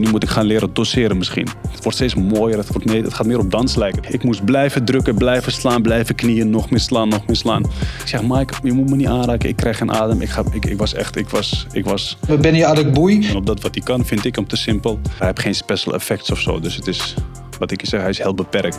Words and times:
nu 0.00 0.10
moet 0.10 0.22
ik 0.22 0.28
gaan 0.28 0.44
leren 0.44 0.70
doseren 0.72 1.16
misschien. 1.16 1.48
Het 1.70 1.82
wordt 1.82 1.98
steeds 1.98 2.14
mooier, 2.14 2.58
het, 2.58 2.68
wordt 2.68 2.84
meer, 2.84 3.02
het 3.02 3.14
gaat 3.14 3.26
meer 3.26 3.38
op 3.38 3.50
dans 3.50 3.74
lijken. 3.74 4.02
Ik 4.08 4.22
moest 4.22 4.44
blijven 4.44 4.84
drukken, 4.84 5.14
blijven 5.14 5.52
slaan, 5.52 5.82
blijven 5.82 6.14
knieën, 6.14 6.50
nog 6.50 6.70
meer 6.70 6.80
slaan, 6.80 7.08
nog 7.08 7.26
meer 7.26 7.36
slaan. 7.36 7.64
Ik 8.00 8.08
zeg, 8.08 8.22
Mike, 8.22 8.54
je 8.62 8.72
moet 8.72 8.90
me 8.90 8.96
niet 8.96 9.06
aanraken, 9.06 9.48
ik 9.48 9.56
krijg 9.56 9.76
geen 9.76 9.92
adem. 9.92 10.20
Ik, 10.20 10.28
ga, 10.28 10.44
ik, 10.52 10.64
ik 10.64 10.78
was 10.78 10.94
echt, 10.94 11.16
ik 11.16 11.28
was... 11.28 11.66
Ik 11.72 11.84
was 11.84 12.16
ben 12.40 12.54
je 12.54 12.66
Adekboei? 12.66 13.28
en 13.28 13.36
op 13.36 13.46
dat 13.46 13.60
wat 13.60 13.74
hij 13.74 13.84
kan, 13.84 14.06
vind 14.06 14.24
ik 14.24 14.34
hem 14.34 14.46
te 14.46 14.56
simpel. 14.56 15.00
Hij 15.10 15.26
heeft 15.26 15.40
geen 15.40 15.54
special 15.54 15.94
effects 15.94 16.30
of 16.30 16.40
zo, 16.40 16.60
dus 16.60 16.76
het 16.76 16.86
is, 16.86 17.14
wat 17.58 17.70
ik 17.70 17.80
je 17.80 17.86
zeg, 17.86 18.00
hij 18.00 18.10
is 18.10 18.18
heel 18.18 18.34
beperkt. 18.34 18.78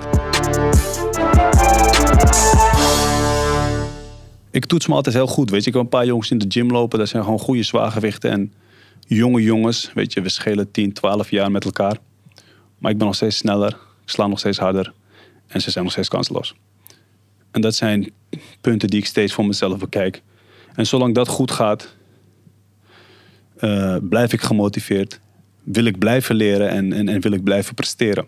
Ik 4.51 4.65
toets 4.65 4.87
me 4.87 4.93
altijd 4.93 5.15
heel 5.15 5.27
goed, 5.27 5.49
weet 5.49 5.63
je. 5.63 5.67
Ik 5.67 5.73
heb 5.73 5.83
een 5.83 5.89
paar 5.89 6.05
jongens 6.05 6.31
in 6.31 6.37
de 6.37 6.45
gym 6.47 6.71
lopen, 6.71 6.99
dat 6.99 7.07
zijn 7.07 7.23
gewoon 7.23 7.39
goede 7.39 7.63
zwaargewichten. 7.63 8.31
En 8.31 8.53
jonge 9.07 9.41
jongens, 9.41 9.91
weet 9.93 10.13
je, 10.13 10.21
we 10.21 10.29
schelen 10.29 10.71
10, 10.71 10.93
12 10.93 11.29
jaar 11.29 11.51
met 11.51 11.65
elkaar. 11.65 11.97
Maar 12.77 12.91
ik 12.91 12.97
ben 12.97 13.07
nog 13.07 13.15
steeds 13.15 13.37
sneller, 13.37 13.77
ik 14.03 14.09
sla 14.09 14.27
nog 14.27 14.39
steeds 14.39 14.57
harder. 14.57 14.93
En 15.47 15.61
ze 15.61 15.71
zijn 15.71 15.83
nog 15.83 15.93
steeds 15.93 16.09
kansloos. 16.09 16.55
En 17.51 17.61
dat 17.61 17.75
zijn 17.75 18.11
punten 18.61 18.89
die 18.89 18.99
ik 18.99 19.05
steeds 19.05 19.33
voor 19.33 19.45
mezelf 19.45 19.77
bekijk. 19.77 20.21
En 20.75 20.87
zolang 20.87 21.15
dat 21.15 21.27
goed 21.27 21.51
gaat, 21.51 21.95
eh, 23.57 23.95
blijf 24.01 24.33
ik 24.33 24.41
gemotiveerd. 24.41 25.19
Wil 25.63 25.85
ik 25.85 25.99
blijven 25.99 26.35
leren 26.35 26.69
en, 26.69 27.07
en, 27.07 27.21
wil 27.21 27.31
ik 27.31 27.43
blijven 27.43 27.73
presteren. 27.73 28.27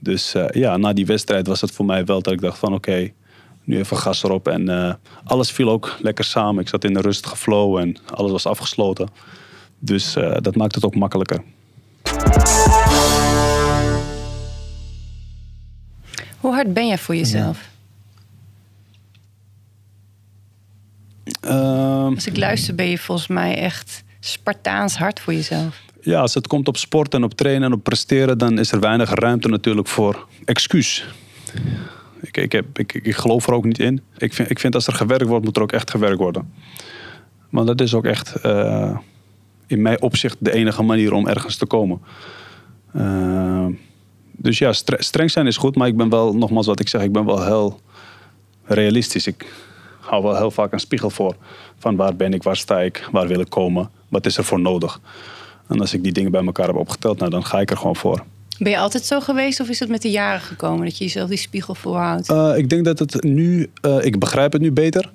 Dus 0.00 0.34
eh, 0.34 0.46
ja, 0.50 0.76
na 0.76 0.92
die 0.92 1.06
wedstrijd 1.06 1.46
was 1.46 1.60
het 1.60 1.70
voor 1.70 1.84
mij 1.84 2.04
wel 2.04 2.22
dat 2.22 2.32
ik 2.32 2.40
dacht 2.40 2.58
van 2.58 2.74
oké, 2.74 3.10
nu 3.64 3.78
even 3.78 3.96
gas 3.96 4.22
erop. 4.22 4.48
En 4.48 4.68
eh, 4.68 4.94
alles 5.24 5.50
viel 5.50 5.70
ook 5.70 5.96
lekker 6.00 6.24
samen. 6.24 6.62
Ik 6.62 6.68
zat 6.68 6.84
in 6.84 6.96
een 6.96 7.02
rustige 7.02 7.36
flow 7.36 7.76
en 7.76 7.96
alles 8.14 8.30
was 8.30 8.46
afgesloten. 8.46 9.08
Dus 9.84 10.16
eh, 10.16 10.36
dat 10.40 10.56
maakt 10.56 10.74
het 10.74 10.84
ook 10.84 10.94
makkelijker. 10.94 11.42
Hoe 16.38 16.52
hard 16.54 16.72
ben 16.74 16.86
jij 16.86 16.98
voor 16.98 17.16
jezelf? 17.16 17.68
Ehm, 21.40 22.14
Als 22.14 22.26
ik 22.26 22.36
luister 22.36 22.74
ben 22.74 22.88
je 22.88 22.98
volgens 22.98 23.26
mij 23.28 23.56
echt 23.58 24.04
Spartaans 24.20 24.96
hard 24.96 25.20
voor 25.20 25.32
jezelf. 25.32 25.82
ja, 26.00 26.20
als 26.20 26.34
het 26.34 26.46
komt 26.46 26.68
op 26.68 26.76
sport 26.76 27.14
en 27.14 27.24
op 27.24 27.34
trainen 27.34 27.62
en 27.62 27.72
op 27.72 27.82
presteren, 27.84 28.38
dan 28.38 28.58
is 28.58 28.72
er 28.72 28.80
weinig 28.80 29.10
ruimte 29.10 29.48
natuurlijk 29.48 29.88
voor 29.88 30.26
excuus. 30.44 31.06
Ik, 32.20 32.36
ik, 32.36 32.52
heb, 32.52 32.78
ik, 32.78 32.92
ik 32.94 33.16
geloof 33.16 33.46
er 33.46 33.52
ook 33.54 33.64
niet 33.64 33.78
in. 33.78 34.00
Ik 34.16 34.34
vind, 34.34 34.50
ik 34.50 34.58
vind 34.58 34.74
als 34.74 34.86
er 34.86 34.92
gewerkt 34.92 35.26
wordt, 35.26 35.44
moet 35.44 35.56
er 35.56 35.62
ook 35.62 35.72
echt 35.72 35.90
gewerkt 35.90 36.18
worden. 36.18 36.52
Maar 37.48 37.64
dat 37.64 37.80
is 37.80 37.94
ook 37.94 38.04
echt 38.04 38.34
eh, 38.34 38.96
in 39.74 39.82
mijn 39.82 40.02
opzicht 40.02 40.36
de 40.38 40.52
enige 40.52 40.82
manier 40.82 41.12
om 41.12 41.26
ergens 41.28 41.56
te 41.56 41.66
komen. 41.66 42.00
Eh, 42.92 43.66
dus 44.32 44.58
ja, 44.58 44.72
stre- 44.72 45.02
streng 45.02 45.30
zijn 45.30 45.46
is 45.46 45.56
goed, 45.56 45.76
maar 45.76 45.88
ik 45.88 45.96
ben 45.96 46.08
wel, 46.08 46.36
nogmaals 46.36 46.66
wat 46.66 46.80
ik 46.80 46.88
zeg, 46.88 47.02
ik 47.02 47.12
ben 47.12 47.24
wel 47.24 47.44
heel 47.44 47.80
realistisch. 48.64 49.26
Ik 49.26 49.46
hou 50.00 50.22
wel 50.22 50.36
heel 50.36 50.50
vaak 50.50 50.72
een 50.72 50.80
spiegel 50.80 51.10
voor. 51.10 51.36
Van 51.78 51.96
waar 51.96 52.16
ben 52.16 52.32
ik, 52.32 52.42
waar 52.42 52.56
sta 52.56 52.80
ik, 52.80 53.08
waar 53.12 53.26
wil 53.26 53.40
ik 53.40 53.50
komen, 53.50 53.90
wat 54.08 54.26
is 54.26 54.36
er 54.36 54.44
voor 54.44 54.60
nodig. 54.60 55.00
En 55.68 55.80
als 55.80 55.94
ik 55.94 56.02
die 56.02 56.12
dingen 56.12 56.30
bij 56.30 56.44
elkaar 56.44 56.66
heb 56.66 56.76
opgeteld, 56.76 57.18
nou, 57.18 57.30
dan 57.30 57.44
ga 57.44 57.60
ik 57.60 57.70
er 57.70 57.76
gewoon 57.76 57.96
voor. 57.96 58.24
Ben 58.58 58.70
je 58.72 58.78
altijd 58.78 59.04
zo 59.04 59.20
geweest 59.20 59.60
of 59.60 59.68
is 59.68 59.80
het 59.80 59.88
met 59.88 60.02
de 60.02 60.10
jaren 60.10 60.40
gekomen 60.40 60.84
dat 60.84 60.98
je 60.98 61.04
jezelf 61.04 61.28
die 61.28 61.38
spiegel 61.38 61.74
voorhoudt? 61.74 62.30
Eh, 62.30 62.52
ik 62.56 62.68
denk 62.70 62.84
dat 62.84 62.98
het 62.98 63.22
nu, 63.22 63.70
eh, 63.80 64.04
ik 64.04 64.18
begrijp 64.18 64.52
het 64.52 64.62
nu 64.62 64.72
beter. 64.72 65.12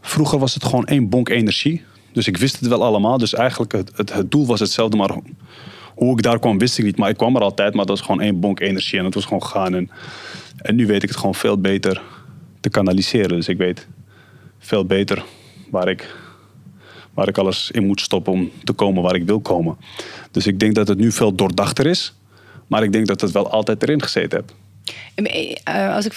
Vroeger 0.00 0.38
was 0.38 0.54
het 0.54 0.64
gewoon 0.64 0.86
één 0.86 1.08
bonk 1.08 1.28
energie. 1.28 1.84
Dus 2.14 2.26
ik 2.26 2.36
wist 2.36 2.60
het 2.60 2.68
wel 2.68 2.84
allemaal. 2.84 3.18
Dus 3.18 3.34
eigenlijk 3.34 3.72
het, 3.72 4.12
het, 4.12 4.30
doel 4.30 4.46
was 4.46 4.60
hetzelfde, 4.60 4.96
maar 4.96 5.16
hoe 5.94 6.12
ik 6.12 6.22
daar 6.22 6.38
kwam 6.38 6.58
wist 6.58 6.78
ik 6.78 6.84
niet. 6.84 6.96
Maar 6.96 7.08
ik 7.08 7.16
kwam 7.16 7.36
er 7.36 7.42
altijd, 7.42 7.74
maar 7.74 7.86
dat 7.86 7.96
was 7.96 8.06
gewoon 8.06 8.20
één 8.20 8.40
bonk 8.40 8.60
energie. 8.60 8.98
En 8.98 9.04
het 9.04 9.14
was 9.14 9.24
gewoon 9.24 9.44
gaan. 9.44 9.74
En, 9.74 9.90
en 10.56 10.74
nu 10.74 10.86
weet 10.86 11.02
ik 11.02 11.08
het 11.08 11.18
gewoon 11.18 11.34
veel 11.34 11.58
beter 11.58 12.02
te 12.60 12.68
kanaliseren. 12.68 13.36
Dus 13.36 13.48
ik 13.48 13.56
weet 13.56 13.86
veel 14.58 14.84
beter 14.84 15.24
waar 15.70 15.88
ik, 15.88 16.14
waar 17.14 17.28
ik 17.28 17.38
alles 17.38 17.70
in 17.70 17.86
moet 17.86 18.00
stoppen 18.00 18.32
om 18.32 18.50
te 18.64 18.72
komen 18.72 19.02
waar 19.02 19.14
ik 19.14 19.26
wil 19.26 19.40
komen. 19.40 19.76
Dus 20.30 20.46
ik 20.46 20.58
denk 20.58 20.74
dat 20.74 20.88
het 20.88 20.98
nu 20.98 21.12
veel 21.12 21.34
doordachter 21.34 21.86
is. 21.86 22.14
Maar 22.66 22.82
ik 22.82 22.92
denk 22.92 23.06
dat 23.06 23.20
het 23.20 23.30
wel 23.30 23.50
altijd 23.50 23.82
erin 23.82 24.02
gezeten 24.02 24.38
heb. 24.38 24.52
Eh, 25.64 25.94
als 25.94 26.06
ik 26.06 26.12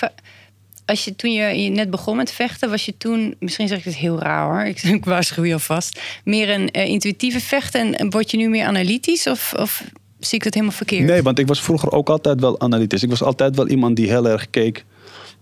als 0.88 1.06
je 1.06 1.16
toen 1.16 1.34
je, 1.34 1.64
je 1.64 1.70
net 1.70 1.90
begon 1.90 2.16
met 2.16 2.32
vechten, 2.32 2.70
was 2.70 2.86
je 2.86 2.98
toen, 2.98 3.36
misschien 3.40 3.68
zeg 3.68 3.78
ik 3.78 3.84
het 3.84 3.96
heel 3.96 4.20
raar 4.20 4.46
hoor, 4.46 4.66
ik, 4.66 4.84
ik 4.98 5.06
waarschuw 5.06 5.44
je 5.44 5.54
alvast, 5.54 6.02
meer 6.24 6.50
een 6.50 6.72
eh, 6.72 6.88
intuïtieve 6.88 7.40
vechter 7.40 7.82
en, 7.82 7.98
en 7.98 8.10
word 8.10 8.32
je 8.32 8.38
nu 8.38 8.50
meer 8.50 8.66
analytisch 8.66 9.28
of, 9.28 9.54
of 9.58 9.84
zie 10.20 10.38
ik 10.38 10.44
het 10.44 10.54
helemaal 10.54 10.76
verkeerd? 10.76 11.06
Nee, 11.06 11.22
want 11.22 11.40
ik 11.40 11.48
was 11.48 11.62
vroeger 11.62 11.92
ook 11.92 12.10
altijd 12.10 12.40
wel 12.40 12.60
analytisch. 12.60 13.04
Ik 13.04 13.10
was 13.10 13.24
altijd 13.24 13.56
wel 13.56 13.68
iemand 13.68 13.96
die 13.96 14.08
heel 14.08 14.28
erg 14.28 14.50
keek 14.50 14.86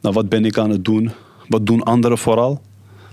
naar 0.01 0.11
wat 0.11 0.29
ben 0.29 0.45
ik 0.45 0.57
aan 0.57 0.69
het 0.69 0.85
doen. 0.85 1.11
Wat 1.47 1.65
doen 1.65 1.83
anderen 1.83 2.17
vooral. 2.17 2.61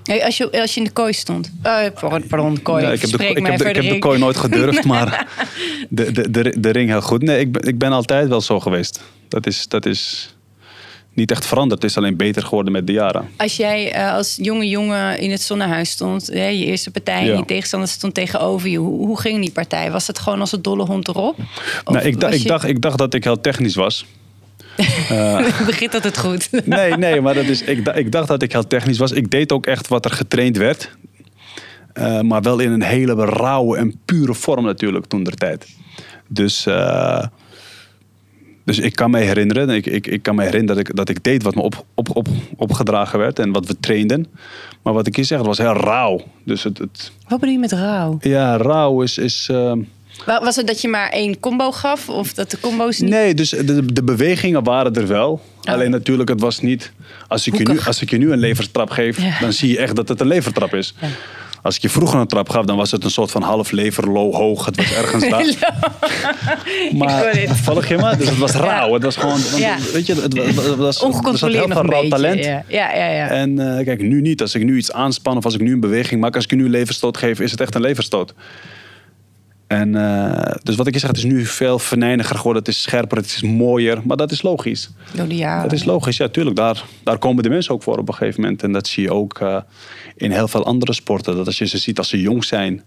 Hey, 0.03 0.25
als, 0.25 0.37
je, 0.37 0.61
als 0.61 0.75
je 0.75 0.81
in 0.81 0.87
de 0.87 0.93
kooi 0.93 1.13
stond. 1.13 1.53
Eh, 1.63 1.85
pardon, 2.01 2.27
pardon, 2.27 2.63
kooi. 2.63 2.85
Ja, 2.85 2.93
ik, 2.93 3.01
heb 3.01 3.11
de, 3.11 3.17
ik, 3.17 3.21
heb 3.27 3.35
de, 3.35 3.41
ik 3.41 3.47
heb 3.47 3.59
de 3.59 3.65
Frederik. 3.65 4.01
kooi 4.01 4.19
nooit 4.19 4.37
gedurfd, 4.37 4.85
maar 4.93 5.27
de, 5.89 6.13
de, 6.13 6.31
de, 6.31 6.55
de 6.59 6.71
ring 6.71 6.89
heel 6.91 7.01
goed. 7.01 7.23
Nee, 7.23 7.41
ik 7.41 7.53
ben, 7.53 7.63
ik 7.63 7.79
ben 7.79 7.93
altijd 7.93 8.29
wel 8.29 8.41
zo 8.41 8.61
geweest. 8.61 9.03
Dat 9.29 9.47
is, 9.47 9.69
dat 9.69 9.87
is 9.87 10.35
niet 11.15 11.31
echt 11.31 11.47
veranderd. 11.47 11.83
Het 11.83 11.91
is 11.91 11.97
alleen 11.97 12.17
beter 12.17 12.43
geworden 12.43 12.73
met 12.73 12.87
de 12.87 12.93
jaren. 12.93 13.29
Als 13.37 13.57
jij 13.57 13.93
eh, 13.93 14.13
als 14.13 14.39
jonge 14.41 14.69
jongen 14.69 15.19
in 15.19 15.31
het 15.31 15.41
zonnehuis 15.43 15.91
stond, 15.91 16.27
hè, 16.27 16.47
je 16.47 16.65
eerste 16.65 16.91
partij 16.91 17.21
en 17.21 17.27
Ja. 17.27 17.37
je 17.37 17.45
tegenstander 17.45 17.89
stond 17.89 18.15
tegenover 18.15 18.69
je, 18.69 18.79
hoe, 18.79 19.07
hoe 19.07 19.21
ging 19.21 19.41
die 19.41 19.53
partij? 19.53 19.91
Was 19.91 20.07
het 20.07 20.19
gewoon 20.19 20.41
als 20.41 20.53
een 20.53 20.63
dolle 20.63 20.85
hond 20.85 21.09
erop? 21.09 21.39
Of 21.85 21.95
Nou, 21.95 22.07
ik, 22.07 22.21
dacht, 22.21 22.35
ik, 22.35 22.47
dacht, 22.47 22.65
ik 22.69 22.81
dacht 22.81 22.99
dat 22.99 23.15
ik 23.15 23.25
heel 23.25 23.41
technisch 23.41 23.75
was. 23.75 24.07
begint 25.67 25.93
dat 25.93 26.05
het 26.05 26.19
goed? 26.19 26.49
Nee, 26.65 26.97
nee, 26.97 27.21
maar 27.21 27.35
dat 27.35 27.45
is, 27.45 27.63
ik, 27.63 27.89
ik 27.89 28.13
dacht 28.13 28.29
dat 28.29 28.43
ik 28.43 28.53
heel 28.53 28.67
technisch 28.67 28.99
was. 28.99 29.13
Ik 29.13 29.31
deed 29.31 29.53
ook 29.53 29.67
echt 29.67 29.89
wat 29.89 30.05
er 30.05 30.11
getraind 30.11 30.57
werd. 30.57 30.91
Eh, 31.93 32.21
maar 32.21 32.43
wel 32.43 32.59
in 32.59 32.71
een 32.73 32.83
hele 32.83 33.15
rauwe 33.25 33.77
en 33.77 34.01
pure 34.05 34.35
vorm 34.35 34.65
natuurlijk 34.65 35.07
toen 35.07 35.23
der 35.25 35.35
tijd. 35.35 35.67
Dus, 36.29 36.67
dus 38.65 38.79
ik 38.79 38.95
kan 38.95 39.11
me 39.11 39.19
herinneren, 39.19 39.69
ik, 39.71 39.87
ik, 39.87 40.07
ik 40.07 40.23
kan 40.23 40.35
me 40.35 40.43
herinneren 40.43 40.77
dat 40.77 40.89
ik, 40.89 40.97
dat 40.97 41.09
ik 41.09 41.25
deed 41.25 41.43
wat 41.43 41.55
me 41.55 41.61
op, 41.63 41.85
op, 41.95 42.17
op, 42.17 42.29
opgedragen 42.57 43.19
werd 43.19 43.39
en 43.39 43.53
wat 43.53 43.67
we 43.67 43.77
trainden. 43.81 44.27
Maar 44.83 44.93
wat 44.93 45.07
ik 45.07 45.17
hier 45.17 45.25
zeg, 45.25 45.39
het 45.39 45.47
was 45.47 45.59
heel 45.59 45.73
rauw. 45.77 46.21
Dus 46.45 46.63
het, 46.63 46.79
het, 46.79 47.13
Wat 47.29 47.41
bedoel 47.41 47.55
je 47.55 47.61
met 47.61 47.73
rauw? 47.73 48.17
ja, 48.21 48.57
rauw 48.57 49.03
is... 49.03 49.19
is 49.19 49.49
eh, 49.51 49.73
Wa- 50.27 50.41
Was 50.43 50.57
het 50.57 50.67
dat 50.67 50.81
je 50.81 50.89
maar 50.89 51.09
één 51.09 51.41
combo 51.41 51.73
gaf? 51.73 52.09
Of 52.09 52.33
dat 52.35 52.51
de 52.51 52.61
combo's 52.61 52.99
niet... 52.99 53.11
Nee, 53.11 53.35
dus 53.35 53.51
de, 53.51 53.93
de 53.93 54.03
bewegingen 54.03 54.65
waren 54.65 54.95
er 54.95 55.07
wel. 55.07 55.41
Alleen 55.63 55.91
natuurlijk, 55.91 56.29
het 56.29 56.41
was 56.41 56.61
niet... 56.61 56.93
Als 57.29 57.47
ik, 57.47 57.57
je 57.57 57.65
nu, 57.69 57.79
als 57.87 58.03
ik 58.03 58.11
je 58.11 58.19
nu 58.19 58.33
een 58.33 58.39
levertrap 58.39 58.91
geef, 58.91 59.21
Ja. 59.23 59.41
dan 59.41 59.53
zie 59.53 59.71
je 59.71 59.79
echt 59.79 59.97
dat 59.97 60.09
het 60.09 60.21
een 60.21 60.27
levertrap 60.27 60.75
is. 60.75 60.95
Ja. 61.01 61.09
Als 61.63 61.77
ik 61.77 61.83
je 61.83 61.89
vroeger 61.89 62.21
een 62.21 62.27
trap 62.27 62.49
gaf, 62.49 62.65
dan 62.65 62.77
was 62.77 62.91
het 62.91 63.05
een 63.05 63.11
soort 63.11 63.31
van 63.31 63.43
half 63.43 63.71
lever, 63.71 64.11
low, 64.11 64.35
hoog. 64.35 64.65
Het 64.67 64.77
was 64.77 64.93
ergens 64.93 65.29
daar. 65.29 65.45
Maar 66.99 67.47
volg 67.47 67.87
je 67.87 67.97
me? 67.97 68.17
Dus 68.17 68.29
het 68.29 68.39
was 68.39 68.53
rauw. 68.53 68.93
Het 68.95 69.03
was 69.03 69.17
gewoon... 69.17 69.39
Ja. 69.57 69.77
Weet 69.93 70.07
je, 70.07 70.15
het, 70.15 70.37
was- 70.37 70.47
het 70.47 70.77
was, 70.77 70.87
er 70.87 70.93
zat 70.93 71.03
Ongecontroleerd 71.03 71.65
heel 71.65 71.73
veel 71.73 71.83
een 71.85 71.91
rauw 71.91 72.09
talent. 72.09 72.45
Ja, 72.45 72.65
ja, 72.69 72.95
ja. 72.95 73.07
ja. 73.11 73.29
En 73.29 73.79
eh, 73.79 73.85
kijk, 73.85 74.03
nu 74.03 74.21
niet. 74.21 74.41
Als 74.41 74.55
ik 74.55 74.65
nu 74.65 74.77
iets 74.77 74.93
aanspan 74.93 75.37
of 75.37 75.45
als 75.45 75.55
ik 75.55 75.61
nu 75.61 75.73
een 75.73 75.81
beweging 75.81 76.21
maak, 76.21 76.35
als 76.35 76.45
ik 76.45 76.51
je 76.51 76.57
nu 76.57 76.65
een 76.65 76.71
leverstoot 76.71 77.17
geef, 77.17 77.41
is 77.41 77.51
het 77.51 77.61
echt 77.61 77.75
een 77.75 77.81
leverstoot. 77.81 78.35
En 79.73 79.95
eh, 79.95 80.55
dus 80.63 80.77
wat 80.77 80.87
ik 80.87 80.95
je 80.95 80.99
zeg, 80.99 81.09
het 81.09 81.19
is 81.19 81.25
nu 81.25 81.45
veel 81.45 81.79
venijniger 81.79 82.37
geworden. 82.37 82.63
Het 82.63 82.73
is 82.73 82.83
scherper, 82.83 83.17
het 83.17 83.27
is 83.27 83.43
mooier. 83.43 84.01
Maar 84.05 84.17
dat 84.17 84.31
is 84.31 84.43
logisch. 84.43 84.91
Door 85.15 85.29
de 85.29 85.37
jaren. 85.37 85.63
Dat 85.63 85.79
is 85.79 85.85
logisch, 85.85 86.17
ja, 86.17 86.29
tuurlijk. 86.29 86.57
Daar, 86.57 86.85
daar 87.03 87.19
komen 87.19 87.43
de 87.43 87.49
mensen 87.49 87.75
ook 87.75 87.83
voor 87.83 87.99
op 87.99 88.09
een 88.09 88.15
gegeven 88.15 88.41
moment. 88.41 88.63
En 88.63 88.73
dat 88.73 88.87
zie 88.87 89.03
je 89.03 89.13
ook 89.13 89.39
eh, 89.39 89.57
in 90.17 90.31
heel 90.31 90.49
veel 90.49 90.65
andere 90.65 90.93
sporten. 90.93 91.37
Dat 91.37 91.47
als 91.47 91.59
je 91.59 91.67
ze 91.67 91.79
ziet 91.79 91.99
als 91.99 92.09
ze 92.09 92.21
jong 92.21 92.45
zijn, 92.45 92.83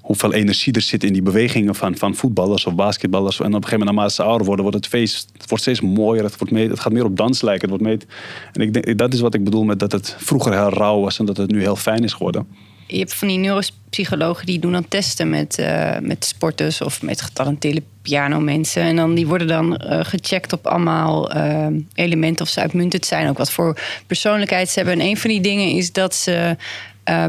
hoeveel 0.00 0.32
energie 0.32 0.72
er 0.72 0.80
zit 0.80 1.04
in 1.04 1.12
die 1.12 1.22
bewegingen 1.22 1.74
van, 1.74 1.96
van 1.96 2.14
voetballers 2.14 2.66
of 2.66 2.74
basketballers. 2.74 3.40
En 3.40 3.46
op 3.46 3.54
een 3.54 3.62
gegeven 3.62 3.78
moment, 3.78 3.96
naarmate 3.96 4.14
ze 4.14 4.22
ouder 4.22 4.46
worden, 4.46 4.64
wordt 4.64 4.80
het 4.80 4.88
feest 4.88 5.28
het 5.32 5.48
wordt 5.48 5.64
steeds 5.64 5.80
mooier. 5.80 6.24
Het, 6.24 6.38
wordt 6.38 6.70
het 6.70 6.80
gaat 6.80 6.92
meer 6.92 7.04
op 7.04 7.16
dans 7.16 7.42
lijken. 7.42 7.70
Het 7.70 7.80
wordt 7.80 7.84
meer, 7.84 8.16
en 8.52 8.60
ik 8.60 8.72
denk, 8.72 8.98
dat 8.98 9.12
is 9.12 9.20
wat 9.20 9.34
ik 9.34 9.44
bedoel 9.44 9.64
met 9.64 9.78
dat 9.78 9.92
het 9.92 10.16
vroeger 10.18 10.52
heel 10.52 10.70
rauw 10.70 11.00
was 11.00 11.18
en 11.18 11.24
dat 11.24 11.36
het 11.36 11.50
nu 11.50 11.60
heel 11.60 11.76
fijn 11.76 12.04
is 12.04 12.12
geworden. 12.12 12.46
Je 12.90 12.98
hebt 12.98 13.14
van 13.14 13.28
die 13.28 13.38
neuropsychologen 13.38 14.46
die 14.46 14.58
doen 14.58 14.72
dan 14.72 14.88
testen 14.88 15.30
met, 15.30 15.58
eh, 15.58 15.98
met 16.00 16.24
sporters 16.24 16.80
of 16.80 17.02
met 17.02 17.20
getalenteerde 17.20 17.82
pianomensen. 18.02 18.82
En 18.82 18.96
dan, 18.96 19.14
die 19.14 19.26
worden 19.26 19.46
dan 19.46 19.76
eh, 19.76 20.04
gecheckt 20.04 20.52
op 20.52 20.66
allemaal 20.66 21.30
eh, 21.30 21.66
elementen 21.94 22.44
of 22.44 22.50
ze 22.50 22.60
uitmuntend 22.60 23.06
zijn. 23.06 23.28
Ook 23.28 23.38
wat 23.38 23.52
voor 23.52 23.78
persoonlijkheid 24.06 24.68
ze 24.68 24.78
hebben. 24.78 25.00
En 25.00 25.06
een 25.06 25.16
van 25.16 25.30
die 25.30 25.40
dingen 25.40 25.70
is 25.70 25.92
dat 25.92 26.14
ze 26.14 26.56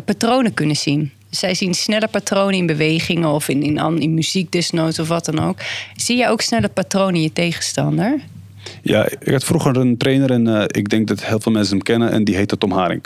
patronen 0.06 0.54
kunnen 0.54 0.76
zien. 0.76 1.12
Zij 1.30 1.54
zien 1.54 1.74
snelle 1.74 2.08
patronen 2.08 2.54
in 2.54 2.66
bewegingen 2.66 3.30
of 3.30 3.50
in, 3.50 3.64
in, 3.64 4.02
in 4.02 4.14
muziek 4.14 4.52
desnoods 4.52 5.00
of 5.00 5.08
wat 5.08 5.26
dan 5.26 5.40
ook. 5.40 5.58
Zie 5.96 6.18
je 6.18 6.28
ook 6.28 6.42
snelle 6.42 6.70
patronen 6.70 7.16
in 7.16 7.22
je 7.22 7.34
tegenstander? 7.34 8.20
Ja, 8.82 9.10
ik 9.20 9.32
had 9.32 9.44
vroeger 9.44 9.78
een 9.78 9.98
trainer 9.98 10.32
en 10.32 10.68
ik 10.68 10.90
denk 10.90 11.08
dat 11.08 11.24
heel 11.24 11.40
veel 11.40 11.52
mensen 11.52 11.76
hem 11.76 11.84
kennen 11.84 12.12
en 12.12 12.24
die 12.24 12.36
heette 12.36 12.58
Tom 12.58 12.72
Haring. 12.72 13.02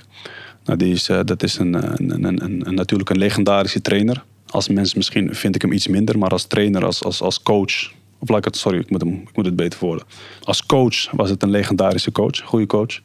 Nou, 0.66 0.78
die 0.78 0.94
is, 0.94 1.10
eh, 1.10 1.20
dat 1.26 1.44
is 1.44 1.58
een, 1.58 1.74
een, 1.74 2.24
een, 2.26 2.44
een, 2.44 2.68
een- 2.68 2.76
natuurlijk 2.76 3.10
een 3.10 3.18
legendarische 3.18 3.82
trainer. 3.82 4.24
Als 4.48 4.68
mens 4.68 4.94
misschien 4.94 5.36
vind 5.36 5.56
ik 5.56 5.62
hem 5.62 5.72
iets 5.72 5.88
minder, 5.88 6.18
maar 6.18 6.30
als 6.30 6.46
trainer, 6.46 6.86
als, 6.86 7.04
als, 7.04 7.22
als 7.22 7.44
coach. 7.44 7.92
Of 8.20 8.30
laat 8.30 8.38
ik 8.38 8.46
het, 8.46 8.58
sorry, 8.58 8.80
ik 8.80 8.90
moet, 8.90 9.02
hem, 9.02 9.14
ik 9.14 9.36
moet 9.36 9.46
het 9.46 9.56
beter 9.56 9.80
worden. 9.80 10.06
Als 10.44 10.66
coach 10.66 11.12
was 11.12 11.30
het 11.30 11.44
een 11.44 11.50
legendarische 11.50 12.12
coach, 12.12 12.40
goede 12.40 12.66
coach. 12.66 13.00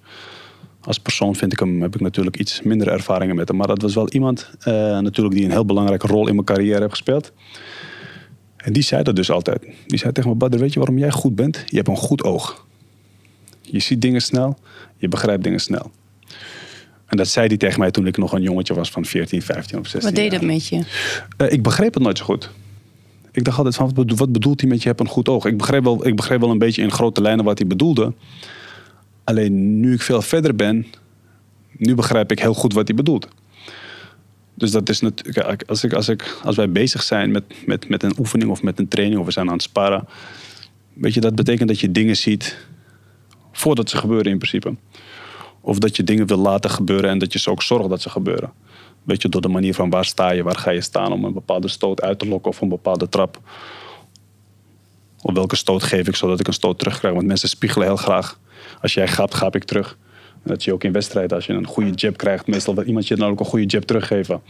Als 0.80 0.98
persoon 0.98 1.34
vind 1.36 1.52
ik 1.52 1.58
hem, 1.58 1.82
heb 1.82 1.94
ik 1.94 2.00
natuurlijk 2.00 2.38
iets 2.38 2.62
minder 2.62 2.88
ervaringen 2.88 3.36
met 3.36 3.48
hem. 3.48 3.56
Maar 3.56 3.66
dat 3.66 3.82
was 3.82 3.94
wel 3.94 4.08
iemand 4.08 4.50
eh, 4.60 4.72
natuurlijk 4.98 5.34
die 5.36 5.44
een 5.44 5.50
heel 5.50 5.64
belangrijke 5.64 6.06
rol 6.06 6.26
in 6.28 6.34
mijn 6.34 6.46
carrière 6.46 6.78
heeft 6.78 6.90
gespeeld. 6.90 7.32
En 8.56 8.72
die 8.72 8.82
zei 8.82 9.02
dat 9.02 9.16
dus 9.16 9.30
altijd. 9.30 9.66
Die 9.86 9.98
zei 9.98 10.12
tegen 10.12 10.30
me, 10.30 10.36
Badr, 10.36 10.58
weet 10.58 10.72
je 10.72 10.78
waarom 10.78 10.98
jij 10.98 11.10
goed 11.10 11.34
bent? 11.34 11.62
Je 11.66 11.76
hebt 11.76 11.88
een 11.88 11.96
goed 11.96 12.22
oog. 12.24 12.66
Je 13.60 13.80
ziet 13.80 14.02
dingen 14.02 14.20
snel, 14.22 14.58
je 14.96 15.08
begrijpt 15.08 15.44
dingen 15.44 15.60
snel. 15.60 15.90
En 17.08 17.16
dat 17.16 17.28
zei 17.28 17.46
hij 17.46 17.56
tegen 17.56 17.80
mij 17.80 17.90
toen 17.90 18.06
ik 18.06 18.16
nog 18.16 18.32
een 18.32 18.42
jongetje 18.42 18.74
was 18.74 18.90
van 18.90 19.04
14, 19.04 19.42
15 19.42 19.78
of 19.78 19.86
16 19.86 20.10
Wat 20.10 20.20
deed 20.20 20.30
dat 20.30 20.42
met 20.42 20.66
je? 20.66 20.84
Eh, 21.36 21.52
ik 21.52 21.62
begreep 21.62 21.94
het 21.94 22.02
nooit 22.02 22.18
zo 22.18 22.24
goed. 22.24 22.50
Ik 23.32 23.44
dacht 23.44 23.56
altijd 23.56 23.76
van, 23.76 23.84
wat 23.84 23.94
bedo- 23.94 24.14
wat 24.14 24.32
bedoelt 24.32 24.60
hij 24.60 24.70
met 24.70 24.82
je 24.82 24.88
hebt 24.88 25.00
een 25.00 25.08
goed 25.08 25.28
oog? 25.28 25.44
Ik 25.44 25.56
begreep, 25.56 25.84
wel, 25.84 26.06
ik 26.06 26.16
begreep 26.16 26.40
wel 26.40 26.50
een 26.50 26.58
beetje 26.58 26.82
in 26.82 26.90
grote 26.90 27.20
lijnen 27.20 27.44
wat 27.44 27.58
hij 27.58 27.66
bedoelde. 27.66 28.12
Alleen 29.24 29.80
nu 29.80 29.92
ik 29.92 30.02
veel 30.02 30.22
verder 30.22 30.54
ben, 30.54 30.86
nu 31.76 31.94
begrijp 31.94 32.32
ik 32.32 32.38
heel 32.38 32.54
goed 32.54 32.72
wat 32.72 32.86
hij 32.88 32.96
bedoelt. 32.96 33.28
Dus 34.54 34.70
dat 34.70 34.88
is 34.88 35.00
natuurlijk, 35.00 35.62
als, 35.62 35.84
ik, 35.84 35.92
als, 35.92 36.08
ik, 36.08 36.38
als 36.42 36.56
wij 36.56 36.70
bezig 36.70 37.02
zijn 37.02 37.30
met, 37.30 37.44
met, 37.66 37.88
met 37.88 38.02
een 38.02 38.14
oefening 38.18 38.50
of 38.50 38.62
met 38.62 38.78
een 38.78 38.88
training 38.88 39.20
of 39.20 39.26
we 39.26 39.32
zijn 39.32 39.46
aan 39.46 39.52
het 39.52 39.62
sparren, 39.62 40.08
weet 40.92 41.14
je, 41.14 41.20
dat 41.20 41.34
betekent 41.34 41.68
dat 41.68 41.80
je 41.80 41.92
dingen 41.92 42.16
ziet 42.16 42.56
voordat 43.52 43.90
ze 43.90 43.96
gebeuren 43.96 44.32
in 44.32 44.38
principe. 44.38 44.74
Of 45.68 45.78
dat 45.78 45.96
je 45.96 46.04
dingen 46.04 46.26
wil 46.26 46.36
laten 46.36 46.70
gebeuren 46.70 47.10
en 47.10 47.18
dat 47.18 47.32
je 47.32 47.38
ze 47.38 47.50
ook 47.50 47.62
zorgt 47.62 47.88
dat 47.88 48.02
ze 48.02 48.10
gebeuren. 48.10 48.52
Weet 49.02 49.22
je, 49.22 49.28
door 49.28 49.40
de 49.40 49.48
manier 49.48 49.74
van 49.74 49.90
waar 49.90 50.04
sta 50.04 50.30
je, 50.30 50.42
waar 50.42 50.56
ga 50.56 50.70
je 50.70 50.80
staan 50.80 51.12
om 51.12 51.24
een 51.24 51.32
bepaalde 51.32 51.68
stoot 51.68 52.02
uit 52.02 52.18
te 52.18 52.28
lokken 52.28 52.50
of 52.50 52.60
een 52.60 52.68
bepaalde 52.68 53.08
trap. 53.08 53.40
Of 55.22 55.34
welke 55.34 55.56
stoot 55.56 55.82
geef 55.82 56.08
ik 56.08 56.16
zodat 56.16 56.40
ik 56.40 56.46
een 56.46 56.52
stoot 56.52 56.78
terugkrijg. 56.78 57.14
Want 57.14 57.26
mensen 57.26 57.48
spiegelen 57.48 57.86
heel 57.86 57.96
graag. 57.96 58.38
Als 58.80 58.94
jij 58.94 59.08
gaat, 59.08 59.34
gaap 59.34 59.54
ik 59.54 59.64
terug. 59.64 59.98
Dat 60.44 60.62
zie 60.62 60.70
je 60.70 60.74
ook 60.74 60.84
in 60.84 60.92
wedstrijden. 60.92 61.36
Als 61.36 61.46
je 61.46 61.52
een 61.52 61.66
goede 61.66 61.90
jab 61.90 62.16
krijgt, 62.16 62.46
meestal 62.46 62.74
wil 62.74 62.84
iemand 62.84 63.08
je 63.08 63.16
dan 63.16 63.30
ook 63.30 63.40
een 63.40 63.46
goede 63.46 63.66
jab 63.66 63.82
teruggeven. 63.82 64.42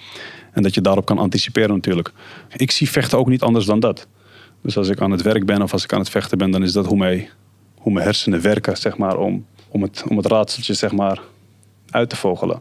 En 0.52 0.62
dat 0.62 0.74
je 0.74 0.80
daarop 0.80 1.04
kan 1.04 1.18
anticiperen 1.18 1.74
natuurlijk. 1.74 2.12
Ik 2.56 2.70
zie 2.70 2.90
vechten 2.90 3.18
ook 3.18 3.28
niet 3.28 3.42
anders 3.42 3.66
dan 3.66 3.80
dat. 3.80 4.06
Dus 4.62 4.76
als 4.76 4.88
ik 4.88 5.00
aan 5.00 5.10
het 5.10 5.22
werk 5.22 5.46
ben 5.46 5.62
of 5.62 5.72
als 5.72 5.84
ik 5.84 5.92
aan 5.92 6.00
het 6.00 6.10
vechten 6.10 6.38
ben, 6.38 6.50
dan 6.50 6.62
is 6.62 6.72
dat 6.72 6.86
hoe, 6.86 6.98
mij, 6.98 7.30
hoe 7.78 7.92
mijn 7.92 8.04
hersenen 8.04 8.40
werken, 8.40 8.76
zeg 8.76 8.96
maar, 8.96 9.16
om, 9.16 9.46
om, 9.68 9.82
het, 9.82 10.04
om 10.08 10.16
het 10.16 10.26
raadseltje 10.26 10.74
zeg 10.74 10.92
maar, 10.92 11.20
uit 11.90 12.08
te 12.08 12.16
vogelen. 12.16 12.60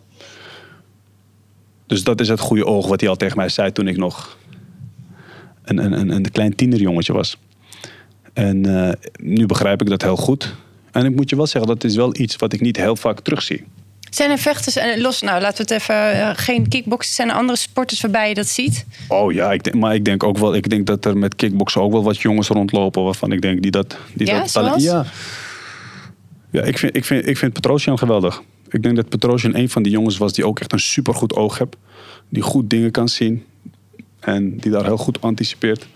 Dus 1.85 2.03
dat 2.03 2.19
is 2.21 2.27
het 2.27 2.39
goede 2.39 2.65
oog 2.65 2.87
wat 2.87 2.99
hij 2.99 3.09
al 3.09 3.15
tegen 3.15 3.37
mij 3.37 3.49
zei 3.49 3.71
toen 3.71 3.87
ik 3.87 3.97
nog 3.97 4.37
een, 5.63 5.77
een, 5.77 5.91
een, 5.91 6.09
een 6.09 6.31
klein 6.31 6.55
tienerjongetje 6.55 7.13
was. 7.13 7.37
En 8.33 8.85
eh, 8.87 8.93
nu 9.21 9.45
begrijp 9.45 9.81
ik 9.81 9.89
dat 9.89 10.01
heel 10.01 10.15
goed. 10.15 10.55
En 10.91 11.05
ik 11.05 11.15
moet 11.15 11.29
je 11.29 11.35
wel 11.35 11.47
zeggen, 11.47 11.71
dat 11.71 11.83
is 11.83 11.95
wel 11.95 12.15
iets 12.17 12.35
wat 12.35 12.53
ik 12.53 12.61
niet 12.61 12.77
heel 12.77 12.95
vaak 12.95 13.19
terugzie. 13.19 13.63
Zijn 14.09 14.31
er 14.31 14.37
vechters, 14.37 14.75
eh, 14.75 14.97
los, 15.01 15.21
nou 15.21 15.41
laten 15.41 15.65
we 15.67 15.73
het 15.73 15.81
even, 15.81 16.11
eh, 16.13 16.29
geen 16.33 16.67
kickboksen, 16.67 17.13
zijn 17.13 17.29
er 17.29 17.35
andere 17.35 17.57
sporters 17.57 18.01
waarbij 18.01 18.29
je 18.29 18.33
dat 18.35 18.47
ziet? 18.47 18.85
Oh 19.07 19.31
ja, 19.33 19.51
ik 19.51 19.63
denk, 19.63 19.75
maar 19.75 19.95
ik 19.95 20.05
denk 20.05 20.23
ook 20.23 20.37
wel, 20.37 20.55
ik 20.55 20.69
denk 20.69 20.85
dat 20.87 21.05
er 21.05 21.17
met 21.17 21.35
kickboksen 21.35 21.81
ook 21.81 21.91
wel 21.91 22.03
wat 22.03 22.17
jongens 22.17 22.47
rondlopen 22.47 23.03
waarvan 23.03 23.31
ik 23.31 23.41
denk 23.41 23.61
die 23.61 23.71
dat. 23.71 23.97
Die 24.13 24.27
Ja, 24.27 24.39
dat 24.39 24.51
talent- 24.51 24.81
ja. 24.81 25.05
Ja, 26.49 26.61
ik 26.61 26.77
vind, 26.77 26.95
ik 26.95 27.05
vind, 27.05 27.27
ik 27.27 27.37
vind 27.37 27.53
Petrosian 27.53 27.97
geweldig. 27.97 28.41
Ik 28.69 28.83
denk 28.83 28.95
dat 28.95 29.09
Petrosian 29.09 29.55
een 29.55 29.69
van 29.69 29.83
die 29.83 29.91
jongens 29.91 30.17
was 30.17 30.33
die 30.33 30.45
ook 30.45 30.59
echt 30.59 30.73
een 30.73 30.79
supergoed 30.79 31.35
oog 31.35 31.57
heeft. 31.57 31.75
Die 32.29 32.43
goed 32.43 32.69
dingen 32.69 32.91
kan 32.91 33.09
zien. 33.09 33.43
En 34.19 34.57
die 34.57 34.71
daar 34.71 34.85
heel 34.85 34.97
goed 34.97 35.21
anticipeert. 35.21 35.87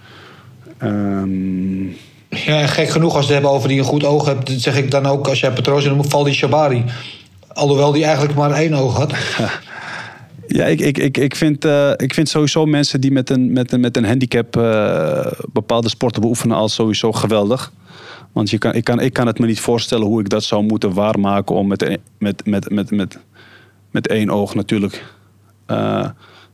Ehm, 0.77 1.85
Ja, 2.29 2.61
en 2.61 2.69
gek 2.69 2.89
genoeg 2.89 3.15
als 3.15 3.27
we 3.27 3.33
het 3.33 3.33
hebben 3.33 3.51
over 3.51 3.69
die 3.69 3.79
een 3.79 3.85
goed 3.85 4.03
oog 4.03 4.25
hebt, 4.25 4.51
zeg 4.51 4.77
ik 4.77 4.91
dan 4.91 5.05
ook 5.05 5.27
als 5.27 5.39
jij 5.39 5.51
Petrosian 5.53 5.95
noemt, 5.95 6.09
Valdi 6.09 6.33
Shabari. 6.33 6.83
Alhoewel 7.47 7.91
die 7.91 8.03
eigenlijk 8.03 8.35
maar 8.35 8.51
één 8.51 8.73
oog 8.73 8.95
had. 8.95 9.13
Ja, 10.47 10.65
ik, 10.65 10.79
ik, 10.79 10.97
ik, 10.97 11.17
ik, 11.17 11.35
vind, 11.35 11.65
eh, 11.65 11.91
ik 11.95 12.13
vind 12.13 12.29
sowieso 12.29 12.65
mensen 12.65 13.01
die 13.01 13.11
met 13.11 13.29
een, 13.29 13.53
met 13.53 13.71
een, 13.71 13.79
met 13.79 13.97
een 13.97 14.05
handicap 14.05 14.57
eh, 14.57 15.31
bepaalde 15.53 15.89
sporten 15.89 16.21
beoefenen 16.21 16.57
als 16.57 16.73
sowieso 16.73 17.11
geweldig. 17.11 17.71
Want 18.31 18.49
je 18.49 18.57
kan, 18.57 18.73
ik, 18.73 18.83
kan, 18.83 18.99
ik 18.99 19.13
kan 19.13 19.27
het 19.27 19.39
me 19.39 19.45
niet 19.45 19.59
voorstellen 19.59 20.07
hoe 20.07 20.19
ik 20.19 20.29
dat 20.29 20.43
zou 20.43 20.63
moeten 20.63 20.93
waarmaken 20.93 21.55
om 21.55 21.67
met, 21.67 21.99
met, 22.17 22.45
met, 22.45 22.69
met, 22.69 22.91
met, 22.91 23.19
met 23.91 24.07
één 24.07 24.29
oog 24.29 24.55
natuurlijk 24.55 25.03
eh, 25.65 26.09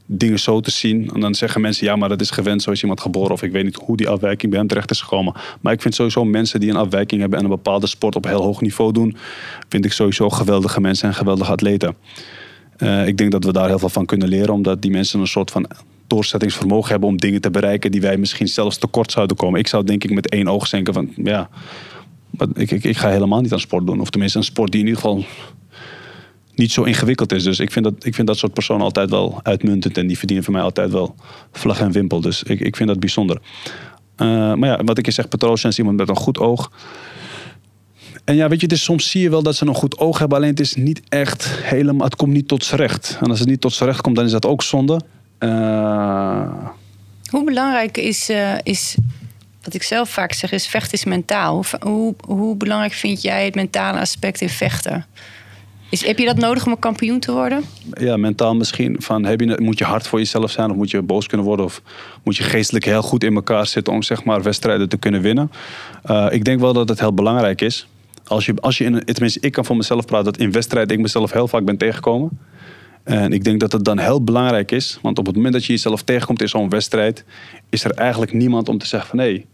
dingen 0.06 0.40
zo 0.40 0.60
te 0.60 0.72
zien. 0.72 1.10
En 1.14 1.20
dan 1.20 1.36
zeggen 1.36 1.62
mensen, 1.62 1.86
ja, 1.86 1.96
maar 1.96 2.10
dat 2.10 2.22
is 2.22 2.30
gewend, 2.30 2.62
zo 2.62 2.72
is 2.72 2.82
iemand 2.82 3.02
geboren. 3.02 3.32
Of 3.32 3.44
ik 3.44 3.52
weet 3.52 3.64
niet 3.64 3.76
hoe 3.76 3.98
die 3.98 4.10
afwijking 4.10 4.52
bij 4.52 4.60
hem 4.60 4.68
terecht 4.68 4.92
is 4.92 5.02
gekomen. 5.02 5.34
Maar 5.62 5.74
ik 5.74 5.82
vind 5.82 5.96
sowieso 5.96 6.26
mensen 6.26 6.60
die 6.60 6.70
een 6.70 6.76
afwijking 6.76 7.22
hebben 7.22 7.40
en 7.40 7.46
een 7.46 7.52
bepaalde 7.52 7.88
sport 7.88 8.16
op 8.16 8.24
heel 8.24 8.42
hoog 8.42 8.62
niveau 8.62 8.92
doen, 8.92 9.18
vind 9.70 9.86
ik 9.86 9.92
sowieso 9.92 10.30
geweldige 10.30 10.82
mensen 10.82 11.08
en 11.08 11.16
geweldige 11.16 11.52
atleten. 11.52 11.96
Eh, 12.78 13.08
ik 13.08 13.18
denk 13.18 13.32
dat 13.32 13.44
we 13.44 13.52
daar 13.52 13.68
heel 13.68 13.80
veel 13.80 13.90
van 13.90 14.06
kunnen 14.06 14.28
leren, 14.28 14.54
omdat 14.54 14.82
die 14.82 14.92
mensen 14.92 15.20
een 15.20 15.28
soort 15.28 15.52
van 15.52 15.68
doorzettingsvermogen 16.07 16.89
hebben 16.89 17.09
om 17.09 17.18
dingen 17.18 17.42
te 17.42 17.51
bereiken 17.51 17.92
die 17.92 18.01
wij 18.01 18.18
misschien 18.18 18.48
zelfs 18.48 18.77
tekort 18.77 19.12
zouden 19.12 19.38
komen. 19.38 19.59
Ik 19.59 19.68
zou 19.68 19.83
denk 19.83 20.04
ik 20.04 20.13
met 20.13 20.30
één 20.30 20.48
oog 20.48 20.69
denken 20.69 20.94
van, 20.94 21.12
ja, 21.15 21.50
ik, 22.54 22.71
ik, 22.71 22.83
ik 22.83 22.98
ga 22.98 23.09
helemaal 23.09 23.42
niet 23.42 23.54
aan 23.54 23.59
sport 23.59 23.88
doen. 23.88 24.00
Of 24.00 24.09
tenminste 24.09 24.38
een 24.38 24.44
sport 24.44 24.71
die 24.71 24.81
in 24.81 24.88
ieder 24.88 25.01
geval 25.01 25.25
niet 26.56 26.71
zo 26.71 26.83
ingewikkeld 26.83 27.31
is. 27.31 27.44
Dus 27.44 27.59
ik 27.59 27.71
vind 27.71 27.86
dat, 27.86 28.06
ik 28.06 28.15
vind 28.15 28.27
dat 28.27 28.38
soort 28.38 28.54
personen 28.54 28.83
altijd 28.83 29.09
wel 29.09 29.39
uitmuntend 29.44 29.98
en 29.98 30.07
die 30.07 30.18
verdienen 30.18 30.45
voor 30.45 30.54
mij 30.54 30.63
altijd 30.63 30.92
wel 30.92 31.15
vlag 31.51 31.80
en 31.80 31.92
wimpel. 31.92 32.21
Dus 32.21 32.44
ik, 32.44 32.59
ik 32.59 32.75
vind 32.75 32.89
dat 32.89 33.00
bijzonder. 33.00 33.42
Eh, 34.15 34.27
maar 34.54 34.69
ja, 34.69 34.83
wat 34.83 34.98
ik 34.98 35.06
je 35.06 35.12
zeg, 35.12 35.27
Petrosian 35.27 35.71
is 35.71 35.77
iemand 35.77 35.98
met 35.98 36.09
een 36.09 36.15
goed 36.15 36.39
oog. 36.39 36.71
En 38.24 38.36
ja, 38.36 38.48
weet 38.48 38.62
je, 38.62 38.68
dus 38.68 38.83
soms 38.83 39.09
zie 39.09 39.21
je 39.21 39.30
wel 39.30 39.44
dat 39.44 39.56
ze 39.56 39.68
een 39.68 39.75
goed 39.75 39.98
oog 39.98 40.19
hebben, 40.19 40.38
alleen 40.38 40.50
het 40.50 40.59
is 40.59 40.75
niet 40.75 41.01
echt 41.09 41.48
helemaal, 41.48 42.06
het 42.06 42.15
komt 42.15 42.33
niet 42.33 42.48
tot 42.48 42.63
z'n 42.63 42.75
recht. 42.75 43.18
En 43.21 43.30
als 43.30 43.39
het 43.39 43.48
niet 43.48 43.62
tot 43.62 43.74
z'n 43.74 43.83
recht 43.83 44.01
komt, 44.01 44.15
dan 44.15 44.25
is 44.25 44.31
dat 44.31 44.45
ook 44.45 44.63
zonde. 44.63 45.01
Eh, 45.38 46.68
Hoe 47.30 47.44
belangrijk 47.44 47.98
is, 47.98 48.30
eh, 48.30 48.54
is, 48.63 48.98
wat 49.63 49.74
ik 49.74 49.84
zelf 49.84 50.10
vaak 50.10 50.34
zeg, 50.34 50.51
is 50.51 50.68
vechten 50.68 50.94
is 50.94 51.04
mentaal. 51.04 51.54
Hoe, 51.54 51.66
hoe, 51.80 52.16
hoe 52.25 52.56
belangrijk 52.56 52.94
vind 52.94 53.22
jij 53.22 53.45
het 53.45 53.56
mentale 53.56 54.00
aspect 54.00 54.42
in 54.42 54.50
vechten? 54.50 55.06
Is, 55.89 56.06
heb 56.06 56.18
je 56.18 56.25
dat 56.25 56.38
nodig 56.38 56.66
om 56.66 56.72
een 56.72 56.80
kampioen 56.80 57.19
te 57.19 57.31
worden? 57.31 57.63
ja, 57.94 58.18
mentaal 58.18 58.56
misschien. 58.56 58.95
Van, 59.00 59.25
heb 59.25 59.39
je, 59.39 59.57
moet 59.62 59.78
je 59.78 59.84
hard 59.84 60.07
voor 60.07 60.19
jezelf 60.19 60.51
zijn 60.51 60.69
of 60.69 60.75
moet 60.75 60.92
je 60.92 61.01
boos 61.01 61.28
kunnen 61.28 61.45
worden? 61.45 61.66
Of 61.66 61.81
moet 62.24 62.38
je 62.38 62.44
geestelijk 62.44 62.86
heel 62.86 63.01
goed 63.01 63.24
in 63.24 63.36
elkaar 63.36 63.68
zitten 63.68 63.94
om 63.94 64.04
zeg 64.04 64.24
maar, 64.24 64.42
wedstrijden 64.42 64.90
te 64.90 64.98
kunnen 64.98 65.22
winnen? 65.22 65.51
Eh, 66.04 66.28
ik 66.30 66.44
denk 66.44 66.60
wel 66.60 66.73
dat 66.73 66.90
het 66.90 67.00
heel 67.00 67.14
belangrijk 67.14 67.62
is. 67.62 67.88
Als 68.26 68.45
je, 68.45 68.54
als 68.59 68.78
je 68.78 68.83
in, 68.83 69.04
tenminste, 69.06 69.40
ik 69.40 69.52
kan 69.52 69.66
voor 69.66 69.78
mezelf 69.78 70.06
praten 70.06 70.26
dat 70.26 70.38
in 70.38 70.52
wedstrijden 70.52 70.95
ik 70.95 71.02
mezelf 71.02 71.31
heel 71.31 71.47
vaak 71.47 71.66
ben 71.66 71.78
tegengekomen. 71.78 72.40
En 73.07 73.33
ik 73.33 73.44
denk 73.44 73.59
dat 73.59 73.71
het 73.71 73.85
dan 73.85 73.97
heel 73.99 74.23
belangrijk 74.23 74.71
is. 74.71 74.99
Want 75.02 75.19
op 75.19 75.26
het 75.26 75.35
moment 75.35 75.54
dat 75.54 75.66
je 75.66 75.73
jezelf 75.73 76.02
tegenkomt 76.02 76.42
in 76.42 76.49
zo'n 76.49 76.69
wedstrijd, 76.69 77.23
is 77.69 77.83
er 77.83 77.92
eigenlijk 77.92 78.33
niemand 78.33 78.69
om 78.69 78.78
te 78.78 78.85
zeggen 78.87 79.09
van 79.09 79.19
hé, 79.19 79.26
hey, 79.26 79.45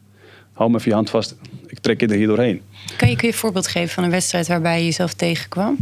hou 0.53 0.69
me 0.69 0.77
even 0.77 0.89
je 0.89 0.95
hand 0.95 1.09
vast. 1.09 1.35
Ik 1.67 1.79
trek 1.79 1.99
je 1.99 2.07
er 2.07 2.15
hier 2.15 2.27
doorheen. 2.27 2.61
Kan 2.97 3.09
je, 3.09 3.15
kun 3.15 3.27
je 3.27 3.33
een 3.33 3.39
voorbeeld 3.39 3.67
geven 3.67 3.89
van 3.89 4.03
een 4.03 4.09
wedstrijd 4.09 4.47
waarbij 4.47 4.79
je 4.79 4.85
jezelf 4.85 5.13
tegenkwam? 5.13 5.77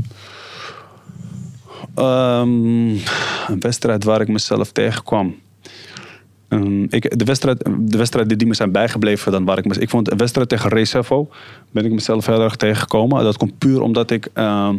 Ehm, 1.95 2.89
een 3.47 3.59
wedstrijd 3.59 4.03
waar 4.03 4.21
ik 4.21 4.27
mezelf 4.27 4.71
tegenkwam. 4.71 5.35
Ehm, 6.47 6.83
ik, 6.83 7.17
de, 7.17 7.25
wedstrijd, 7.25 7.63
de 7.79 7.97
wedstrijden 7.97 8.37
die 8.37 8.47
me 8.47 8.53
zijn 8.53 8.71
bijgebleven 8.71 9.31
dan 9.31 9.45
waar 9.45 9.57
ik 9.57 9.65
Ik 9.65 9.89
vond 9.89 10.11
een 10.11 10.17
wedstrijd 10.17 10.49
tegen 10.49 10.69
Recevo 10.69 11.29
ben 11.71 11.85
ik 11.85 11.91
mezelf 11.91 12.25
heel 12.25 12.41
erg 12.41 12.55
tegengekomen. 12.55 13.23
Dat 13.23 13.37
komt 13.37 13.57
puur 13.57 13.81
omdat 13.81 14.11
ik. 14.11 14.29
ehm, 14.33 14.75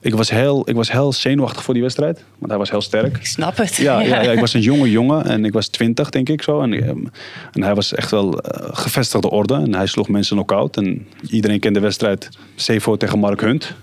ik, 0.00 0.14
was 0.14 0.30
heel, 0.30 0.68
ik 0.68 0.74
was 0.74 0.92
heel 0.92 1.12
zenuwachtig 1.12 1.62
voor 1.62 1.74
die 1.74 1.82
wedstrijd. 1.82 2.24
Want 2.38 2.50
hij 2.50 2.58
was 2.58 2.70
heel 2.70 2.80
sterk. 2.80 3.16
Ik 3.16 3.26
snap 3.26 3.56
het. 3.56 3.76
Ja, 3.76 4.00
ja. 4.00 4.22
Ja, 4.22 4.32
ik 4.32 4.40
was 4.40 4.54
een 4.54 4.60
jonge 4.60 4.90
jongen 4.90 5.24
en 5.24 5.44
ik 5.44 5.52
was 5.52 5.68
twintig, 5.68 6.10
denk 6.10 6.28
ik 6.28 6.42
zo. 6.42 6.60
En, 6.60 6.72
ehm, 6.72 7.04
en 7.52 7.62
hij 7.62 7.74
was 7.74 7.94
echt 7.94 8.10
wel 8.10 8.40
eh, 8.40 8.68
gevestigde 8.72 9.30
orde. 9.30 9.54
En 9.54 9.74
hij 9.74 9.86
sloeg 9.86 10.08
mensen 10.08 10.36
knock-out. 10.36 10.76
En 10.76 11.06
iedereen 11.28 11.60
kent 11.60 11.74
de 11.74 11.80
wedstrijd 11.80 12.28
Cevo 12.54 12.96
tegen 12.96 13.18
Mark 13.18 13.40
Hunt. 13.40 13.74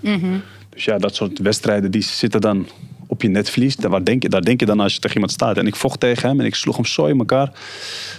Dus 0.70 0.84
ja, 0.84 0.98
dat 0.98 1.14
soort 1.14 1.38
wedstrijden 1.38 1.90
die 1.90 2.02
zitten 2.02 2.40
dan 2.40 2.66
op 3.08 3.22
je 3.22 3.28
netvlies. 3.28 3.76
Daar, 3.76 4.04
denk 4.04 4.22
je, 4.22 4.28
daar 4.28 4.42
denk 4.42 4.60
je 4.60 4.66
dan 4.66 4.80
als 4.80 4.92
je 4.94 4.98
tegen 4.98 5.14
iemand 5.16 5.32
staat. 5.32 5.56
En 5.56 5.66
ik 5.66 5.76
vocht 5.76 6.00
tegen 6.00 6.28
hem 6.28 6.40
en 6.40 6.46
ik 6.46 6.54
sloeg 6.54 6.76
hem 6.76 6.84
zo 6.84 7.06
in 7.06 7.18
elkaar. 7.18 7.50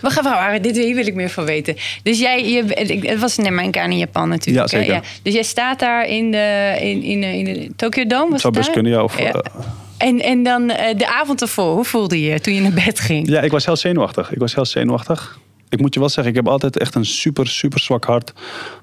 Wacht 0.01 0.19
even, 0.19 0.61
dit 0.61 0.77
hier 0.77 0.95
wil 0.95 1.07
ik 1.07 1.15
meer 1.15 1.29
van 1.29 1.45
weten. 1.45 1.75
Dus 2.03 2.19
jij, 2.19 2.49
je, 2.49 2.63
het 3.07 3.19
was 3.19 3.37
net 3.37 3.51
mijn 3.51 3.71
in 3.71 3.97
Japan 3.97 4.29
natuurlijk. 4.29 4.71
Ja, 4.71 4.79
zeker. 4.79 5.01
Dus 5.21 5.33
jij 5.33 5.43
staat 5.43 5.79
daar 5.79 6.05
in 6.07 6.31
de, 6.31 6.77
in, 6.79 7.03
in, 7.03 7.23
in 7.23 7.43
de 7.45 7.71
Tokyo 7.75 8.05
Dome? 8.05 8.31
Was 8.31 8.41
Zou 8.41 8.53
best 8.53 8.71
kunnen, 8.71 8.91
ja. 8.91 9.03
Of, 9.03 9.19
Ja. 9.19 9.31
eh, 9.31 9.51
En, 9.97 10.19
en 10.21 10.43
dan 10.43 10.69
eh, 10.69 10.97
de 10.97 11.07
avond 11.07 11.41
ervoor, 11.41 11.73
hoe 11.73 11.85
voelde 11.85 12.21
je 12.21 12.39
toen 12.39 12.53
je 12.53 12.61
naar 12.61 12.83
bed 12.85 12.99
ging? 12.99 13.29
Ja, 13.29 13.41
ik 13.41 13.51
was 13.51 13.65
heel 13.65 13.75
zenuwachtig. 13.75 14.31
Ik 14.31 14.37
was 14.39 14.55
heel 14.55 14.65
zenuwachtig. 14.65 15.39
Ik 15.69 15.79
moet 15.79 15.93
je 15.93 15.99
wel 15.99 16.09
zeggen, 16.09 16.33
ik 16.33 16.39
heb 16.39 16.47
altijd 16.47 16.77
echt 16.77 16.95
een 16.95 17.05
super, 17.05 17.47
super 17.47 17.79
zwak 17.79 18.05
hart 18.05 18.33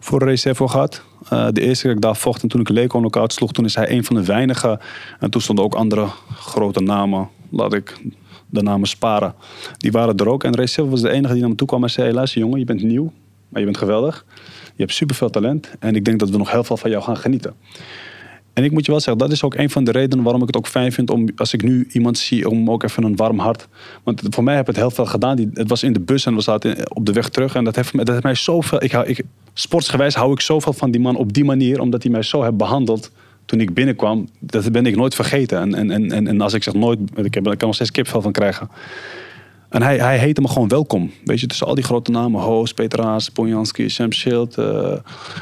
voor 0.00 0.24
Recevo 0.24 0.66
gehad. 0.66 1.02
Eh, 1.28 1.48
de 1.50 1.60
eerste 1.60 1.82
keer 1.82 1.94
dat 1.94 1.96
ik 1.96 2.00
daar 2.00 2.16
vocht 2.16 2.42
en 2.42 2.48
toen 2.48 2.60
ik 2.60 2.68
Leko 2.68 2.98
knock-out 2.98 3.32
sloeg, 3.32 3.52
toen 3.52 3.64
is 3.64 3.74
hij 3.74 3.90
een 3.90 4.04
van 4.04 4.16
de 4.16 4.24
weinigen. 4.24 4.80
En 5.18 5.30
toen 5.30 5.40
stonden 5.40 5.64
ook 5.64 5.74
andere 5.74 6.06
grote 6.34 6.80
namen. 6.80 7.28
Laat 7.50 7.72
ik 7.72 8.00
de 8.50 8.62
namen 8.62 8.88
Sparen. 8.88 9.34
Die 9.76 9.92
waren 9.92 10.16
er 10.16 10.28
ook. 10.28 10.44
En 10.44 10.68
Silver 10.68 10.92
was 10.92 11.00
de 11.00 11.10
enige 11.10 11.32
die 11.32 11.40
naar 11.40 11.50
me 11.50 11.56
toe 11.56 11.66
kwam 11.66 11.82
en 11.82 11.90
zei... 11.90 12.12
luister 12.12 12.40
jongen, 12.40 12.58
je 12.58 12.64
bent 12.64 12.82
nieuw, 12.82 13.12
maar 13.48 13.60
je 13.60 13.66
bent 13.66 13.78
geweldig. 13.78 14.24
Je 14.74 14.82
hebt 14.82 14.92
superveel 14.92 15.30
talent. 15.30 15.70
En 15.78 15.94
ik 15.94 16.04
denk 16.04 16.18
dat 16.18 16.30
we 16.30 16.36
nog 16.36 16.50
heel 16.50 16.64
veel 16.64 16.76
van 16.76 16.90
jou 16.90 17.02
gaan 17.02 17.16
genieten. 17.16 17.54
En 18.56 18.64
ik 18.64 18.70
moet 18.70 18.84
je 18.84 18.90
wel 18.90 19.00
zeggen, 19.00 19.18
dat 19.18 19.32
is 19.32 19.42
ook 19.42 19.54
een 19.54 19.70
van 19.70 19.84
de 19.84 19.90
redenen 19.90 20.24
waarom 20.24 20.40
ik 20.40 20.46
het 20.46 20.56
ook 20.56 20.66
fijn 20.66 20.92
vind 20.92 21.10
om, 21.10 21.28
als 21.36 21.52
ik 21.52 21.62
nu 21.62 21.86
iemand 21.92 22.18
zie, 22.18 22.50
om 22.50 22.70
ook 22.70 22.82
even 22.82 23.02
een 23.02 23.16
warm 23.16 23.38
hart. 23.38 23.68
Want 24.02 24.22
voor 24.30 24.44
mij 24.44 24.56
heb 24.56 24.66
het 24.66 24.76
heel 24.76 24.90
veel 24.90 25.06
gedaan. 25.06 25.50
Het 25.54 25.68
was 25.68 25.82
in 25.82 25.92
de 25.92 26.00
bus 26.00 26.26
en 26.26 26.34
we 26.34 26.40
zaten 26.40 26.94
op 26.94 27.06
de 27.06 27.12
weg 27.12 27.28
terug. 27.28 27.54
En 27.54 27.64
dat 27.64 27.76
heeft, 27.76 27.96
dat 27.96 28.08
heeft 28.08 28.22
mij 28.22 28.34
zoveel. 28.34 28.82
Ik, 28.82 28.92
ik, 28.92 29.22
sportsgewijs 29.54 30.14
hou 30.14 30.32
ik 30.32 30.40
zoveel 30.40 30.72
van 30.72 30.90
die 30.90 31.00
man 31.00 31.16
op 31.16 31.32
die 31.32 31.44
manier, 31.44 31.80
omdat 31.80 32.02
hij 32.02 32.12
mij 32.12 32.22
zo 32.22 32.42
heeft 32.42 32.56
behandeld 32.56 33.10
toen 33.44 33.60
ik 33.60 33.74
binnenkwam. 33.74 34.28
Dat 34.38 34.72
ben 34.72 34.86
ik 34.86 34.96
nooit 34.96 35.14
vergeten. 35.14 35.58
En, 35.60 35.74
en, 35.74 35.90
en, 35.90 36.12
en, 36.12 36.26
en 36.26 36.40
als 36.40 36.52
ik 36.52 36.62
zeg 36.62 36.74
nooit, 36.74 36.98
ik, 37.14 37.34
heb, 37.34 37.46
ik 37.46 37.58
kan 37.58 37.66
nog 37.66 37.74
steeds 37.74 37.90
kipvel 37.90 38.22
van 38.22 38.32
krijgen. 38.32 38.68
En 39.68 39.82
hij, 39.82 39.98
hij 39.98 40.18
heette 40.18 40.40
me 40.40 40.48
gewoon 40.48 40.68
welkom. 40.68 41.10
Weet 41.24 41.40
je, 41.40 41.46
tussen 41.46 41.66
al 41.66 41.74
die 41.74 41.84
grote 41.84 42.10
namen. 42.10 42.40
Hoos, 42.40 42.72
Peter 42.72 43.02
Haas, 43.02 43.28
Ponjanski, 43.28 43.88
Sam 43.90 44.12
Schild. 44.12 44.58
eh, 44.58 44.64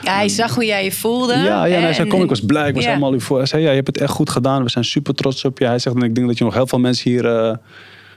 Ja, 0.02 0.14
hij 0.14 0.28
zag 0.28 0.54
hoe 0.54 0.64
jij 0.64 0.84
je 0.84 0.92
voelde. 0.92 1.32
ja, 1.34 1.64
ja 1.64 1.76
en 1.76 1.82
hij 1.82 1.92
zei, 1.94 2.08
kom, 2.08 2.22
ik 2.22 2.28
was 2.28 2.40
blij, 2.44 2.68
ik 2.68 2.74
was 2.74 2.82
ja. 2.84 2.88
helemaal 2.88 3.14
u 3.14 3.20
voor. 3.20 3.36
Hij 3.36 3.46
zei, 3.46 3.62
ja, 3.62 3.68
je 3.68 3.74
hebt 3.74 3.86
het 3.86 3.98
echt 3.98 4.12
goed 4.12 4.30
gedaan, 4.30 4.62
we 4.62 4.70
zijn 4.70 4.84
super 4.84 5.14
trots 5.14 5.44
op 5.44 5.58
je. 5.58 5.66
Hij 5.66 5.78
zegt, 5.78 5.96
en 5.96 6.02
ik 6.02 6.14
denk 6.14 6.26
dat 6.26 6.38
je 6.38 6.44
nog 6.44 6.54
heel 6.54 6.66
veel 6.66 6.78
mensen 6.78 7.10
hier 7.10 7.26
eh, 7.26 7.56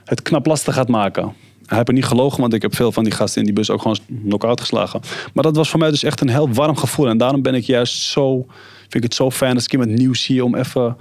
het 0.04 0.22
knap 0.22 0.46
lastig 0.46 0.74
gaat 0.74 0.88
maken. 0.88 1.22
Hij 1.66 1.76
heeft 1.76 1.88
er 1.88 1.94
niet 1.94 2.04
gelogen, 2.04 2.40
want 2.40 2.54
ik 2.54 2.62
heb 2.62 2.74
veel 2.74 2.92
van 2.92 3.04
die 3.04 3.12
gasten 3.12 3.40
in 3.40 3.46
die 3.46 3.54
bus 3.56 3.70
ook 3.70 3.82
gewoon 3.82 3.98
knock-out 4.24 4.60
geslagen. 4.60 5.00
Maar 5.34 5.44
dat 5.44 5.56
was 5.56 5.70
voor 5.70 5.78
mij 5.78 5.90
dus 5.90 6.02
echt 6.02 6.20
een 6.20 6.28
heel 6.28 6.52
warm 6.52 6.76
gevoel. 6.76 7.08
En 7.08 7.18
daarom 7.18 7.42
ben 7.42 7.54
ik 7.54 7.64
juist 7.64 8.02
zo, 8.02 8.46
vind 8.80 8.94
ik 8.94 9.02
het 9.02 9.14
zo 9.14 9.30
fijn 9.30 9.54
als 9.54 9.64
ik 9.64 9.72
iemand 9.72 9.90
nieuw 9.90 10.14
zie 10.14 10.44
om 10.44 10.54
even... 10.54 10.96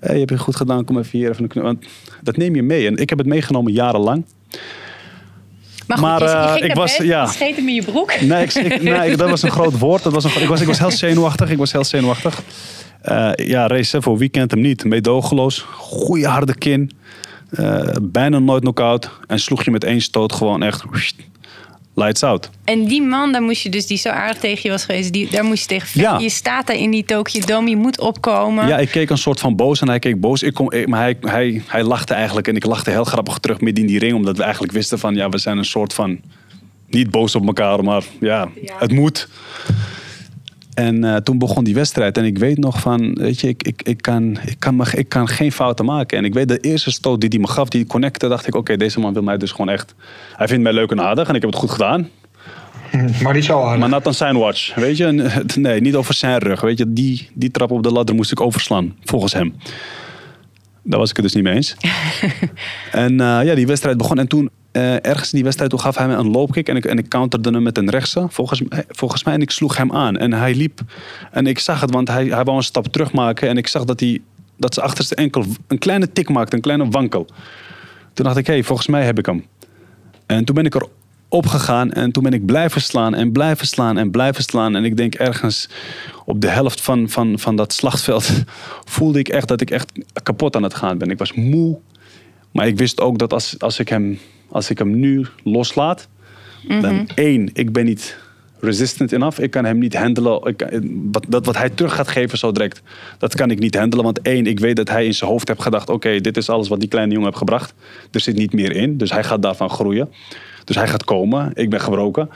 Hey, 0.00 0.12
je 0.12 0.18
hebt 0.18 0.30
het 0.30 0.40
goed 0.40 0.56
gedaan, 0.56 0.84
kom 0.84 0.98
even 0.98 1.18
hier. 1.18 1.30
Even 1.30 1.62
want 1.62 1.84
dat 2.22 2.36
neem 2.36 2.54
je 2.54 2.62
mee. 2.62 2.86
En 2.86 2.96
ik 2.96 3.08
heb 3.08 3.18
het 3.18 3.26
meegenomen 3.26 3.72
jarenlang. 3.72 4.24
Maar 5.86 5.98
goed, 5.98 6.06
Maar, 6.06 6.20
je, 6.22 6.54
je 6.54 6.60
eh, 6.60 6.68
ik 6.70 6.74
was- 6.74 6.96
bed, 6.96 7.06
ja. 7.06 7.22
je 7.22 7.28
scheet 7.28 7.56
hem 7.56 7.68
in 7.68 7.74
je 7.74 7.82
broek. 7.82 8.20
Nee, 8.20 8.42
ik, 8.42 8.54
ik- 8.54 8.82
nee, 8.82 9.16
dat 9.16 9.30
was 9.30 9.42
een 9.42 9.50
groot 9.50 9.78
woord. 9.78 10.02
Dat 10.02 10.12
was 10.12 10.24
een, 10.24 10.42
ik, 10.42 10.48
was, 10.48 10.60
ik 10.60 10.66
was 10.66 10.78
heel 10.78 10.90
zenuwachtig. 10.90 11.50
Ik 11.50 11.58
was 11.58 11.72
heel 11.72 11.84
zenuwachtig. 11.84 12.42
Eh, 13.02 13.30
ja, 13.34 13.66
race 13.66 14.02
voor 14.02 14.18
wie 14.18 14.28
kent 14.28 14.50
hem 14.50 14.60
niet? 14.60 14.84
Meedogenloos. 14.84 15.58
Goeie 15.76 16.26
harde 16.26 16.54
kin. 16.54 16.90
Eh, 17.50 17.88
bijna 18.02 18.38
nooit 18.38 18.60
knock-out. 18.62 19.10
En 19.26 19.38
sloeg 19.40 19.64
je 19.64 19.70
met 19.70 19.84
één 19.84 20.00
stoot 20.00 20.32
gewoon 20.32 20.62
echt... 20.62 20.84
Lights 22.02 22.22
out. 22.22 22.50
En 22.64 22.84
die 22.84 23.02
man, 23.02 23.32
daar 23.32 23.42
moest 23.42 23.62
je 23.62 23.68
dus, 23.68 23.86
die 23.86 23.96
zo 23.98 24.08
aardig 24.08 24.38
tegen 24.38 24.60
je 24.62 24.70
was 24.70 24.84
geweest, 24.84 25.12
die, 25.12 25.30
daar 25.30 25.44
moest 25.44 25.60
je 25.62 25.68
tegen 25.68 25.88
vechten. 25.88 26.12
Ja. 26.12 26.18
Je 26.18 26.28
staat 26.30 26.66
daar 26.66 26.76
in 26.76 26.90
die 26.90 27.04
Tokyo 27.04 27.40
Dome, 27.44 27.70
je 27.70 27.76
moet 27.76 28.00
opkomen. 28.00 28.66
Ja, 28.68 28.78
ik 28.78 28.88
keek 28.90 29.10
een 29.10 29.18
soort 29.18 29.40
van 29.40 29.56
boos 29.56 29.80
en 29.80 29.88
hij 29.88 29.98
keek 29.98 30.20
boos. 30.20 30.42
Ik 30.42 30.54
kom, 30.54 30.70
maar 30.86 31.00
hij, 31.00 31.16
hij, 31.20 31.62
hij 31.66 31.82
lachte 31.82 32.14
eigenlijk. 32.14 32.48
En 32.48 32.56
ik 32.56 32.64
lachte 32.64 32.90
heel 32.90 33.04
grappig 33.04 33.38
terug 33.38 33.60
midden 33.60 33.84
in 33.84 33.90
die 33.90 33.98
ring. 33.98 34.14
Omdat 34.14 34.36
we 34.36 34.42
eigenlijk 34.42 34.72
wisten 34.72 34.98
van... 34.98 35.14
Ja, 35.14 35.28
we 35.28 35.38
zijn 35.38 35.58
een 35.58 35.64
soort 35.64 35.92
van... 35.94 36.20
Niet 36.88 37.10
boos 37.10 37.34
op 37.34 37.46
elkaar, 37.46 37.84
maar 37.84 38.02
ja, 38.20 38.48
Ja. 38.62 38.74
het 38.78 38.92
moet. 38.92 39.28
En 40.80 41.04
eh, 41.04 41.16
toen 41.16 41.38
begon 41.38 41.64
die 41.64 41.74
wedstrijd. 41.74 42.18
En 42.18 42.24
ik 42.24 42.38
weet 42.38 42.58
nog 42.58 42.80
van, 42.80 43.14
weet 43.14 43.40
je, 43.40 43.48
ik, 43.48 43.62
ik, 43.62 43.82
ik, 43.82 44.02
kan, 44.02 44.38
ik, 44.46 44.56
kan, 44.58 44.76
me, 44.76 44.86
ik 44.94 45.08
kan 45.08 45.28
geen 45.28 45.52
fouten 45.52 45.84
maken. 45.84 46.18
En 46.18 46.24
ik 46.24 46.34
weet 46.34 46.48
de 46.48 46.58
eerste 46.58 46.90
stoot 46.90 47.20
die 47.20 47.28
hij 47.28 47.38
me 47.38 47.48
gaf, 47.48 47.68
die 47.68 47.86
connecte, 47.86 48.28
dacht 48.28 48.46
ik, 48.46 48.54
oké, 48.54 48.76
deze 48.76 49.00
man 49.00 49.12
wil 49.12 49.22
mij 49.22 49.36
dus 49.36 49.50
gewoon 49.50 49.68
echt... 49.68 49.94
Hij 50.36 50.48
vindt 50.48 50.62
mij 50.62 50.72
leuk 50.72 50.90
en 50.90 51.00
aardig 51.00 51.28
en 51.28 51.34
ik 51.34 51.40
heb 51.40 51.50
het 51.50 51.60
goed 51.60 51.70
gedaan. 51.70 52.08
Maar 53.22 53.34
niet 53.34 53.44
zo 53.44 53.62
aardig. 53.62 53.78
Maar 53.78 53.88
not 53.88 54.06
on 54.06 54.14
zijn 54.14 54.36
watch, 54.36 54.74
weet 54.74 54.96
je. 54.96 55.30
Nee, 55.58 55.80
niet 55.80 55.94
over 55.94 56.14
zijn 56.14 56.38
rug. 56.38 56.60
Weet 56.60 56.78
je, 56.78 56.92
die, 56.92 57.28
die 57.34 57.50
trap 57.50 57.70
op 57.70 57.82
de 57.82 57.92
ladder 57.92 58.14
moest 58.14 58.32
ik 58.32 58.40
overslaan, 58.40 58.96
volgens 59.04 59.32
hem. 59.32 59.54
Daar 60.82 60.98
was 60.98 61.10
ik 61.10 61.16
het 61.16 61.24
dus 61.24 61.34
niet 61.34 61.44
mee 61.44 61.54
eens. 61.54 61.76
en 62.92 63.20
eh, 63.20 63.44
ja, 63.44 63.54
die 63.54 63.66
wedstrijd 63.66 63.96
begon. 63.96 64.18
En 64.18 64.28
toen, 64.28 64.50
eh, 64.72 64.94
ergens 64.94 65.24
in 65.24 65.34
die 65.34 65.42
wedstrijd, 65.42 65.70
toen 65.70 65.80
gaf 65.80 65.96
hij 65.96 66.08
me 66.08 66.14
een 66.14 66.30
loopkick. 66.30 66.68
En 66.68 66.76
ik, 66.76 66.84
en 66.84 66.98
ik 66.98 67.08
counterde 67.08 67.50
hem 67.50 67.62
met 67.62 67.78
een 67.78 67.90
rechtse, 67.90 68.26
volgens, 68.28 68.62
volgens 68.88 69.24
mij. 69.24 69.34
En 69.34 69.40
ik 69.40 69.50
sloeg 69.50 69.76
hem 69.76 69.92
aan. 69.92 70.16
En 70.16 70.32
hij 70.32 70.54
liep. 70.54 70.80
En 71.30 71.46
ik 71.46 71.58
zag 71.58 71.80
het, 71.80 71.90
want 71.90 72.08
hij, 72.08 72.24
hij 72.24 72.44
wou 72.44 72.56
een 72.56 72.62
stap 72.62 72.86
terug 72.86 73.12
maken. 73.12 73.48
En 73.48 73.56
ik 73.56 73.66
zag 73.66 73.84
dat, 73.84 74.00
hij, 74.00 74.20
dat 74.56 74.74
zijn 74.74 74.86
achterste 74.86 75.14
enkel 75.14 75.44
een 75.66 75.78
kleine 75.78 76.12
tik 76.12 76.28
maakte, 76.28 76.56
een 76.56 76.62
kleine 76.62 76.88
wankel. 76.88 77.26
Toen 78.12 78.24
dacht 78.24 78.36
ik, 78.36 78.46
hé, 78.46 78.52
hey, 78.52 78.62
volgens 78.62 78.88
mij 78.88 79.04
heb 79.04 79.18
ik 79.18 79.26
hem. 79.26 79.44
En 80.26 80.44
toen 80.44 80.54
ben 80.54 80.64
ik 80.64 80.74
er 80.74 80.86
opgegaan 81.30 81.92
en 81.92 82.12
toen 82.12 82.22
ben 82.22 82.32
ik 82.32 82.46
blijven 82.46 82.80
slaan 82.80 83.14
en 83.14 83.32
blijven 83.32 83.66
slaan 83.66 83.98
en 83.98 84.10
blijven 84.10 84.42
slaan. 84.42 84.76
En 84.76 84.84
ik 84.84 84.96
denk 84.96 85.14
ergens 85.14 85.68
op 86.24 86.40
de 86.40 86.48
helft 86.48 86.80
van, 86.80 87.08
van, 87.08 87.38
van 87.38 87.56
dat 87.56 87.72
slagveld 87.72 88.30
voelde 88.94 89.18
ik 89.18 89.28
echt 89.28 89.48
dat 89.48 89.60
ik 89.60 89.70
echt 89.70 89.92
kapot 90.22 90.56
aan 90.56 90.62
het 90.62 90.74
gaan 90.74 90.98
ben. 90.98 91.10
Ik 91.10 91.18
was 91.18 91.32
moe, 91.32 91.78
maar 92.52 92.66
ik 92.66 92.78
wist 92.78 93.00
ook 93.00 93.18
dat 93.18 93.32
als, 93.32 93.58
als, 93.58 93.78
ik, 93.78 93.88
hem, 93.88 94.18
als 94.50 94.70
ik 94.70 94.78
hem 94.78 94.98
nu 94.98 95.26
loslaat, 95.44 96.08
dan 96.68 97.08
één, 97.14 97.50
ik 97.52 97.72
ben 97.72 97.84
niet 97.84 98.16
resistant 98.60 99.12
enough. 99.12 99.40
Ik 99.40 99.50
kan 99.50 99.64
hem 99.64 99.78
niet 99.78 99.96
handelen. 99.96 100.42
Ik, 100.44 100.80
wat, 101.10 101.26
dat 101.28 101.46
wat 101.46 101.56
hij 101.56 101.70
terug 101.70 101.94
gaat 101.94 102.08
geven 102.08 102.38
zo 102.38 102.52
direct, 102.52 102.82
dat 103.18 103.34
kan 103.34 103.50
ik 103.50 103.58
niet 103.58 103.74
handelen. 103.74 104.04
Want 104.04 104.22
één, 104.22 104.46
ik 104.46 104.60
weet 104.60 104.76
dat 104.76 104.88
hij 104.88 105.06
in 105.06 105.14
zijn 105.14 105.30
hoofd 105.30 105.48
heeft 105.48 105.62
gedacht... 105.62 105.88
oké, 105.88 106.20
dit 106.20 106.36
is 106.36 106.48
alles 106.48 106.68
wat 106.68 106.80
die 106.80 106.88
kleine 106.88 107.10
jongen 107.10 107.26
heeft 107.26 107.38
gebracht. 107.38 107.74
Er 108.10 108.20
zit 108.20 108.36
niet 108.36 108.52
meer 108.52 108.72
in, 108.76 108.96
dus 108.96 109.10
hij 109.10 109.24
gaat 109.24 109.42
daarvan 109.42 109.70
groeien. 109.70 110.08
Dus 110.64 110.76
hij 110.76 110.88
gaat 110.88 111.04
komen. 111.04 111.50
Ik 111.54 111.70
ben 111.70 111.80
gebroken. 111.80 112.30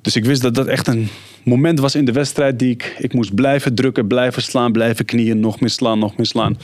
Dus 0.00 0.16
ik 0.16 0.24
wist 0.24 0.42
dat 0.42 0.54
dat 0.54 0.66
echt 0.66 0.86
een 0.86 1.08
moment 1.42 1.80
was 1.80 1.94
in 1.94 2.04
de 2.04 2.12
wedstrijd... 2.12 2.58
die 2.58 2.70
ik, 2.70 2.96
ik 2.98 3.12
moest 3.12 3.34
blijven 3.34 3.74
drukken, 3.74 4.06
blijven 4.06 4.42
slaan, 4.42 4.72
blijven 4.72 5.04
knieën... 5.04 5.40
nog 5.40 5.60
meer 5.60 5.70
slaan, 5.70 5.98
nog 5.98 6.16
meer 6.16 6.26
slaan. 6.26 6.58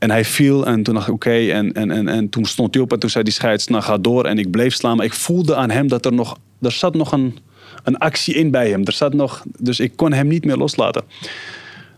En 0.00 0.10
hij 0.10 0.24
viel 0.24 0.66
en 0.66 0.82
toen 0.82 0.94
dacht 0.94 1.08
ik 1.08 1.14
oké. 1.14 1.50
en, 1.50 1.72
en, 1.72 1.90
en, 1.90 2.08
en 2.08 2.28
toen 2.28 2.44
stond 2.44 2.74
hij 2.74 2.82
op 2.82 2.92
en 2.92 2.98
toen 2.98 3.10
zei 3.10 3.24
die 3.24 3.32
scheids, 3.32 3.66
nou 3.66 3.82
ga 3.82 3.98
door. 3.98 4.24
En 4.24 4.38
ik 4.38 4.50
bleef 4.50 4.74
slaan, 4.74 4.96
maar 4.96 5.06
ik 5.06 5.12
voelde 5.12 5.56
aan 5.56 5.70
hem 5.70 5.88
dat 5.88 6.04
er 6.04 6.12
nog... 6.12 6.38
Er 6.60 6.72
zat 6.72 6.94
nog 6.94 7.12
een, 7.12 7.38
een 7.84 7.98
actie 7.98 8.34
in 8.34 8.50
bij 8.50 8.70
hem. 8.70 8.84
Er 8.84 8.92
zat 8.92 9.12
nog, 9.12 9.44
dus 9.58 9.80
ik 9.80 9.96
kon 9.96 10.12
hem 10.12 10.26
niet 10.26 10.44
meer 10.44 10.56
loslaten. 10.56 11.02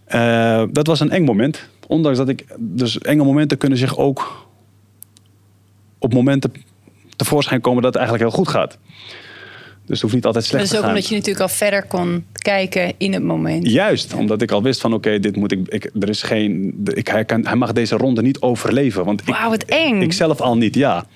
Eh, 0.05 0.65
dat 0.71 0.87
was 0.87 1.01
een 1.01 1.11
eng 1.11 1.25
moment. 1.25 1.69
Ondanks 1.87 2.19
dat 2.19 2.29
ik... 2.29 2.45
Dus 2.59 2.99
enge 2.99 3.25
momenten 3.25 3.59
kunnen 3.59 3.79
zich 3.79 3.99
ook 3.99 4.47
op 5.99 6.13
momenten 6.15 6.53
tevoorschijn 7.17 7.61
komen 7.61 7.83
dat 7.83 7.93
het 7.95 8.03
eigenlijk 8.03 8.31
heel 8.31 8.45
goed 8.45 8.53
gaat. 8.53 8.79
Dus 9.87 9.91
het 9.91 10.01
hoeft 10.01 10.15
niet 10.15 10.27
altijd 10.27 10.45
slecht 10.45 10.63
dat 10.63 10.65
is 10.65 10.71
te 10.71 10.77
ook 10.77 10.83
gaan. 10.83 10.95
omdat 10.95 11.09
je 11.09 11.15
natuurlijk 11.15 11.43
al 11.43 11.57
verder 11.57 11.87
kon 11.87 12.25
kijken 12.33 12.93
in 12.99 13.13
het 13.13 13.23
moment. 13.23 13.71
Juist, 13.71 14.15
omdat 14.15 14.43
ik 14.43 14.51
al 14.51 14.63
wist 14.63 14.81
van 14.81 14.95
oké, 14.95 15.19
dit 15.19 15.37
moet 15.37 15.53
ik, 15.53 15.69
ik. 15.69 15.91
Er 16.01 16.09
is 16.09 16.23
geen. 16.23 16.81
Ik, 16.95 17.09
hij, 17.09 17.25
kan, 17.25 17.47
hij 17.47 17.57
mag 17.57 17.73
deze 17.73 17.97
ronde 17.97 18.23
niet 18.23 18.41
overleven. 18.41 19.05
Want 19.05 19.21
ik, 19.21 19.27
Wauw, 19.27 19.51
wat 19.51 19.63
eng. 19.63 20.03
ik 20.03 20.13
zelf 20.13 20.41
al 20.41 20.57
niet, 20.57 20.75
ja. 20.75 21.07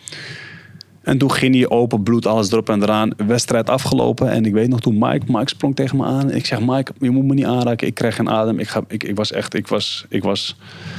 En 1.03 1.19
toen 1.19 1.33
ging 1.33 1.55
hij 1.55 1.69
open, 1.69 2.03
bloed, 2.03 2.27
alles 2.27 2.53
erop 2.53 2.69
en 2.69 2.83
eraan. 2.83 3.11
Wedstrijd 3.27 3.71
afgelopen. 3.71 4.31
En 4.31 4.45
ik 4.45 4.53
weet 4.53 4.69
nog 4.69 4.81
toen 4.81 4.99
Mike, 4.99 5.25
Mike 5.29 5.49
sprong 5.49 5.77
tegen 5.77 5.97
me 5.97 6.05
aan. 6.05 6.33
Ik 6.33 6.47
zeg, 6.47 6.61
Mike, 6.61 6.93
je 6.99 7.11
moet 7.11 7.25
me 7.25 7.35
niet 7.35 7.45
aanraken. 7.45 7.87
Ik 7.87 7.95
krijg 7.95 8.15
geen 8.15 8.31
adem. 8.31 8.59
Ik, 8.59 8.69
ga, 8.69 8.85
ik, 8.89 9.05
ik 9.05 9.17
was 9.17 9.33
echt, 9.33 9.55
ik 9.55 9.69
was, 9.69 10.07
ik 10.09 10.23
was... 10.23 10.57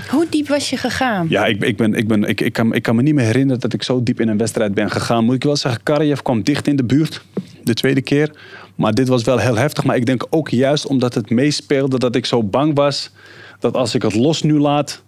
Hoe 0.10 0.26
diep 0.30 0.48
was 0.48 0.70
je 0.70 0.78
gegaan? 0.78 1.28
Ja, 1.30 1.46
ik, 1.46 1.64
ik, 1.64 1.78
ben, 1.78 1.94
ik, 1.94 2.08
ben, 2.08 2.24
ik, 2.24 2.42
ik, 2.42 2.54
kan, 2.54 2.74
ik 2.74 2.82
kan 2.84 2.96
me 2.96 3.02
niet 3.02 3.14
meer 3.14 3.26
herinneren 3.26 3.62
dat 3.62 3.74
ik 3.74 3.84
zo 3.84 4.04
diep 4.04 4.20
in 4.20 4.28
een 4.28 4.38
wedstrijd 4.38 4.74
ben 4.74 4.92
gegaan. 4.92 5.26
Moet 5.26 5.36
ik 5.36 5.44
wel 5.44 5.56
zeggen, 5.56 5.84
Karjev 5.84 6.20
kwam 6.22 6.44
dicht 6.44 6.68
in 6.68 6.76
de 6.76 6.84
buurt. 6.84 7.22
De 7.68 7.74
tweede 7.74 8.02
keer. 8.02 8.32
Maar 8.76 8.94
dit 8.94 9.08
was 9.08 9.24
wel 9.24 9.38
heel 9.38 9.58
heftig. 9.58 9.84
Maar 9.84 9.96
ik 9.96 10.06
denk 10.06 10.26
ook 10.30 10.50
juist 10.50 10.86
omdat 10.86 11.14
het 11.14 11.30
meespeelde 11.30 12.00
dat 12.00 12.16
ik 12.16 12.26
zo 12.26 12.44
bang 12.44 12.76
was... 12.76 13.12
dat 13.60 13.76
als 13.76 13.96
ik 13.96 14.02
het 14.02 14.16
los 14.16 14.42
nu 14.42 14.60
laat, 14.60 15.04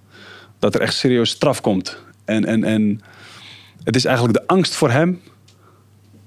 dat 0.59 0.75
er 0.75 0.81
echt 0.81 0.93
serieus 0.93 1.29
straf 1.29 1.61
komt. 1.61 1.97
En, 2.25 2.45
en, 2.45 2.63
en 2.63 3.01
het 3.83 3.95
is 3.95 4.05
eigenlijk 4.05 4.37
de 4.37 4.47
angst 4.47 4.75
voor 4.75 4.89
hem... 4.91 5.21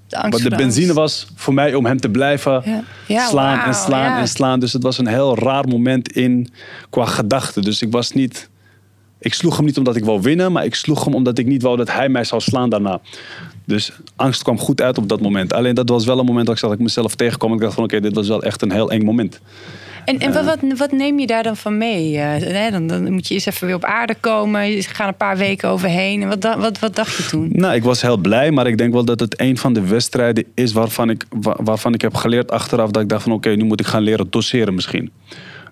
De 0.07 0.15
angst 0.15 0.31
Wat 0.31 0.41
de 0.41 0.55
angst. 0.55 0.65
benzine 0.65 0.93
was 0.93 1.27
voor 1.35 1.53
mij 1.53 1.75
om 1.75 1.85
hem 1.85 1.99
te 1.99 2.09
blijven 2.09 2.61
Ja. 2.65 2.83
Ja, 3.07 3.27
slaan 3.27 3.59
en 3.59 3.73
slaan 3.73 4.11
ja. 4.11 4.19
en 4.19 4.27
slaan. 4.27 4.59
Dus 4.59 4.73
het 4.73 4.83
was 4.83 4.97
een 4.97 5.07
heel 5.07 5.37
raar 5.37 5.67
moment 5.67 6.11
in 6.11 6.49
qua 6.89 7.05
gedachten. 7.05 7.61
Dus 7.61 7.81
ik 7.81 7.91
was 7.91 8.11
niet. 8.11 8.49
Ik 9.19 9.33
sloeg 9.33 9.55
hem 9.55 9.65
niet 9.65 9.77
omdat 9.77 9.95
ik 9.95 10.05
wou 10.05 10.21
winnen, 10.21 10.51
maar 10.51 10.65
ik 10.65 10.75
sloeg 10.75 11.03
hem 11.03 11.13
omdat 11.13 11.37
ik 11.37 11.45
niet 11.45 11.61
wou 11.61 11.77
dat 11.77 11.91
hij 11.91 12.09
mij 12.09 12.23
zou 12.23 12.41
slaan 12.41 12.69
daarna. 12.69 12.99
Dus 13.65 13.91
angst 14.15 14.43
kwam 14.43 14.57
goed 14.59 14.81
uit 14.81 14.97
op 14.97 15.09
dat 15.09 15.21
moment. 15.21 15.53
Alleen 15.53 15.75
dat 15.75 15.89
was 15.89 16.05
wel 16.05 16.19
een 16.19 16.25
moment 16.25 16.45
dat 16.45 16.55
ik, 16.55 16.61
zag 16.61 16.69
dat 16.69 16.79
ik 16.79 16.85
mezelf 16.85 17.15
tegenkwam. 17.15 17.49
En 17.49 17.55
ik 17.55 17.61
dacht 17.61 17.73
van 17.75 17.83
oké, 17.83 17.99
dit 17.99 18.15
was 18.15 18.27
wel 18.27 18.43
echt 18.43 18.61
een 18.61 18.71
heel 18.71 18.91
eng 18.91 19.05
moment. 19.05 19.39
En, 20.05 20.19
en 20.19 20.33
wat, 20.33 20.45
wat, 20.45 20.59
wat 20.77 20.91
neem 20.91 21.19
je 21.19 21.27
daar 21.27 21.43
dan 21.43 21.57
van 21.57 21.77
mee? 21.77 22.17
Eh, 22.17 22.71
dan, 22.71 22.87
dan 22.87 23.11
moet 23.13 23.27
je 23.27 23.33
eerst 23.33 23.47
even 23.47 23.67
weer 23.67 23.75
op 23.75 23.83
aarde 23.83 24.15
komen. 24.19 24.71
Je 24.71 24.81
gaat 24.81 25.07
een 25.07 25.17
paar 25.17 25.37
weken 25.37 25.69
overheen. 25.69 26.21
En 26.21 26.27
wat, 26.27 26.55
wat, 26.57 26.79
wat 26.79 26.95
dacht 26.95 27.15
je 27.17 27.25
toen? 27.25 27.49
Nou, 27.51 27.75
ik 27.75 27.83
was 27.83 28.01
heel 28.01 28.17
blij, 28.17 28.51
maar 28.51 28.67
ik 28.67 28.77
denk 28.77 28.93
wel 28.93 29.05
dat 29.05 29.19
het 29.19 29.39
een 29.39 29.57
van 29.57 29.73
de 29.73 29.81
wedstrijden 29.87 30.45
is 30.53 30.71
waarvan 30.71 31.09
ik, 31.09 31.25
wa- 31.29 31.57
waarvan 31.63 31.93
ik 31.93 32.01
heb 32.01 32.15
geleerd 32.15 32.51
achteraf 32.51 32.91
dat 32.91 33.01
ik 33.01 33.09
dacht 33.09 33.23
van 33.23 33.31
oké, 33.31 33.49
nu 33.49 33.63
moet 33.63 33.79
ik 33.79 33.85
gaan 33.85 34.01
leren 34.03 34.27
doseren 34.29 34.73
misschien. 34.73 35.11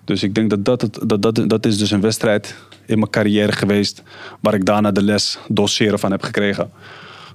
Dus 0.04 0.22
ik 0.22 0.34
denk 0.34 0.50
dat 0.50 0.64
dat, 0.64 0.80
het, 0.80 0.98
dat, 1.06 1.22
dat 1.22 1.44
dat 1.46 1.66
is 1.66 1.78
dus 1.78 1.90
een 1.90 2.00
wedstrijd 2.00 2.54
in 2.86 2.98
mijn 2.98 3.10
carrière 3.10 3.52
geweest 3.52 4.02
waar 4.40 4.54
ik 4.54 4.64
daarna 4.64 4.90
de 4.92 5.02
les 5.02 5.38
doseren 5.48 5.98
van 5.98 6.10
heb 6.10 6.22
gekregen. 6.22 6.70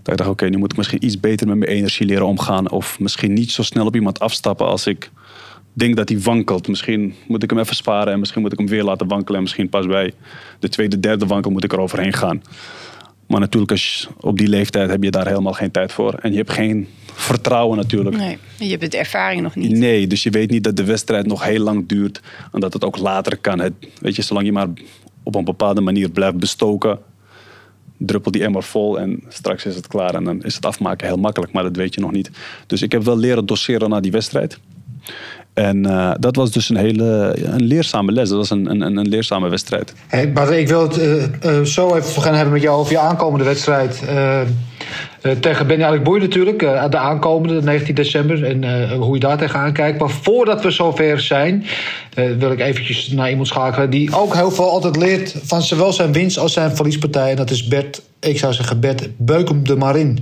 Dat 0.08 0.20
ik 0.20 0.26
dacht 0.26 0.42
oké, 0.42 0.50
nu 0.50 0.58
moet 0.58 0.72
ik 0.72 0.78
misschien 0.78 1.06
iets 1.06 1.20
beter 1.20 1.48
met 1.48 1.58
mijn 1.58 1.72
energie 1.72 2.06
leren 2.06 2.26
omgaan 2.26 2.72
of 2.72 3.00
misschien 3.00 3.34
niet 3.34 3.52
zo 3.52 3.64
snel 3.64 3.86
op 3.86 3.96
iemand 3.96 4.20
afstappen 4.20 4.68
als 4.68 4.88
ik 4.88 5.12
denk 5.74 5.96
dat 5.96 6.10
hij 6.10 6.20
wankelt. 6.20 6.68
Misschien 6.68 7.14
moet 7.28 7.44
ik 7.44 7.50
hem 7.50 7.60
even 7.60 7.76
sparen 7.76 8.14
en 8.14 8.20
misschien 8.20 8.42
moet 8.42 8.52
ik 8.52 8.58
hem 8.58 8.68
weer 8.68 8.84
laten 8.84 9.08
wankelen 9.08 9.36
en 9.36 9.42
misschien 9.42 9.70
pas 9.70 9.86
bij 9.86 10.14
de 10.60 10.70
tweede, 10.70 11.00
derde 11.00 11.26
wankel 11.26 11.52
moet 11.52 11.64
ik 11.64 11.74
er 11.74 11.80
overheen 11.80 12.14
gaan. 12.14 12.42
Maar 13.28 13.40
natuurlijk, 13.40 13.72
als 13.72 14.08
op 14.20 14.38
die 14.38 14.48
leeftijd 14.48 14.90
heb 14.90 15.04
je 15.04 15.12
daar 15.12 15.28
helemaal 15.28 15.54
geen 15.54 15.72
tijd 15.72 15.92
voor. 15.92 16.14
En 16.14 16.32
je 16.32 16.38
hebt 16.38 16.52
geen 16.52 16.88
vertrouwen 17.14 17.78
natuurlijk. 17.78 18.18
Nee, 18.18 18.38
je 18.58 18.78
hebt 18.78 18.92
de 18.92 18.98
ervaring 18.98 19.42
nog 19.42 19.56
niet. 19.56 19.72
Nee, 19.72 20.08
dus 20.08 20.24
je 20.24 20.30
weet 20.30 20.50
niet 20.50 20.64
dat 20.64 20.78
de 20.78 20.84
wedstrijd 20.84 21.28
nog 21.28 21.44
heel 21.44 21.64
lang 21.64 21.88
duurt. 21.88 22.22
En 22.52 22.60
dat 22.60 22.74
het 22.74 22.86
ook 22.86 22.98
later 22.98 23.38
kan. 23.38 23.60
Het, 23.60 23.74
weet 24.02 24.16
je, 24.16 24.22
zolang 24.22 24.46
je 24.46 24.52
maar 24.52 24.68
op 25.24 25.36
een 25.36 25.46
bepaalde 25.46 25.82
manier 25.82 26.10
blijft 26.10 26.38
bestoken, 26.38 27.00
druppelt 27.98 28.34
die 28.34 28.44
emmer 28.44 28.64
vol 28.64 29.00
en 29.00 29.24
straks 29.28 29.66
is 29.66 29.76
het 29.76 29.88
klaar. 29.88 30.16
En 30.16 30.24
dan 30.24 30.44
is 30.44 30.56
het 30.56 30.66
afmaken 30.66 31.08
heel 31.08 31.18
makkelijk, 31.18 31.52
maar 31.52 31.64
dat 31.64 31.76
weet 31.76 31.94
je 31.94 32.02
nog 32.02 32.12
niet. 32.12 32.32
Dus 32.68 32.82
ik 32.82 32.92
heb 32.92 33.04
wel 33.04 33.18
leren 33.18 33.46
doseren 33.46 33.90
naar 33.90 34.02
die 34.02 34.12
wedstrijd. 34.12 34.60
En 35.58 35.88
uh, 35.88 36.12
dat 36.20 36.36
was 36.36 36.52
dus 36.52 36.70
een 36.70 36.78
hele 36.78 37.36
een 37.44 37.64
leerzame 37.64 38.12
les. 38.12 38.30
Dat 38.30 38.38
was 38.38 38.50
een, 38.50 38.70
een, 38.70 38.98
een 38.98 39.08
leerzame 39.08 39.50
wedstrijd. 39.50 39.94
Hey, 40.08 40.28
maar 40.28 40.54
ik 40.54 40.68
wil 40.68 40.82
het 40.82 40.98
uh, 40.98 41.24
uh, 41.46 41.62
zo 41.64 41.96
even 41.96 42.22
gaan 42.22 42.34
hebben 42.34 42.54
met 42.54 42.62
jou 42.62 42.80
over 42.80 42.92
je 42.92 43.00
aankomende 43.00 43.46
wedstrijd. 43.46 44.04
tegen 45.40 45.68
Benny 45.68 45.84
Alekboei 45.84 46.20
natuurlijk. 46.20 46.60
de 46.90 46.98
aankomende, 46.98 47.62
19 47.62 47.96
december. 47.96 48.44
En 48.44 48.92
hoe 48.96 49.14
je 49.14 49.20
daar 49.20 49.38
tegenaan 49.38 49.74
kijkt. 49.74 50.00
Maar 50.00 50.10
voordat 50.10 50.62
we 50.62 50.72
zover 50.72 51.20
zijn, 51.20 51.66
wil 52.38 52.52
ik 52.52 52.60
eventjes 52.60 53.08
naar 53.08 53.30
iemand 53.30 53.48
schakelen. 53.48 53.90
Die 53.90 54.16
ook 54.16 54.36
heel 54.36 54.52
veel 54.52 54.70
altijd 54.70 54.96
leert 54.96 55.36
van 55.44 55.62
zowel 55.62 55.94
zijn 55.94 56.12
winst 56.12 56.38
als 56.38 56.54
zijn 56.54 56.76
verliespartij. 56.76 57.30
En 57.30 57.36
dat 57.36 57.50
is 57.50 57.68
Bert, 57.68 58.02
ik 58.20 58.40
zou 58.40 58.54
zeggen 58.54 58.80
Bert 58.80 59.08
Beukem 59.18 59.64
de 59.64 59.76
Marin. 59.76 60.20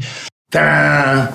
Ta 0.50 1.32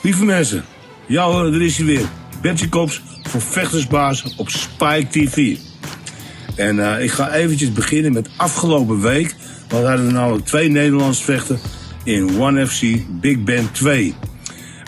Lieve 0.00 0.24
mensen, 0.24 0.64
ja 1.06 1.24
hoor, 1.24 1.44
er 1.44 1.62
is 1.62 1.76
hij 1.76 1.86
weer. 1.86 2.06
Bertje 2.44 2.68
Kops 2.68 3.02
voor 3.22 3.40
Vechtersbaas 3.40 4.34
op 4.36 4.48
Spike 4.48 5.06
TV. 5.10 5.56
En 6.56 6.76
uh, 6.76 7.02
ik 7.02 7.10
ga 7.10 7.32
eventjes 7.32 7.72
beginnen 7.72 8.12
met 8.12 8.28
afgelopen 8.36 9.00
week. 9.00 9.34
We 9.68 9.76
hadden 9.76 10.12
namelijk 10.12 10.44
twee 10.44 10.68
Nederlandse 10.68 11.22
vechten 11.22 11.58
in 12.02 12.40
One 12.40 12.66
FC 12.66 12.82
Big 13.20 13.44
Band 13.44 13.74
2. 13.74 14.14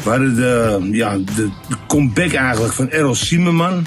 We 0.05 0.11
hadden 0.11 0.35
de, 0.35 0.89
ja, 0.93 1.17
de, 1.17 1.49
comeback 1.87 2.33
eigenlijk 2.33 2.75
van 2.75 2.91
Errol 2.91 3.15
Siemerman. 3.15 3.87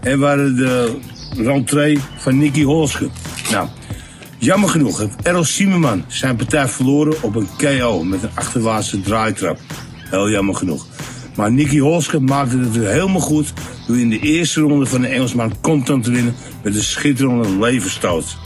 En 0.00 0.20
we 0.20 0.54
de 0.54 0.98
rentree 1.36 1.98
van 2.16 2.38
Nicky 2.38 2.62
Holske. 2.62 3.08
Nou, 3.50 3.68
jammer 4.38 4.68
genoeg 4.68 4.98
heeft 4.98 5.22
Errol 5.22 5.44
Siemerman 5.44 6.04
zijn 6.06 6.36
partij 6.36 6.68
verloren 6.68 7.22
op 7.22 7.34
een 7.34 7.48
KO 7.56 8.04
met 8.04 8.22
een 8.22 8.30
achterwaartse 8.34 9.00
draaitrap. 9.00 9.58
Heel 10.10 10.30
jammer 10.30 10.54
genoeg. 10.54 10.86
Maar 11.38 11.52
Nicky 11.52 11.78
Holske 11.78 12.20
maakte 12.20 12.58
het 12.58 12.76
weer 12.76 12.88
helemaal 12.88 13.20
goed 13.20 13.52
door 13.86 13.98
in 13.98 14.10
de 14.10 14.18
eerste 14.18 14.60
ronde 14.60 14.86
van 14.86 15.00
de 15.00 15.06
Engelsman 15.06 15.52
Compton 15.60 16.00
te 16.00 16.10
winnen 16.10 16.34
met 16.62 16.74
een 16.74 16.82
schitterende 16.82 17.58
leverstoot. 17.58 18.36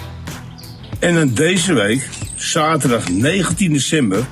En 0.99 1.15
dan 1.15 1.29
deze 1.35 1.75
week, 1.75 2.09
zaterdag 2.35 3.11
19 3.11 3.73
december, 3.73 4.27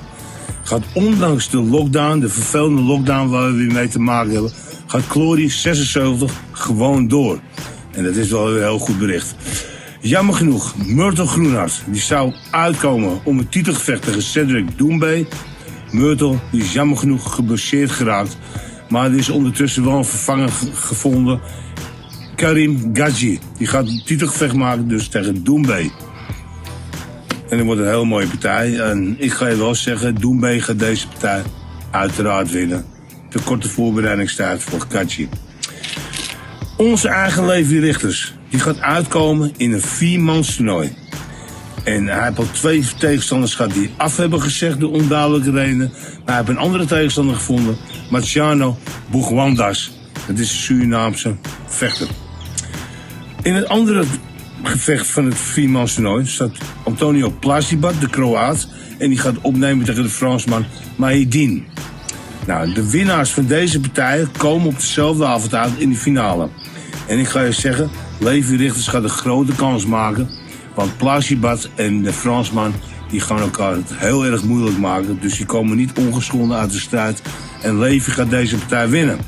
gaat 0.63 0.83
ondanks 0.93 1.49
de 1.49 1.61
lockdown, 1.61 2.19
de 2.19 2.29
vervelende 2.29 2.81
lockdown 2.81 3.29
waar 3.29 3.51
we 3.51 3.57
weer 3.57 3.71
mee 3.71 3.87
te 3.87 3.99
maken 3.99 4.33
hebben, 4.33 4.51
gaat 4.85 5.05
Glory 5.07 5.49
76 5.49 6.33
gewoon 6.51 7.07
door. 7.07 7.39
En 7.91 8.03
dat 8.03 8.15
is 8.15 8.29
wel 8.29 8.49
een 8.49 8.61
heel 8.61 8.79
goed 8.79 8.99
bericht. 8.99 9.35
Jammer 10.01 10.35
genoeg, 10.35 10.73
Myrtle 10.85 11.27
Groenhart 11.27 11.83
die 11.85 12.01
zou 12.01 12.33
uitkomen 12.51 13.19
om 13.23 13.37
een 13.37 13.49
titelgevecht 13.49 14.01
tegen 14.01 14.21
Cedric 14.21 14.77
Doumbé. 14.77 15.25
Myrtle 15.91 16.37
is 16.51 16.73
jammer 16.73 16.97
genoeg 16.97 17.33
geblesseerd 17.33 17.91
geraakt. 17.91 18.37
Maar 18.89 19.11
er 19.11 19.17
is 19.17 19.29
ondertussen 19.29 19.83
wel 19.83 19.97
een 19.97 20.05
vervanger 20.05 20.49
gevonden. 20.73 21.41
Karim 22.35 22.89
Gadji. 22.93 23.39
Die 23.57 23.67
gaat 23.67 23.87
een 23.87 24.01
titelgevecht 24.05 24.53
maken 24.53 24.87
dus 24.87 25.07
tegen 25.07 25.43
Doumbé. 25.43 25.89
En 27.49 27.57
dat 27.57 27.65
wordt 27.65 27.81
een 27.81 27.87
heel 27.87 28.05
mooie 28.05 28.27
partij. 28.27 28.79
En 28.79 29.15
ik 29.19 29.31
ga 29.31 29.47
je 29.47 29.55
wel 29.55 29.75
zeggen, 29.75 30.15
Doumbé 30.15 30.59
gaat 30.61 30.79
deze 30.79 31.07
partij 31.07 31.41
uiteraard 31.91 32.51
winnen. 32.51 32.85
De 33.29 33.39
korte 33.39 33.69
voorbereidingstijd 33.69 34.63
voor 34.63 34.85
Gadji. 34.89 35.29
Onze 36.77 37.07
eigen 37.07 37.45
Levi 37.45 37.79
Richters. 37.79 38.33
Die 38.49 38.59
gaat 38.59 38.79
uitkomen 38.79 39.51
in 39.57 39.71
een 39.71 39.81
viermans 39.81 40.55
toernooi. 40.55 40.93
En 41.83 42.07
hij 42.07 42.23
heeft 42.23 42.37
al 42.37 42.51
twee 42.51 42.83
tegenstanders 42.97 43.55
gehad 43.55 43.73
die 43.73 43.89
af 43.97 44.17
hebben 44.17 44.41
gezegd 44.41 44.79
door 44.79 44.91
onduidelijke 44.91 45.51
redenen. 45.51 45.91
Maar 45.91 46.21
hij 46.25 46.35
heeft 46.35 46.49
een 46.49 46.57
andere 46.57 46.85
tegenstander 46.85 47.35
gevonden. 47.35 47.77
Marciano 48.09 48.77
Boegwandas. 49.09 49.91
Dat 50.27 50.37
is 50.37 50.51
een 50.51 50.57
Surinaamse 50.57 51.35
vechter. 51.67 52.07
In 53.41 53.53
het 53.53 53.67
andere 53.67 54.03
gevecht 54.63 55.07
van 55.07 55.25
het 55.25 55.37
viermans 55.37 55.93
toernooi 55.93 56.25
staat 56.25 56.57
Antonio 56.83 57.33
Plasibat, 57.39 58.01
de 58.01 58.09
Kroaat. 58.09 58.67
En 58.97 59.09
die 59.09 59.19
gaat 59.19 59.41
opnemen 59.41 59.85
tegen 59.85 60.03
de 60.03 60.09
Fransman 60.09 60.65
Mahedin. 60.95 61.65
Nou, 62.47 62.73
de 62.73 62.89
winnaars 62.89 63.31
van 63.31 63.45
deze 63.45 63.79
partijen 63.79 64.29
komen 64.37 64.67
op 64.67 64.75
dezelfde 64.75 65.25
avond 65.25 65.55
uit 65.55 65.71
in 65.77 65.89
de 65.89 65.95
finale. 65.95 66.49
En 67.07 67.19
ik 67.19 67.27
ga 67.27 67.41
je 67.41 67.51
zeggen, 67.51 67.89
Levi 68.19 68.55
Richters 68.55 68.87
gaat 68.87 69.03
een 69.03 69.09
grote 69.09 69.55
kans 69.55 69.85
maken 69.85 70.40
want 70.73 70.97
Plasibat 70.97 71.69
en 71.75 72.01
de 72.01 72.13
Fransman 72.13 72.73
die 73.09 73.19
gaan 73.19 73.39
elkaar 73.39 73.71
het 73.71 73.95
heel 73.95 74.25
erg 74.25 74.43
moeilijk 74.43 74.77
maken. 74.77 75.19
Dus 75.21 75.37
die 75.37 75.45
komen 75.45 75.77
niet 75.77 75.97
ongeschonden 75.97 76.57
uit 76.57 76.71
de 76.71 76.79
strijd. 76.79 77.21
En 77.61 77.79
Levi 77.79 78.11
gaat 78.11 78.29
deze 78.29 78.57
partij 78.57 78.89
winnen. 78.89 79.19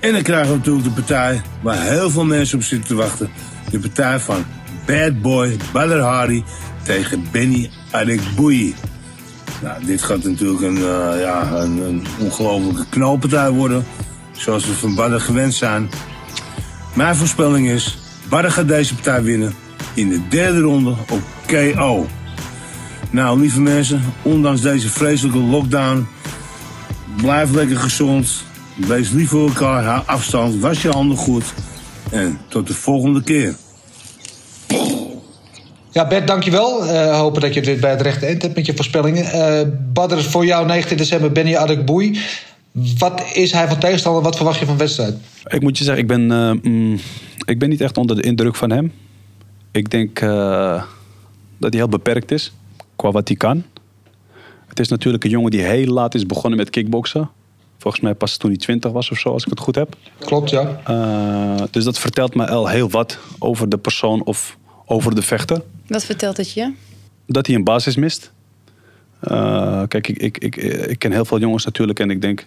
En 0.00 0.12
dan 0.12 0.22
krijgen 0.22 0.50
we 0.50 0.56
natuurlijk 0.56 0.84
de 0.84 0.90
partij 0.90 1.42
waar 1.62 1.82
heel 1.82 2.10
veel 2.10 2.24
mensen 2.24 2.58
op 2.58 2.64
zitten 2.64 2.88
te 2.88 2.94
wachten. 2.94 3.30
De 3.70 3.78
partij 3.78 4.20
van 4.20 4.44
Bad 4.86 5.22
Boy 5.22 5.56
Badr 5.72 5.98
Hari 5.98 6.44
tegen 6.82 7.24
Benny 7.30 7.70
Adekbouyi. 7.90 8.74
Nou, 9.62 9.84
dit 9.84 10.02
gaat 10.02 10.24
natuurlijk 10.24 10.60
een, 10.60 10.76
uh, 10.76 11.20
ja, 11.20 11.52
een, 11.52 11.78
een 11.78 12.06
ongelofelijke 12.18 12.86
knalpartij 12.88 13.50
worden. 13.50 13.84
Zoals 14.32 14.66
we 14.66 14.72
van 14.72 14.94
Badr 14.94 15.16
gewend 15.16 15.54
zijn. 15.54 15.88
Mijn 16.94 17.16
voorspelling 17.16 17.68
is, 17.68 17.98
Badr 18.28 18.48
gaat 18.48 18.68
deze 18.68 18.94
partij 18.94 19.22
winnen 19.22 19.54
in 19.98 20.08
de 20.08 20.28
derde 20.28 20.60
ronde 20.60 20.90
op 20.90 21.22
KO. 21.46 22.06
Nou, 23.10 23.40
lieve 23.40 23.60
mensen, 23.60 24.02
ondanks 24.22 24.60
deze 24.60 24.88
vreselijke 24.88 25.38
lockdown, 25.38 26.06
blijf 27.16 27.50
lekker 27.50 27.76
gezond. 27.76 28.44
Wees 28.74 29.10
lief 29.10 29.28
voor 29.28 29.48
elkaar, 29.48 29.84
hou 29.84 30.02
afstand, 30.06 30.60
was 30.60 30.82
je 30.82 30.88
handen 30.88 31.16
goed. 31.16 31.44
En 32.10 32.38
tot 32.48 32.66
de 32.66 32.74
volgende 32.74 33.22
keer. 33.22 33.54
Ja, 35.90 36.06
Bert, 36.06 36.26
dankjewel. 36.26 36.84
Uh, 36.84 37.18
hopen 37.18 37.40
dat 37.40 37.54
je 37.54 37.60
dit 37.60 37.80
bij 37.80 37.90
het 37.90 38.00
rechte 38.00 38.26
eind 38.26 38.42
hebt 38.42 38.54
met 38.54 38.66
je 38.66 38.74
voorspellingen. 38.74 39.24
Uh, 39.24 39.68
Badr, 39.92 40.16
voor 40.16 40.44
jou 40.44 40.66
19 40.66 40.96
december 40.96 41.32
Benny 41.32 41.56
Adekboei. 41.56 42.18
Wat 42.98 43.22
is 43.34 43.52
hij 43.52 43.68
van 43.68 43.78
tegenstander? 43.78 44.22
Wat 44.22 44.36
verwacht 44.36 44.58
je 44.58 44.66
van 44.66 44.76
wedstrijd? 44.76 45.14
Ik 45.46 45.60
moet 45.60 45.78
je 45.78 45.84
zeggen, 45.84 46.02
ik 46.02 46.08
ben, 46.08 46.30
uh, 46.30 46.52
mm, 46.62 46.98
ik 47.44 47.58
ben 47.58 47.68
niet 47.68 47.80
echt 47.80 47.96
onder 47.96 48.16
de 48.16 48.22
indruk 48.22 48.56
van 48.56 48.70
hem. 48.70 48.92
Ik 49.70 49.90
denk 49.90 50.20
uh, 50.20 50.82
dat 51.58 51.72
hij 51.72 51.80
heel 51.80 51.88
beperkt 51.88 52.30
is 52.30 52.52
qua 52.96 53.10
wat 53.10 53.28
hij 53.28 53.36
kan. 53.36 53.64
Het 54.66 54.80
is 54.80 54.88
natuurlijk 54.88 55.24
een 55.24 55.30
jongen 55.30 55.50
die 55.50 55.62
heel 55.62 55.92
laat 55.92 56.14
is 56.14 56.26
begonnen 56.26 56.58
met 56.58 56.70
kickboksen. 56.70 57.30
Volgens 57.78 58.02
mij 58.02 58.14
pas 58.14 58.36
toen 58.36 58.50
hij 58.50 58.58
20 58.58 58.92
was 58.92 59.10
of 59.10 59.18
zo, 59.18 59.32
als 59.32 59.44
ik 59.44 59.50
het 59.50 59.60
goed 59.60 59.74
heb. 59.74 59.96
Klopt, 60.18 60.50
ja. 60.50 60.80
Uh, 60.90 61.62
dus 61.70 61.84
dat 61.84 61.98
vertelt 61.98 62.34
me 62.34 62.48
al 62.48 62.68
heel 62.68 62.90
wat 62.90 63.18
over 63.38 63.68
de 63.68 63.78
persoon 63.78 64.24
of 64.24 64.58
over 64.84 65.14
de 65.14 65.22
vechter. 65.22 65.62
Wat 65.86 66.04
vertelt 66.04 66.36
het 66.36 66.52
je? 66.52 66.72
Dat 67.26 67.46
hij 67.46 67.56
een 67.56 67.64
basis 67.64 67.96
mist. 67.96 68.32
Uh, 69.22 69.82
kijk, 69.88 70.08
ik, 70.08 70.18
ik, 70.18 70.38
ik, 70.38 70.56
ik 70.86 70.98
ken 70.98 71.12
heel 71.12 71.24
veel 71.24 71.38
jongens 71.38 71.64
natuurlijk 71.64 72.00
en 72.00 72.10
ik 72.10 72.20
denk 72.20 72.46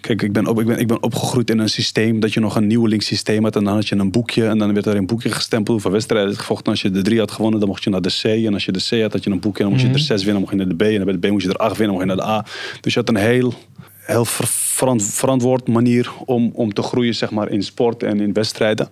Kijk, 0.00 0.22
ik 0.22 0.32
ben, 0.32 0.46
op, 0.46 0.60
ik, 0.60 0.66
ben, 0.66 0.78
ik 0.78 0.86
ben 0.86 1.02
opgegroeid 1.02 1.50
in 1.50 1.58
een 1.58 1.68
systeem 1.68 2.20
dat 2.20 2.32
je 2.32 2.40
nog 2.40 2.56
een 2.56 2.66
nieuwelingssysteem 2.66 3.44
had. 3.44 3.56
En 3.56 3.64
dan 3.64 3.74
had 3.74 3.88
je 3.88 3.96
een 3.96 4.10
boekje 4.10 4.46
en 4.46 4.58
dan 4.58 4.74
werd 4.74 4.86
er 4.86 4.96
een 4.96 5.06
boekje 5.06 5.30
gestempeld 5.30 5.68
hoeveel 5.68 5.90
wedstrijden 5.90 6.28
het 6.28 6.38
gevochten. 6.38 6.72
Als 6.72 6.82
je 6.82 6.90
de 6.90 7.02
drie 7.02 7.18
had 7.18 7.30
gewonnen, 7.30 7.60
dan 7.60 7.68
mocht 7.68 7.84
je 7.84 7.90
naar 7.90 8.02
de 8.02 8.18
C. 8.22 8.24
En 8.24 8.54
als 8.54 8.64
je 8.64 8.72
de 8.72 8.86
C 8.88 9.02
had, 9.02 9.12
had 9.12 9.24
je 9.24 9.30
een 9.30 9.40
boekje 9.40 9.64
en 9.64 9.70
dan 9.70 9.78
moest 9.78 9.90
je 9.90 9.98
er 9.98 9.98
zes 9.98 10.24
winnen, 10.24 10.32
dan 10.32 10.40
mocht 10.40 10.52
je 10.52 10.58
naar 10.58 10.76
de 10.76 10.84
B. 10.84 10.98
En 10.98 11.04
bij 11.04 11.18
de 11.18 11.28
B 11.28 11.30
moest 11.30 11.46
je 11.46 11.52
er 11.52 11.58
acht 11.58 11.76
winnen, 11.76 11.98
dan 11.98 12.06
mocht 12.06 12.18
je 12.18 12.26
naar 12.28 12.36
de 12.36 12.46
A. 12.46 12.46
Dus 12.80 12.94
je 12.94 12.98
had 12.98 13.08
een 13.08 13.16
heel, 13.16 13.54
heel 13.98 14.24
verant, 14.24 15.02
verantwoord 15.02 15.68
manier 15.68 16.12
om, 16.24 16.50
om 16.54 16.72
te 16.72 16.82
groeien 16.82 17.14
zeg 17.14 17.30
maar, 17.30 17.48
in 17.48 17.62
sport 17.62 18.02
en 18.02 18.20
in 18.20 18.32
wedstrijden. 18.32 18.88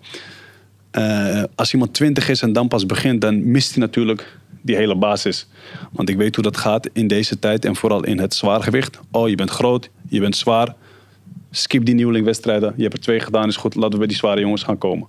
Uh, 0.92 1.42
als 1.54 1.72
iemand 1.72 1.94
twintig 1.94 2.28
is 2.28 2.42
en 2.42 2.52
dan 2.52 2.68
pas 2.68 2.86
begint, 2.86 3.20
dan 3.20 3.50
mist 3.50 3.74
hij 3.74 3.84
natuurlijk 3.84 4.38
die 4.62 4.76
hele 4.76 4.96
basis. 4.96 5.46
Want 5.92 6.08
ik 6.08 6.16
weet 6.16 6.34
hoe 6.34 6.44
dat 6.44 6.56
gaat 6.56 6.88
in 6.92 7.06
deze 7.06 7.38
tijd 7.38 7.64
en 7.64 7.76
vooral 7.76 8.04
in 8.04 8.18
het 8.18 8.34
zwaargewicht. 8.34 9.00
Oh, 9.10 9.28
je 9.28 9.34
bent 9.34 9.50
groot, 9.50 9.90
je 10.08 10.20
bent 10.20 10.36
zwaar 10.36 10.74
skip 11.56 11.84
die 11.84 11.94
nieuwelingwedstrijden. 11.94 12.72
Je 12.76 12.82
hebt 12.82 12.94
er 12.94 13.00
twee 13.00 13.20
gedaan, 13.20 13.48
is 13.48 13.56
goed. 13.56 13.74
Laten 13.74 13.90
we 13.92 13.98
bij 13.98 14.06
die 14.06 14.16
zware 14.16 14.40
jongens 14.40 14.62
gaan 14.62 14.78
komen. 14.78 15.08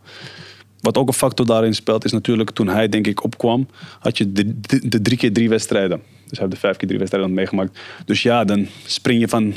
Wat 0.82 0.98
ook 0.98 1.08
een 1.08 1.14
factor 1.14 1.46
daarin 1.46 1.74
speelt, 1.74 2.06
is 2.06 2.12
natuurlijk 2.12 2.50
toen 2.50 2.68
hij 2.68 2.90
denk 2.90 3.08
ik 3.08 3.24
opkwam, 3.24 3.68
had 4.00 4.18
je 4.18 4.32
de, 4.32 4.60
de, 4.90 5.02
drie 5.02 5.18
keer 5.18 5.34
drie 5.34 5.50
wedstrijden. 5.50 6.02
Dus 6.28 6.38
hij 6.38 6.40
heeft 6.40 6.52
de 6.52 6.58
vijf 6.58 6.78
keer 6.78 6.88
drie 6.88 7.00
wedstrijden 7.00 7.34
meegemaakt. 7.34 7.80
Dus 8.06 8.22
ja, 8.22 8.44
dan 8.44 8.68
spring 8.86 9.20
je 9.20 9.28
van, 9.28 9.54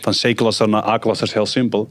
van 0.00 0.12
C-klasser 0.12 0.68
naar 0.68 0.84
A-klasser, 0.84 1.30
heel 1.32 1.46
simpel. 1.46 1.90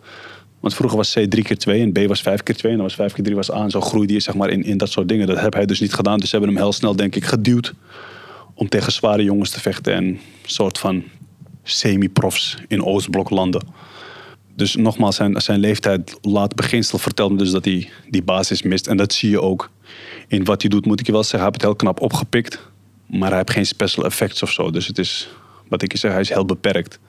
Want 0.59 0.73
vroeger 0.73 0.97
was 0.97 1.13
C 1.13 1.29
drie 1.29 1.43
keer 1.43 1.57
twee 1.57 1.81
en 1.81 1.91
B 1.91 2.07
was 2.07 2.21
vijf 2.21 2.43
keer 2.43 2.55
twee 2.55 2.71
en 2.71 2.77
dan 2.77 2.87
was 2.87 2.95
vijf 2.95 3.13
keer 3.13 3.23
drie 3.23 3.35
was 3.35 3.51
A. 3.51 3.69
Zo 3.69 3.81
groeide 3.81 4.13
je 4.13 4.19
zeg 4.19 4.35
maar 4.35 4.49
in, 4.49 4.63
in 4.63 4.77
dat 4.77 4.89
soort 4.89 5.09
dingen. 5.09 5.27
Dat 5.27 5.39
heb 5.39 5.53
hij 5.53 5.65
dus 5.65 5.79
niet 5.79 5.93
gedaan. 5.93 6.19
Dus 6.19 6.29
ze 6.29 6.35
hebben 6.35 6.55
hem 6.55 6.63
heel 6.63 6.73
snel 6.73 6.95
denk 6.95 7.15
ik 7.15 7.25
geduwd 7.25 7.73
om 8.53 8.69
tegen 8.69 8.91
zware 8.91 9.23
jongens 9.23 9.49
te 9.49 9.59
vechten 9.59 9.93
en 9.93 10.03
een 10.03 10.19
soort 10.45 10.77
van 10.77 11.03
semi-profs 11.63 12.57
in 12.67 12.83
Oostblok 12.83 13.29
landen. 13.29 13.61
Dus 14.57 14.75
nogmaals, 14.75 15.15
zijn, 15.15 15.41
zijn 15.41 15.59
leeftijd 15.59 16.17
laat 16.21 16.55
beginsel 16.55 16.97
vertelt 16.97 17.31
me 17.31 17.37
dus 17.37 17.51
dat 17.51 17.65
hij 17.65 17.89
die 18.09 18.23
basis 18.23 18.61
mist. 18.61 18.87
En 18.87 18.97
dat 18.97 19.13
zie 19.13 19.29
je 19.29 19.41
ook 19.41 19.69
in 20.27 20.43
wat 20.43 20.61
hij 20.61 20.69
doet, 20.69 20.85
moet 20.85 20.99
ik 20.99 21.05
je 21.05 21.11
wel 21.11 21.23
zeggen. 21.23 21.39
Hij 21.39 21.49
heeft 21.49 21.61
het 21.61 21.71
heel 21.71 21.79
knap 21.91 22.01
opgepikt. 22.01 22.59
Maar 23.05 23.27
hij 23.27 23.37
heeft 23.37 23.51
geen 23.51 23.65
special 23.65 24.05
effects 24.05 24.43
of 24.43 24.51
zo. 24.51 24.71
Dus 24.71 24.87
het 24.87 24.97
is, 24.97 25.29
wat 25.67 25.81
ik 25.81 25.91
je 25.91 25.97
zeg, 25.97 26.11
hij 26.11 26.21
is 26.21 26.29
heel 26.29 26.45
beperkt. 26.45 26.99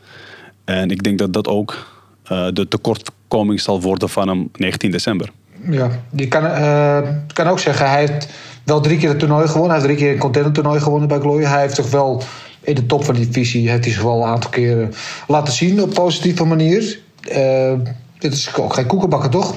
En 0.65 0.91
ik 0.91 1.03
denk 1.03 1.19
dat 1.19 1.33
dat 1.33 1.49
ook 1.49 1.87
uh, 2.33 2.49
de 2.53 2.69
tekortkoming 2.69 3.61
zal 3.61 3.81
worden 3.81 4.09
van 4.09 4.29
hem 4.29 4.49
19 4.53 4.91
december. 4.91 5.31
Ja, 5.71 6.03
je 6.17 6.29
kan, 6.29 6.45
uh, 6.45 7.09
kan 7.33 7.47
ook 7.47 7.59
zeggen, 7.59 7.91
hij 7.91 7.99
heeft 7.99 8.29
wel 8.65 8.81
drie 8.81 8.99
keer 8.99 9.09
het 9.09 9.19
toernooi 9.19 9.47
gewonnen. 9.47 9.71
Hij 9.71 9.81
heeft 9.81 9.93
drie 9.95 10.07
keer 10.07 10.15
een 10.15 10.21
container 10.21 10.53
toernooi 10.53 10.81
gewonnen 10.81 11.09
bij 11.09 11.19
Glory. 11.19 11.45
Hij 11.45 11.61
heeft 11.61 11.75
toch 11.75 11.91
wel 11.91 12.23
in 12.61 12.75
de 12.75 12.87
top 12.87 13.05
van 13.05 13.15
die 13.15 13.27
divisie 13.29 13.71
heeft 13.71 13.85
hij 13.85 13.93
zich 13.93 14.03
wel 14.03 14.23
een 14.23 14.29
aantal 14.29 14.51
keren 14.51 14.93
laten 15.27 15.53
zien 15.53 15.83
op 15.83 15.95
positieve 15.95 16.45
manier. 16.45 16.99
Uh, 17.33 17.73
dit 18.19 18.33
is 18.33 18.55
ook 18.55 18.75
geen 18.75 18.87
koekenbakken, 18.87 19.31
toch? 19.31 19.57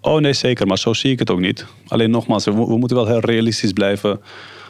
Oh 0.00 0.20
nee, 0.20 0.32
zeker. 0.32 0.66
Maar 0.66 0.78
zo 0.78 0.92
zie 0.92 1.12
ik 1.12 1.18
het 1.18 1.30
ook 1.30 1.40
niet. 1.40 1.64
Alleen 1.86 2.10
nogmaals, 2.10 2.44
we, 2.44 2.52
moeten 2.52 2.96
wel 2.96 3.06
heel 3.06 3.20
realistisch 3.20 3.72
blijven 3.72 4.20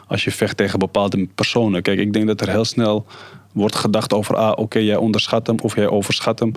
als 0.07 0.23
je 0.23 0.31
vecht 0.31 0.57
tegen 0.57 0.79
bepaalde 0.79 1.27
personen. 1.35 1.81
Kijk, 1.81 1.99
ik 1.99 2.13
denk 2.13 2.27
dat 2.27 2.41
er 2.41 2.49
heel 2.49 2.65
snel 2.65 3.05
wordt 3.51 3.75
gedacht 3.75 4.13
over... 4.13 4.35
ah, 4.35 4.51
oké, 4.55 4.79
jij 4.79 4.95
onderschat 4.95 5.47
hem 5.47 5.59
of 5.61 5.75
jij 5.75 5.87
overschat 5.87 6.39
hem. 6.39 6.51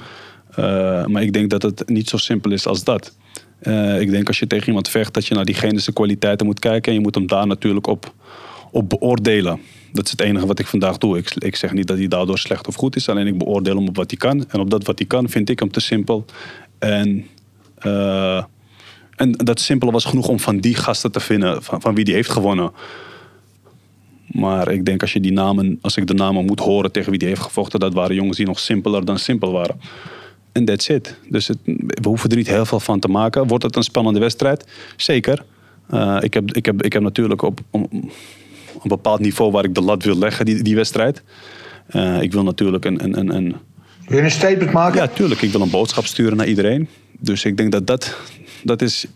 Uh, 0.58 1.06
maar 1.06 1.22
ik 1.22 1.32
denk 1.32 1.50
dat 1.50 1.62
het 1.62 1.88
niet 1.88 2.08
zo 2.08 2.16
simpel 2.16 2.50
is 2.50 2.66
als 2.66 2.84
dat. 2.84 3.16
Uh, 3.62 4.00
ik 4.00 4.10
denk 4.10 4.28
als 4.28 4.38
je 4.38 4.46
tegen 4.46 4.66
iemand 4.66 4.88
vecht, 4.88 5.14
dat 5.14 5.26
je 5.26 5.34
naar 5.34 5.44
diegene 5.44 5.78
zijn 5.78 5.94
kwaliteiten 5.94 6.46
moet 6.46 6.58
kijken. 6.58 6.92
En 6.92 6.98
je 6.98 7.04
moet 7.04 7.14
hem 7.14 7.26
daar 7.26 7.46
natuurlijk 7.46 7.86
op, 7.86 8.12
op 8.70 8.88
beoordelen. 8.88 9.60
Dat 9.92 10.04
is 10.04 10.10
het 10.10 10.20
enige 10.20 10.46
wat 10.46 10.58
ik 10.58 10.66
vandaag 10.66 10.98
doe. 10.98 11.18
Ik, 11.18 11.34
ik 11.34 11.56
zeg 11.56 11.72
niet 11.72 11.86
dat 11.86 11.98
hij 11.98 12.08
daardoor 12.08 12.38
slecht 12.38 12.68
of 12.68 12.74
goed 12.74 12.96
is. 12.96 13.08
Alleen 13.08 13.26
ik 13.26 13.38
beoordeel 13.38 13.76
hem 13.76 13.88
op 13.88 13.96
wat 13.96 14.10
hij 14.10 14.18
kan. 14.18 14.44
En 14.48 14.60
op 14.60 14.70
dat 14.70 14.86
wat 14.86 14.98
hij 14.98 15.06
kan 15.06 15.28
vind 15.28 15.48
ik 15.48 15.58
hem 15.58 15.70
te 15.70 15.80
simpel. 15.80 16.24
En, 16.78 17.26
uh, 17.86 18.44
en 19.16 19.32
dat 19.32 19.60
simpele 19.60 19.90
was 19.90 20.04
genoeg 20.04 20.28
om 20.28 20.40
van 20.40 20.58
die 20.58 20.74
gasten 20.74 21.12
te 21.12 21.20
vinden. 21.20 21.62
Van, 21.62 21.80
van 21.80 21.94
wie 21.94 22.04
die 22.04 22.14
heeft 22.14 22.30
gewonnen. 22.30 22.72
Maar 24.26 24.70
ik 24.70 24.84
denk 24.84 25.00
als 25.00 25.12
je 25.12 25.20
die 25.20 25.32
namen, 25.32 25.78
als 25.80 25.96
ik 25.96 26.06
de 26.06 26.14
namen 26.14 26.44
moet 26.44 26.60
horen 26.60 26.92
tegen 26.92 27.10
wie 27.10 27.18
die 27.18 27.28
heeft 27.28 27.40
gevochten, 27.40 27.80
dat 27.80 27.94
waren 27.94 28.14
jongens 28.14 28.36
die 28.36 28.46
nog 28.46 28.58
simpeler 28.58 29.04
dan 29.04 29.18
simpel 29.18 29.52
waren. 29.52 29.80
En 30.52 30.64
that's 30.64 30.88
it. 30.88 31.16
Dus 31.28 31.48
het, 31.48 31.58
we 31.64 32.08
hoeven 32.08 32.30
er 32.30 32.36
niet 32.36 32.48
heel 32.48 32.66
veel 32.66 32.80
van 32.80 33.00
te 33.00 33.08
maken. 33.08 33.46
Wordt 33.46 33.64
het 33.64 33.76
een 33.76 33.82
spannende 33.82 34.20
wedstrijd? 34.20 34.66
Zeker. 34.96 35.44
Uh, 35.94 36.18
ik, 36.20 36.34
heb, 36.34 36.52
ik, 36.52 36.66
heb, 36.66 36.82
ik 36.82 36.92
heb 36.92 37.02
natuurlijk 37.02 37.42
op, 37.42 37.60
op, 37.70 37.90
een 38.82 38.88
bepaald 38.88 39.20
niveau 39.20 39.50
waar 39.52 39.64
ik 39.64 39.74
de 39.74 39.80
lat 39.80 40.04
wil 40.04 40.18
leggen, 40.18 40.44
die, 40.44 40.62
die 40.62 40.74
wedstrijd. 40.74 41.22
Uh, 41.90 42.22
ik 42.22 42.32
wil 42.32 42.42
natuurlijk 42.42 42.84
een, 42.84 43.04
een, 43.04 43.18
een, 43.18 43.34
een... 43.34 43.56
Wil 44.06 44.18
je 44.18 44.24
een 44.24 44.30
statement 44.30 44.72
maken? 44.72 45.00
Ja, 45.00 45.08
tuurlijk. 45.08 45.42
Ik 45.42 45.50
wil 45.50 45.60
een 45.60 45.70
boodschap 45.70 46.06
sturen 46.06 46.36
naar 46.36 46.48
iedereen. 46.48 46.88
Dus 47.18 47.44
ik 47.44 47.56
denk 47.56 47.72
dat 47.72 47.86
dat, 47.86 48.16
dat 48.62 48.82
is 48.82 49.06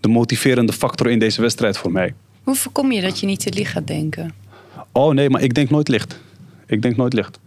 de 0.00 0.08
motiverende 0.08 0.72
factor 0.72 1.10
in 1.10 1.18
deze 1.18 1.40
wedstrijd 1.40 1.78
voor 1.78 1.92
mij. 1.92 2.14
Hoe 2.42 2.54
voorkom 2.54 2.92
je 2.92 3.00
dat 3.00 3.20
je 3.20 3.26
niet 3.26 3.40
te 3.40 3.52
licht 3.52 3.72
gaat 3.72 3.86
denken? 3.86 4.34
Oh 4.92 5.14
nee, 5.14 5.30
maar 5.30 5.42
ik 5.42 5.54
denk 5.54 5.70
nooit 5.70 5.88
licht. 5.88 6.20
Ik 6.66 6.82
denk 6.82 6.96
nooit 6.96 7.12
licht. 7.12 7.38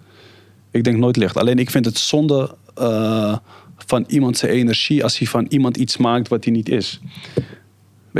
Ik 0.71 0.83
denk 0.83 0.97
nooit 0.97 1.17
licht. 1.17 1.37
Alleen 1.37 1.59
ik 1.59 1.69
vind 1.69 1.85
het 1.85 1.97
zonde 1.97 2.55
uh, 2.81 3.37
van 3.77 4.05
iemand 4.07 4.37
zijn 4.37 4.51
energie 4.51 5.03
als 5.03 5.17
hij 5.17 5.27
van 5.27 5.45
iemand 5.49 5.77
iets 5.77 5.97
maakt 5.97 6.27
wat 6.27 6.43
hij 6.43 6.53
niet 6.53 6.69
is. 6.69 6.99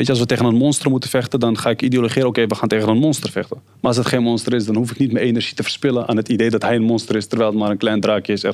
Als 0.07 0.19
we 0.19 0.25
tegen 0.25 0.45
een 0.45 0.55
monster 0.55 0.89
moeten 0.89 1.09
vechten, 1.09 1.39
dan 1.39 1.57
ga 1.57 1.69
ik 1.69 1.81
ideologeren: 1.81 2.27
oké, 2.27 2.47
we 2.47 2.55
gaan 2.55 2.67
tegen 2.67 2.89
een 2.89 2.97
monster 2.97 3.31
vechten. 3.31 3.57
Maar 3.65 3.77
als 3.81 3.97
het 3.97 4.07
geen 4.07 4.23
monster 4.23 4.53
is, 4.53 4.65
dan 4.65 4.75
hoef 4.75 4.91
ik 4.91 4.97
niet 4.97 5.11
mijn 5.11 5.25
energie 5.25 5.55
te 5.55 5.63
verspillen 5.63 6.07
aan 6.07 6.17
het 6.17 6.29
idee 6.29 6.49
dat 6.49 6.61
hij 6.61 6.75
een 6.75 6.83
monster 6.83 7.15
is, 7.15 7.25
terwijl 7.25 7.49
het 7.49 7.59
maar 7.59 7.69
een 7.69 7.77
klein 7.77 8.01
draakje 8.01 8.33
is. 8.33 8.45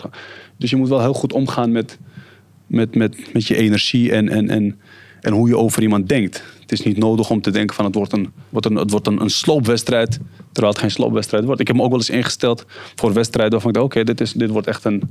Dus 0.58 0.70
je 0.70 0.76
moet 0.76 0.90
wel 0.90 1.02
heel 1.02 1.14
goed 1.14 1.34
omgaan 1.34 1.72
met, 1.72 1.98
met, 2.68 2.96
met, 2.96 3.34
met 3.34 3.48
je 3.48 3.56
energie 3.56 4.12
en, 4.12 4.30
en, 4.30 4.50
en, 4.50 4.80
en 5.26 5.34
hoe 5.34 5.48
je 5.48 5.58
over 5.58 5.82
iemand 5.82 6.10
denkt. 6.10 6.44
Het 6.62 6.72
is 6.72 6.82
niet 6.82 6.98
nodig 6.98 7.30
om 7.30 7.42
te 7.42 7.52
denken 7.52 7.76
van 7.76 7.86
het 7.86 7.96
wordt 7.96 8.14
een, 8.14 8.32
wordt 8.50 8.68
een, 8.68 8.76
het 8.76 8.92
wordt 8.92 9.08
een, 9.08 9.22
een 9.22 9.30
sloopwedstrijd, 9.30 10.20
terwijl 10.52 10.74
het 10.74 10.82
geen 10.82 10.92
sloopwedstrijd 10.92 11.44
wordt. 11.46 11.62
Ik 11.62 11.68
heb 11.68 11.76
me 11.76 11.82
ook 11.82 11.90
wel 11.90 11.98
eens 11.98 12.10
ingesteld 12.10 12.66
voor 12.96 13.14
wedstrijden 13.14 13.54
waarvan 13.54 13.70
ik 13.70 13.76
dacht, 13.76 13.88
oké, 13.88 14.04
dit 14.04 14.18
dit, 14.18 14.40
dit 14.40 14.50
wordt 14.50 14.68
echt 14.68 14.86
een... 14.86 15.02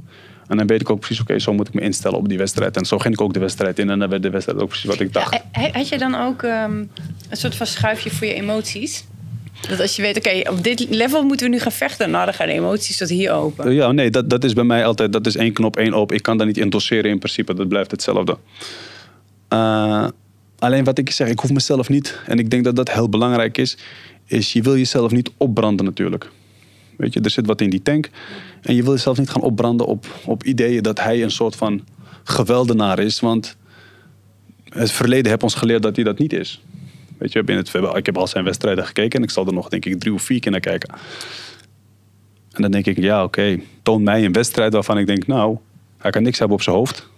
En 0.47 0.57
dan 0.57 0.67
weet 0.67 0.81
ik 0.81 0.91
ook 0.91 0.99
precies, 0.99 1.21
oké, 1.21 1.39
zo 1.39 1.53
moet 1.53 1.69
ik 1.69 1.75
me 1.75 1.81
instellen 1.81 2.19
op 2.19 2.29
die 2.29 2.39
wedstrijd. 2.39 2.77
En 2.77 2.85
zo 2.85 2.99
ging 2.99 3.15
ik 3.15 3.21
ook 3.21 3.33
de 3.33 3.41
wedstrijd 3.41 3.79
in 3.79 3.91
en 3.91 3.99
dan 3.99 4.09
werd 4.09 4.23
de 4.23 4.31
wedstrijd 4.31 4.61
ook 4.61 4.69
precies 4.69 4.89
wat 4.89 5.01
ik 5.01 5.13
dacht. 5.13 5.33
Ja, 5.33 5.71
had 5.73 5.89
je 5.89 5.99
dan 5.99 6.15
ook 6.15 6.43
um, 6.43 6.91
een 7.31 7.37
soort 7.37 7.55
van 7.55 7.67
schuifje 7.67 8.11
voor 8.11 8.27
je 8.27 8.35
emoties? 8.35 9.05
Dat 9.69 9.81
als 9.81 9.97
je 9.97 10.03
weet, 10.03 10.17
oké, 10.17 10.51
op 10.51 10.65
dit 10.65 10.87
level 10.91 11.23
moeten 11.23 11.47
we 11.47 11.53
nu 11.53 11.61
gaan 11.61 11.73
vechten. 11.73 12.11
Nou, 12.11 12.25
dan 12.25 12.35
gaan 12.35 12.47
de 12.47 12.53
emoties 12.53 12.97
tot 12.97 13.09
hier 13.09 13.33
open. 13.33 13.73
Ja, 13.73 13.93
nee, 13.93 14.11
dat, 14.11 14.31
dat 14.31 14.45
is 14.45 14.53
bij 14.53 14.65
mij 14.65 14.85
altijd, 14.85 15.13
dat 15.13 15.27
is 15.27 15.37
één 15.37 15.53
knop, 15.53 15.77
één 15.77 15.95
open. 15.95 16.17
Ik 16.17 16.23
kan 16.23 16.37
daar 16.37 16.47
niet 16.47 16.59
in 16.59 16.71
doseren 16.71 17.11
in 17.11 17.19
principe, 17.19 17.55
dat 17.55 17.69
blijft 17.69 17.91
hetzelfde. 17.91 18.37
Uh, 19.55 20.09
Alleen 20.65 20.85
wat 20.85 20.99
ik 20.99 21.11
zeg, 21.11 21.29
ik 21.29 21.39
hoef 21.39 21.51
mezelf 21.51 21.89
niet, 21.89 22.21
en 22.27 22.39
ik 22.39 22.51
denk 22.51 22.65
dat 22.65 22.77
dat 22.77 22.93
heel 22.93 23.09
belangrijk 23.09 23.59
is, 23.59 23.77
is 24.27 24.53
je 24.53 24.63
wil 24.63 24.77
jezelf 24.77 25.11
niet 25.11 25.31
opbranden 25.37 25.85
natuurlijk. 25.85 26.31
Weet 26.97 27.13
je, 27.13 27.21
er 27.21 27.31
zit 27.31 27.47
wat 27.47 27.61
in 27.61 27.71
die 27.71 27.83
tank. 27.83 28.11
En 28.63 28.75
je 28.75 28.83
wil 28.83 28.93
jezelf 28.93 29.19
niet 29.19 29.31
gaan 29.31 29.43
opbranden 29.43 29.87
op, 29.87 30.07
op 30.25 30.45
ideeën 30.45 30.83
dat 30.83 31.01
hij 31.01 31.23
een 31.23 31.31
soort 31.31 31.57
van 31.57 31.85
geweldenaar 32.23 32.99
is. 32.99 33.21
Want 33.21 33.57
het 34.69 34.91
verleden 34.91 35.31
heeft 35.31 35.43
ons 35.43 35.55
geleerd 35.55 35.83
dat 35.83 35.97
hij 35.97 36.05
dat 36.05 36.19
niet 36.19 36.33
is. 36.33 36.63
Weet 37.19 37.33
je, 37.33 37.43
het, 37.47 37.75
ik 37.97 38.07
heb 38.07 38.19
al 38.19 38.27
zijn 38.27 38.45
wedstrijden 38.45 38.87
gekeken 38.87 39.19
en 39.19 39.25
ik 39.25 39.31
zal 39.31 39.47
er 39.47 39.53
nog 39.53 39.69
denk 39.69 39.85
ik 39.85 40.01
drie 40.01 40.15
of 40.15 40.23
vier 40.23 40.41
keer 40.41 40.51
naar 40.51 40.61
kijken. 40.61 40.95
En 42.53 42.63
dan 42.63 42.71
denk 42.71 42.87
ik, 42.87 42.99
ja 42.99 43.25
oké, 43.25 43.61
toon 43.83 44.03
mij 44.03 44.25
een 44.25 44.33
wedstrijd 44.33 44.73
waarvan 44.73 44.99
ik 44.99 45.07
denk, 45.07 45.27
nou, 45.27 45.59
hij 45.99 46.11
kan 46.11 46.23
niks 46.23 46.39
hebben 46.39 46.57
op 46.57 46.63
zijn 46.63 46.77
hoofd. 46.77 47.13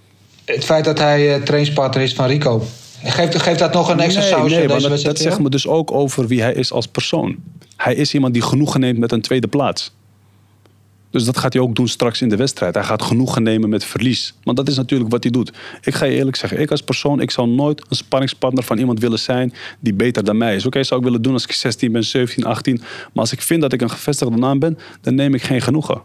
Het 0.47 0.65
feit 0.65 0.85
dat 0.85 0.99
hij 0.99 1.37
uh, 1.37 1.43
trainspartner 1.43 2.03
is 2.03 2.15
van 2.15 2.27
Rico, 2.27 2.63
Geeft, 3.03 3.43
geeft 3.43 3.59
dat 3.59 3.73
nog 3.73 3.89
een 3.89 4.01
extra 4.01 4.21
nee, 4.21 4.31
saus? 4.31 4.51
Nee, 4.51 4.67
dat, 4.67 5.03
dat 5.03 5.19
zegt 5.19 5.39
me 5.39 5.51
dus 5.51 5.67
ook 5.67 5.93
over 5.93 6.27
wie 6.27 6.43
hij 6.43 6.55
is 6.55 6.73
als 6.73 6.87
persoon. 6.87 7.37
Hij 7.77 7.95
is 7.95 8.15
iemand 8.15 8.33
die 8.33 8.43
genoegen 8.43 8.81
neemt 8.81 8.99
met 8.99 9.13
een 9.13 9.21
tweede 9.21 9.49
plaats. 9.49 9.95
Dus 11.11 11.25
dat 11.25 11.37
gaat 11.37 11.53
hij 11.53 11.63
ook 11.63 11.75
doen 11.75 11.89
straks 11.89 12.23
in 12.23 12.29
de 12.29 12.37
wedstrijd. 12.37 12.75
Hij 12.75 12.85
gaat 12.85 13.03
genoegen 13.03 13.43
nemen 13.43 13.69
met 13.69 13.85
verlies. 13.85 14.35
Want 14.43 14.57
dat 14.57 14.69
is 14.69 14.77
natuurlijk 14.77 15.11
wat 15.11 15.23
hij 15.23 15.33
doet. 15.33 15.53
Ik 15.83 15.95
ga 15.95 16.05
je 16.05 16.17
eerlijk 16.17 16.37
zeggen, 16.37 16.61
ik 16.61 16.71
als 16.71 16.83
persoon, 16.83 17.21
ik 17.21 17.31
zou 17.31 17.49
nooit 17.49 17.85
een 17.89 17.97
spanningspartner 17.97 18.65
van 18.65 18.79
iemand 18.79 19.01
willen 19.01 19.19
zijn 19.19 19.53
die 19.81 19.95
beter 19.95 20.25
dan 20.25 20.37
mij 20.37 20.55
is. 20.55 20.67
Oké, 20.67 20.83
zou 20.83 21.01
ik 21.01 21.07
willen 21.07 21.23
doen 21.23 21.33
als 21.33 21.45
ik 21.45 21.53
16 21.53 21.93
ben, 21.93 22.05
17, 22.05 22.45
18. 22.45 22.77
Maar 22.77 22.85
als 23.13 23.33
ik 23.33 23.43
vind 23.43 23.61
dat 23.61 23.73
ik 23.73 23.81
een 23.81 23.91
gevestigde 23.91 24.37
naam 24.37 24.59
ben, 24.59 24.79
dan 25.01 25.15
neem 25.15 25.35
ik 25.35 25.43
geen 25.43 25.63
genoegen. 25.63 26.03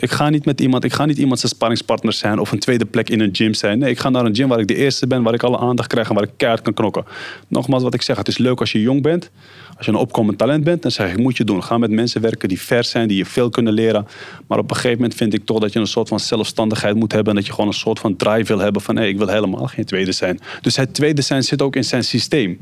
Ik 0.00 0.10
ga 0.10 0.28
niet 0.28 0.44
met 0.44 0.60
iemand, 0.60 0.84
ik 0.84 0.92
ga 0.92 1.04
niet 1.04 1.18
iemand 1.18 1.40
zijn 1.40 1.52
spanningspartner 1.52 2.12
zijn 2.12 2.38
of 2.38 2.52
een 2.52 2.58
tweede 2.58 2.84
plek 2.84 3.10
in 3.10 3.20
een 3.20 3.28
gym 3.32 3.54
zijn. 3.54 3.78
Nee, 3.78 3.90
ik 3.90 3.98
ga 3.98 4.08
naar 4.08 4.24
een 4.24 4.34
gym 4.34 4.48
waar 4.48 4.58
ik 4.58 4.66
de 4.66 4.74
eerste 4.74 5.06
ben, 5.06 5.22
waar 5.22 5.34
ik 5.34 5.42
alle 5.42 5.58
aandacht 5.58 5.88
krijg 5.88 6.08
en 6.08 6.14
waar 6.14 6.24
ik 6.24 6.30
keihard 6.36 6.62
kan 6.62 6.74
knokken. 6.74 7.04
Nogmaals, 7.48 7.82
wat 7.82 7.94
ik 7.94 8.02
zeg, 8.02 8.16
het 8.16 8.28
is 8.28 8.38
leuk 8.38 8.60
als 8.60 8.72
je 8.72 8.80
jong 8.80 9.02
bent. 9.02 9.30
Als 9.76 9.86
je 9.86 9.92
een 9.92 9.98
opkomend 9.98 10.38
talent 10.38 10.64
bent, 10.64 10.82
dan 10.82 10.90
zeg 10.90 11.10
ik, 11.10 11.18
moet 11.18 11.36
je 11.36 11.44
doen. 11.44 11.62
Ga 11.62 11.78
met 11.78 11.90
mensen 11.90 12.20
werken 12.20 12.48
die 12.48 12.60
vers 12.60 12.90
zijn, 12.90 13.08
die 13.08 13.16
je 13.16 13.24
veel 13.24 13.50
kunnen 13.50 13.72
leren. 13.72 14.06
Maar 14.46 14.58
op 14.58 14.70
een 14.70 14.76
gegeven 14.76 14.96
moment 14.96 15.14
vind 15.14 15.34
ik 15.34 15.44
toch 15.44 15.58
dat 15.58 15.72
je 15.72 15.78
een 15.78 15.86
soort 15.86 16.08
van 16.08 16.20
zelfstandigheid 16.20 16.94
moet 16.96 17.12
hebben. 17.12 17.30
En 17.30 17.38
dat 17.38 17.46
je 17.46 17.52
gewoon 17.52 17.68
een 17.68 17.76
soort 17.76 17.98
van 17.98 18.16
drive 18.16 18.44
wil 18.44 18.58
hebben 18.58 18.82
van, 18.82 18.96
hé, 18.96 19.06
ik 19.06 19.18
wil 19.18 19.28
helemaal 19.28 19.66
geen 19.66 19.84
tweede 19.84 20.12
zijn. 20.12 20.40
Dus 20.60 20.76
het 20.76 20.94
tweede 20.94 21.22
zijn 21.22 21.42
zit 21.42 21.62
ook 21.62 21.76
in 21.76 21.84
zijn 21.84 22.04
systeem. 22.04 22.60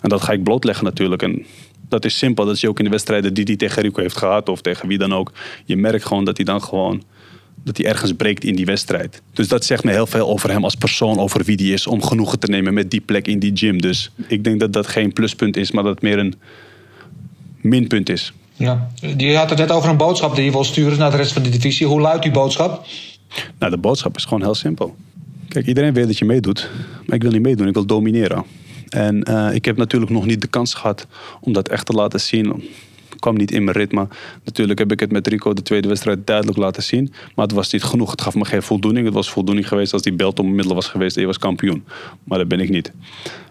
En 0.00 0.08
dat 0.08 0.22
ga 0.22 0.32
ik 0.32 0.42
blootleggen 0.42 0.84
natuurlijk. 0.84 1.22
Dat 1.88 2.04
is 2.04 2.18
simpel. 2.18 2.44
Dat 2.44 2.60
je 2.60 2.68
ook 2.68 2.78
in 2.78 2.84
de 2.84 2.90
wedstrijden 2.90 3.34
die 3.34 3.44
hij 3.44 3.56
tegen 3.56 3.82
Rico 3.82 4.00
heeft 4.00 4.16
gehad 4.16 4.48
of 4.48 4.60
tegen 4.60 4.88
wie 4.88 4.98
dan 4.98 5.14
ook. 5.14 5.32
Je 5.64 5.76
merkt 5.76 6.04
gewoon 6.04 6.24
dat 6.24 6.36
hij 6.36 6.44
dan 6.44 6.62
gewoon 6.62 7.02
dat 7.64 7.76
hij 7.76 7.86
ergens 7.86 8.12
breekt 8.12 8.44
in 8.44 8.56
die 8.56 8.64
wedstrijd. 8.64 9.22
Dus 9.32 9.48
dat 9.48 9.64
zegt 9.64 9.84
me 9.84 9.90
heel 9.90 10.06
veel 10.06 10.28
over 10.28 10.50
hem 10.50 10.64
als 10.64 10.74
persoon, 10.74 11.18
over 11.18 11.44
wie 11.44 11.56
die 11.56 11.72
is, 11.72 11.86
om 11.86 12.02
genoegen 12.02 12.38
te 12.38 12.46
nemen 12.46 12.74
met 12.74 12.90
die 12.90 13.00
plek 13.00 13.26
in 13.26 13.38
die 13.38 13.50
gym. 13.54 13.80
Dus 13.80 14.10
ik 14.26 14.44
denk 14.44 14.60
dat 14.60 14.72
dat 14.72 14.86
geen 14.86 15.12
pluspunt 15.12 15.56
is, 15.56 15.70
maar 15.70 15.82
dat 15.82 15.94
het 15.94 16.02
meer 16.02 16.18
een 16.18 16.34
minpunt 17.60 18.08
is. 18.08 18.32
Ja, 18.54 18.88
je 19.16 19.36
had 19.36 19.50
het 19.50 19.58
net 19.58 19.70
over 19.70 19.90
een 19.90 19.96
boodschap 19.96 20.34
die 20.34 20.44
je 20.44 20.50
wil 20.50 20.64
sturen 20.64 20.98
naar 20.98 21.10
de 21.10 21.16
rest 21.16 21.32
van 21.32 21.42
de 21.42 21.48
divisie. 21.48 21.86
Hoe 21.86 22.00
luidt 22.00 22.22
die 22.22 22.32
boodschap? 22.32 22.86
Nou, 23.58 23.70
de 23.70 23.78
boodschap 23.78 24.16
is 24.16 24.24
gewoon 24.24 24.42
heel 24.42 24.54
simpel. 24.54 24.96
Kijk, 25.48 25.66
iedereen 25.66 25.92
weet 25.92 26.06
dat 26.06 26.18
je 26.18 26.24
meedoet, 26.24 26.70
maar 27.06 27.16
ik 27.16 27.22
wil 27.22 27.30
niet 27.30 27.42
meedoen, 27.42 27.66
ik 27.66 27.74
wil 27.74 27.86
domineren. 27.86 28.44
En 28.88 29.30
uh, 29.30 29.54
ik 29.54 29.64
heb 29.64 29.76
natuurlijk 29.76 30.12
nog 30.12 30.26
niet 30.26 30.40
de 30.40 30.46
kans 30.46 30.74
gehad 30.74 31.06
om 31.40 31.52
dat 31.52 31.68
echt 31.68 31.86
te 31.86 31.92
laten 31.92 32.20
zien. 32.20 32.62
Ik 33.12 33.22
kwam 33.22 33.36
niet 33.36 33.50
in 33.50 33.64
mijn 33.64 33.76
ritme. 33.76 34.08
Natuurlijk 34.44 34.78
heb 34.78 34.92
ik 34.92 35.00
het 35.00 35.12
met 35.12 35.26
Rico 35.26 35.52
de 35.52 35.62
tweede 35.62 35.88
wedstrijd 35.88 36.26
duidelijk 36.26 36.58
laten 36.58 36.82
zien. 36.82 37.12
Maar 37.34 37.46
het 37.46 37.54
was 37.54 37.72
niet 37.72 37.82
genoeg. 37.82 38.10
Het 38.10 38.20
gaf 38.20 38.34
me 38.34 38.44
geen 38.44 38.62
voldoening. 38.62 39.04
Het 39.04 39.14
was 39.14 39.30
voldoening 39.30 39.68
geweest 39.68 39.92
als 39.92 40.02
die 40.02 40.12
belt 40.12 40.38
om 40.38 40.54
middel 40.54 40.74
was 40.74 40.88
geweest 40.88 41.16
en 41.16 41.26
was 41.26 41.38
kampioen. 41.38 41.84
Maar 42.24 42.38
dat 42.38 42.48
ben 42.48 42.60
ik 42.60 42.68
niet. 42.68 42.92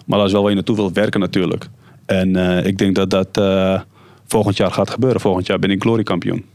Maar 0.06 0.18
dat 0.18 0.28
is 0.28 0.34
wel 0.34 0.42
waar 0.42 0.50
je 0.50 0.56
naartoe 0.56 0.76
wilt 0.76 0.96
werken 0.96 1.20
natuurlijk. 1.20 1.68
En 2.06 2.38
uh, 2.38 2.66
ik 2.66 2.78
denk 2.78 2.96
dat 2.96 3.10
dat 3.10 3.38
uh, 3.38 3.82
volgend 4.28 4.58
jaar 4.58 4.72
gaat 4.72 4.90
gebeuren. 4.90 5.22
Volgend 5.22 5.48
jaar 5.48 5.60
ben 5.60 5.72
ik 5.72 5.82
Glory 5.82 6.04
kampioen. 6.04 6.46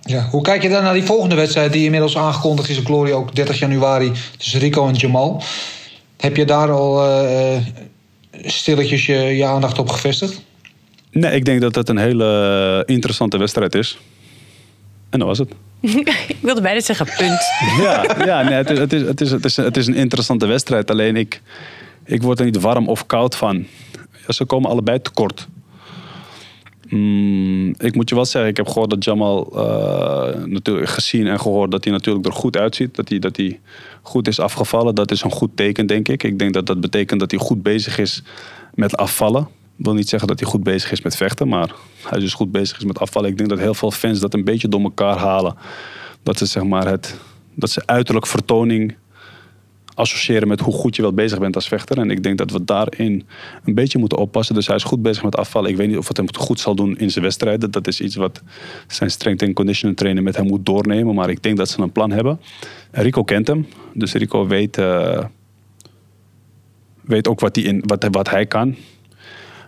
Ja, 0.00 0.28
hoe 0.30 0.42
kijk 0.42 0.62
je 0.62 0.68
dan 0.68 0.82
naar 0.82 0.94
die 0.94 1.02
volgende 1.02 1.34
wedstrijd 1.34 1.72
die 1.72 1.84
inmiddels 1.84 2.16
aangekondigd 2.16 2.68
is 2.68 2.78
op 2.78 2.84
Glory, 2.84 3.12
ook 3.12 3.34
30 3.34 3.58
januari, 3.58 4.12
tussen 4.36 4.60
Rico 4.60 4.88
en 4.88 4.94
Jamal? 4.94 5.42
Heb 6.20 6.36
je 6.36 6.44
daar 6.44 6.70
al 6.70 7.06
uh, 7.06 7.56
stilletjes 8.32 9.06
je, 9.06 9.14
je, 9.14 9.44
aandacht 9.44 9.78
op 9.78 9.88
gevestigd? 9.88 10.42
Nee, 11.10 11.34
ik 11.34 11.44
denk 11.44 11.60
dat 11.60 11.74
het 11.74 11.88
een 11.88 11.98
hele 11.98 12.82
interessante 12.86 13.38
wedstrijd 13.38 13.74
is. 13.74 13.98
En 15.10 15.18
dat 15.18 15.28
was 15.28 15.38
het. 15.38 15.52
ik 16.28 16.36
wilde 16.40 16.60
bijna 16.60 16.80
zeggen 16.80 17.06
punt. 17.16 17.40
Ja, 17.84 18.24
ja 18.24 18.42
nee, 18.42 18.52
het, 18.52 18.70
is, 18.70 18.78
het, 18.78 18.92
is, 18.92 19.02
het, 19.02 19.20
is, 19.20 19.30
het, 19.30 19.44
is, 19.44 19.56
het 19.56 19.76
is 19.76 19.86
een 19.86 19.94
interessante 19.94 20.46
wedstrijd. 20.46 20.90
Alleen 20.90 21.16
ik, 21.16 21.42
ik 22.04 22.22
word 22.22 22.38
er 22.38 22.44
niet 22.44 22.60
warm 22.60 22.88
of 22.88 23.06
koud 23.06 23.36
van. 23.36 23.66
Ja, 24.26 24.32
ze 24.32 24.44
komen 24.44 24.70
allebei 24.70 25.02
tekort. 25.02 25.48
Mm, 26.90 27.74
ik 27.78 27.94
moet 27.94 28.08
je 28.08 28.14
wel 28.14 28.24
zeggen, 28.24 28.50
ik 28.50 28.56
heb 28.56 28.68
gehoord 28.68 28.90
dat 28.90 29.04
Jamal 29.04 29.52
uh, 29.54 30.44
natuurlijk 30.44 30.88
gezien 30.88 31.26
en 31.26 31.40
gehoord 31.40 31.70
dat 31.70 31.84
hij 31.84 31.92
natuurlijk 31.92 32.26
er 32.26 32.32
goed 32.32 32.56
uitziet. 32.56 32.94
Dat 32.94 33.08
hij, 33.08 33.18
dat 33.18 33.36
hij 33.36 33.60
goed 34.02 34.28
is 34.28 34.40
afgevallen. 34.40 34.94
Dat 34.94 35.10
is 35.10 35.22
een 35.22 35.30
goed 35.30 35.50
teken, 35.54 35.86
denk 35.86 36.08
ik. 36.08 36.22
Ik 36.22 36.38
denk 36.38 36.52
dat 36.54 36.66
dat 36.66 36.80
betekent 36.80 37.20
dat 37.20 37.30
hij 37.30 37.40
goed 37.40 37.62
bezig 37.62 37.98
is 37.98 38.22
met 38.74 38.96
afvallen. 38.96 39.48
Ik 39.76 39.84
wil 39.84 39.94
niet 39.94 40.08
zeggen 40.08 40.28
dat 40.28 40.40
hij 40.40 40.48
goed 40.48 40.62
bezig 40.62 40.92
is 40.92 41.00
met 41.00 41.16
vechten, 41.16 41.48
maar 41.48 41.70
hij 42.02 42.18
is 42.18 42.24
dus 42.24 42.34
goed 42.34 42.52
bezig 42.52 42.78
is 42.78 42.84
met 42.84 42.98
afvallen. 42.98 43.30
Ik 43.30 43.36
denk 43.36 43.48
dat 43.48 43.58
heel 43.58 43.74
veel 43.74 43.90
fans 43.90 44.20
dat 44.20 44.34
een 44.34 44.44
beetje 44.44 44.68
door 44.68 44.82
elkaar 44.82 45.16
halen. 45.16 45.54
Dat 46.22 46.38
ze 46.38 46.46
zeg 46.46 46.62
maar 46.62 46.86
het, 46.86 47.16
dat 47.54 47.70
ze 47.70 47.82
uiterlijk 47.86 48.26
vertoning 48.26 48.94
associëren 50.00 50.48
met 50.48 50.60
hoe 50.60 50.74
goed 50.74 50.96
je 50.96 51.02
wel 51.02 51.12
bezig 51.12 51.38
bent 51.38 51.54
als 51.54 51.68
vechter. 51.68 51.98
En 51.98 52.10
ik 52.10 52.22
denk 52.22 52.38
dat 52.38 52.50
we 52.50 52.64
daarin 52.64 53.26
een 53.64 53.74
beetje 53.74 53.98
moeten 53.98 54.18
oppassen. 54.18 54.54
Dus 54.54 54.66
hij 54.66 54.76
is 54.76 54.82
goed 54.82 55.02
bezig 55.02 55.22
met 55.22 55.36
afvallen. 55.36 55.70
Ik 55.70 55.76
weet 55.76 55.88
niet 55.88 55.96
of 55.96 56.08
het 56.08 56.16
hem 56.16 56.34
goed 56.36 56.60
zal 56.60 56.74
doen 56.74 56.98
in 56.98 57.10
zijn 57.10 57.24
wedstrijden. 57.24 57.70
Dat 57.70 57.86
is 57.86 58.00
iets 58.00 58.16
wat 58.16 58.42
zijn 58.86 59.10
strength 59.10 59.42
and 59.42 59.54
conditioning 59.54 59.98
trainer 59.98 60.22
met 60.22 60.36
hem 60.36 60.46
moet 60.46 60.66
doornemen. 60.66 61.14
Maar 61.14 61.30
ik 61.30 61.42
denk 61.42 61.56
dat 61.56 61.68
ze 61.68 61.80
een 61.80 61.92
plan 61.92 62.10
hebben. 62.10 62.40
Rico 62.90 63.22
kent 63.22 63.46
hem. 63.46 63.66
Dus 63.94 64.12
Rico 64.12 64.46
weet, 64.46 64.78
uh, 64.78 65.24
weet 67.00 67.28
ook 67.28 67.40
wat 67.40 67.56
hij, 67.56 67.64
in, 67.64 67.82
wat, 67.86 68.06
wat 68.10 68.30
hij 68.30 68.46
kan. 68.46 68.76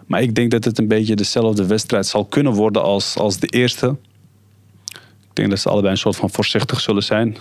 Maar 0.06 0.22
ik 0.22 0.34
denk 0.34 0.50
dat 0.50 0.64
het 0.64 0.78
een 0.78 0.88
beetje 0.88 1.16
dezelfde 1.16 1.66
wedstrijd 1.66 2.06
zal 2.06 2.24
kunnen 2.24 2.52
worden 2.52 2.82
als, 2.82 3.16
als 3.16 3.38
de 3.38 3.46
eerste. 3.46 3.96
Ik 5.28 5.38
denk 5.38 5.50
dat 5.50 5.58
ze 5.58 5.68
allebei 5.68 5.92
een 5.92 5.98
soort 5.98 6.16
van 6.16 6.30
voorzichtig 6.30 6.80
zullen 6.80 7.02
zijn. 7.02 7.36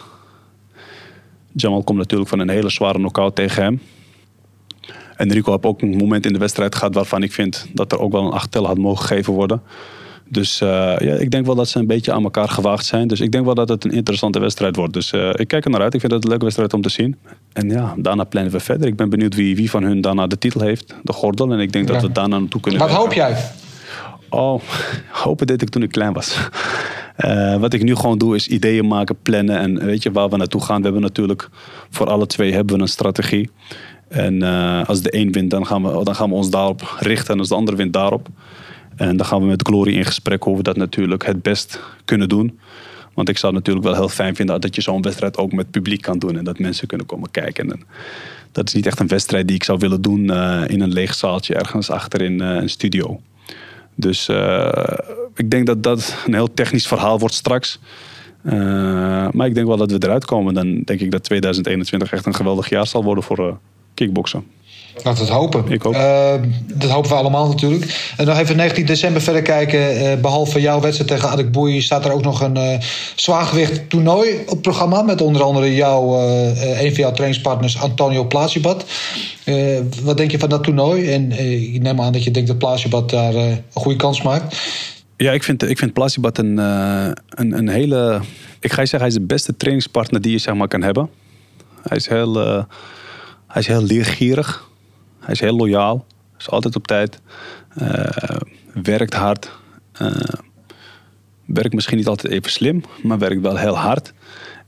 Jamal 1.54 1.84
komt 1.84 1.98
natuurlijk 1.98 2.30
van 2.30 2.40
een 2.40 2.50
hele 2.50 2.70
zware 2.70 2.98
knockout 2.98 3.36
tegen 3.36 3.64
hem. 3.64 3.82
En 5.16 5.32
Rico 5.32 5.52
heeft 5.52 5.64
ook 5.64 5.82
een 5.82 5.98
moment 5.98 6.26
in 6.26 6.34
de 6.34 6.40
wedstrijd 6.40 6.76
gehad 6.76 6.94
waarvan 6.94 7.24
ik 7.24 7.32
vind 7.32 7.68
dat 7.74 7.92
er 7.92 8.00
ook 8.00 8.12
wel 8.12 8.26
een 8.26 8.32
achttel 8.32 8.66
had 8.66 8.78
mogen 8.78 9.06
gegeven 9.06 9.34
worden. 9.34 9.62
Dus 10.32 10.62
uh, 10.62 10.70
ja, 10.98 11.16
ik 11.16 11.32
denk 11.32 11.46
wel 11.46 11.56
dat 11.56 11.70
ze 11.70 11.80
een 11.80 11.88
beetje 11.88 12.12
aan 12.12 12.24
elkaar 12.24 12.50
gewaagd 12.50 12.86
zijn. 12.86 13.08
Dus 13.08 13.20
ik 13.20 13.32
denk 13.32 13.46
wel 13.46 13.54
dat 13.54 13.70
het 13.70 13.84
een 13.84 13.92
interessante 13.92 14.40
wedstrijd 14.40 14.76
wordt. 14.76 14.94
Dus 14.94 15.12
uh, 15.14 15.30
ik 15.34 15.48
kijk 15.48 15.66
er 15.66 15.72
naar 15.72 15.82
uit. 15.82 15.94
Ik 15.94 16.00
vind 16.00 16.12
het 16.12 16.24
een 16.24 16.30
leuke 16.30 16.44
wedstrijd 16.44 16.74
om 16.74 16.82
te 16.82 16.90
zien. 16.90 17.18
En 17.54 17.70
ja, 17.70 17.94
daarna 17.98 18.24
plannen 18.24 18.52
we 18.52 18.60
verder. 18.60 18.88
Ik 18.88 18.96
ben 18.96 19.10
benieuwd 19.10 19.36
wie, 19.36 19.56
wie 19.56 19.70
van 19.70 19.84
hun 19.84 20.02
daarna 20.02 20.28
de 20.28 20.38
titel 20.38 20.62
heeft, 20.62 20.96
de 21.04 21.14
gordel. 21.14 21.52
En 21.52 21.60
ik 21.60 21.72
denk 21.72 21.88
ja. 21.88 21.94
dat 21.94 22.02
we 22.02 22.12
daarna 22.12 22.40
naartoe 22.40 22.62
kunnen. 22.62 22.82
Wat 22.82 22.90
hoop 22.90 23.14
jij? 23.14 23.38
Oh, 24.30 24.62
hopen 25.24 25.48
deed 25.48 25.62
ik 25.62 25.70
toen 25.70 25.84
ik 25.84 25.92
klein 25.92 26.14
was. 26.14 26.38
Uh, 27.26 27.56
wat 27.56 27.74
ik 27.74 27.84
nu 27.84 27.96
gewoon 27.96 28.18
doe 28.18 28.36
is 28.36 28.48
ideeën 28.48 28.88
maken, 28.88 29.16
plannen 29.22 29.60
en 29.60 29.86
weet 29.86 30.04
je 30.04 30.12
waar 30.12 30.30
we 30.30 30.38
naartoe 30.38 30.62
gaan. 30.62 30.78
We 30.78 30.84
hebben 30.84 31.02
natuurlijk 31.02 31.50
voor 31.90 32.08
alle 32.08 32.26
twee 32.26 32.54
hebben 32.54 32.76
we 32.76 32.82
een 32.82 32.88
strategie. 32.88 33.50
En 34.08 34.34
uh, 34.44 34.88
als 34.88 35.02
de 35.02 35.16
een 35.16 35.32
wint, 35.32 35.52
dan 35.52 35.66
gaan, 35.66 35.84
we, 35.84 36.04
dan 36.04 36.16
gaan 36.16 36.30
we 36.30 36.36
ons 36.36 36.50
daarop 36.50 36.98
richten. 37.00 37.34
En 37.34 37.40
als 37.40 37.50
de 37.50 37.56
andere 37.56 37.78
wint, 37.78 37.94
daarop. 37.94 38.28
En 38.96 39.18
dan 39.18 39.26
gaan 39.26 39.40
we 39.40 39.46
met 39.46 39.68
Glory 39.68 39.96
in 39.96 40.06
gesprek 40.06 40.44
hoe 40.44 40.58
we 40.58 40.64
dat 40.64 40.78
natuurlijk 40.78 41.26
het 41.26 41.42
best 41.42 41.80
kunnen 42.06 42.30
doen. 42.30 42.60
Want 43.14 43.30
ik 43.30 43.38
zou 43.38 43.54
natuurlijk 43.54 43.86
wel 43.86 43.96
heel 43.96 44.10
fijn 44.10 44.36
vinden 44.36 44.62
dat 44.62 44.76
je 44.76 44.82
zo'n 44.82 45.02
wedstrijd 45.02 45.38
ook 45.38 45.52
met 45.52 45.72
publiek 45.72 46.02
kan 46.02 46.20
doen. 46.20 46.38
En 46.38 46.44
dat 46.44 46.60
mensen 46.60 46.88
kunnen 46.88 47.08
komen 47.08 47.32
kijken. 47.32 47.72
En 47.72 47.84
dat 48.52 48.68
is 48.68 48.74
niet 48.74 48.86
echt 48.86 49.00
een 49.00 49.08
wedstrijd 49.08 49.48
die 49.48 49.56
ik 49.56 49.64
zou 49.64 49.78
willen 49.78 50.02
doen 50.02 50.24
uh, 50.24 50.62
in 50.68 50.82
een 50.82 50.94
leeg 50.94 51.14
zaaltje 51.14 51.56
ergens 51.56 51.90
achter 51.90 52.22
in 52.22 52.40
een 52.40 52.70
studio. 52.70 53.22
Dus 53.96 54.30
uh, 54.30 54.70
ik 55.36 55.50
denk 55.52 55.66
dat 55.66 55.84
dat 55.84 56.16
een 56.26 56.34
heel 56.34 56.54
technisch 56.54 56.88
verhaal 56.88 57.20
wordt 57.20 57.36
straks. 57.36 57.80
maar 59.32 59.46
ik 59.46 59.56
denk 59.56 59.68
wel 59.68 59.78
dat 59.78 59.92
we 59.92 59.98
eruit 60.00 60.26
komen. 60.26 60.54
Dan 60.54 60.82
denk 60.82 61.00
ik 61.00 61.12
dat 61.12 61.24
2021 61.24 62.12
echt 62.12 62.26
een 62.26 62.36
geweldig 62.36 62.70
jaar 62.70 62.88
zal 62.88 63.04
worden 63.04 63.24
voor 63.24 63.58
kickboksen. 63.94 64.44
Laten 65.04 65.26
we 65.26 65.32
het 65.32 65.40
hopen. 65.40 65.72
Ik 65.72 65.82
hoop. 65.82 65.94
Uh, 65.94 66.34
dat 66.74 66.90
hopen 66.90 67.10
we 67.10 67.16
allemaal 67.16 67.48
natuurlijk. 67.48 68.14
En 68.18 68.26
nog 68.26 68.40
even 68.40 68.56
19 68.56 68.86
december 68.86 69.22
verder 69.22 69.42
kijken. 69.42 70.02
Uh, 70.02 70.16
behalve 70.22 70.62
jouw 70.62 70.80
wedstrijd 70.80 71.10
tegen 71.10 71.30
Adik 71.30 71.52
Boei 71.52 71.82
staat 71.82 72.06
er 72.06 72.12
ook 72.12 72.24
nog 72.24 72.42
een 72.42 72.58
uh, 72.58 72.80
zwaargewicht 73.16 73.90
toernooi 73.90 74.30
op 74.42 74.50
het 74.50 74.62
programma. 74.62 75.02
Met 75.02 75.22
onder 75.22 75.44
andere 75.44 75.76
jouw, 75.76 76.20
een 76.54 76.94
van 76.94 77.04
jouw 77.04 77.12
trainingspartners 77.12 77.82
Antonio 77.82 78.26
Plasibat. 78.26 78.86
wat 80.04 80.18
denk 80.18 80.32
je 80.32 80.40
van 80.40 80.50
dat 80.50 80.64
toernooi? 80.64 81.12
En 81.12 81.32
ik 81.74 81.82
neem 81.82 82.02
aan 82.02 82.14
dat 82.14 82.24
je 82.24 82.32
denkt 82.32 82.48
dat 82.48 82.58
Plasibat 82.58 83.10
daar 83.10 83.36
een 83.36 83.64
goede 83.74 83.98
kans 83.98 84.22
maakt. 84.22 84.58
Ja, 85.18 85.32
ik 85.32 85.44
vind, 85.44 85.70
ik 85.70 85.78
vind 85.78 85.94
Plasibat 85.94 86.38
een, 86.38 86.58
een, 86.58 87.58
een 87.58 87.70
hele... 87.70 88.22
Ik 88.60 88.72
ga 88.72 88.82
je 88.82 88.88
zeggen, 88.88 89.00
hij 89.00 89.08
is 89.08 89.14
de 89.14 89.22
beste 89.22 89.56
trainingspartner 89.56 90.22
die 90.22 90.32
je 90.32 90.38
zeg 90.38 90.54
maar, 90.54 90.68
kan 90.68 90.82
hebben. 90.82 91.10
Hij 91.82 91.98
is 91.98 92.08
heel, 92.08 92.36
hij 93.48 93.62
is 93.62 93.68
heel 93.68 93.84
leergierig. 93.84 94.70
Hij 95.22 95.34
is 95.34 95.40
heel 95.40 95.56
loyaal. 95.56 96.06
Is 96.40 96.50
altijd 96.50 96.76
op 96.76 96.88
tijd. 96.88 97.22
Uh, 97.82 98.06
werkt 98.84 99.14
hard. 99.14 99.52
Uh, 100.02 100.12
werkt 101.46 101.74
misschien 101.74 101.98
niet 101.98 102.08
altijd 102.08 102.34
even 102.34 102.52
slim, 102.52 102.84
maar 103.04 103.18
werkt 103.18 103.42
wel 103.42 103.58
heel 103.58 103.78
hard. 103.78 104.14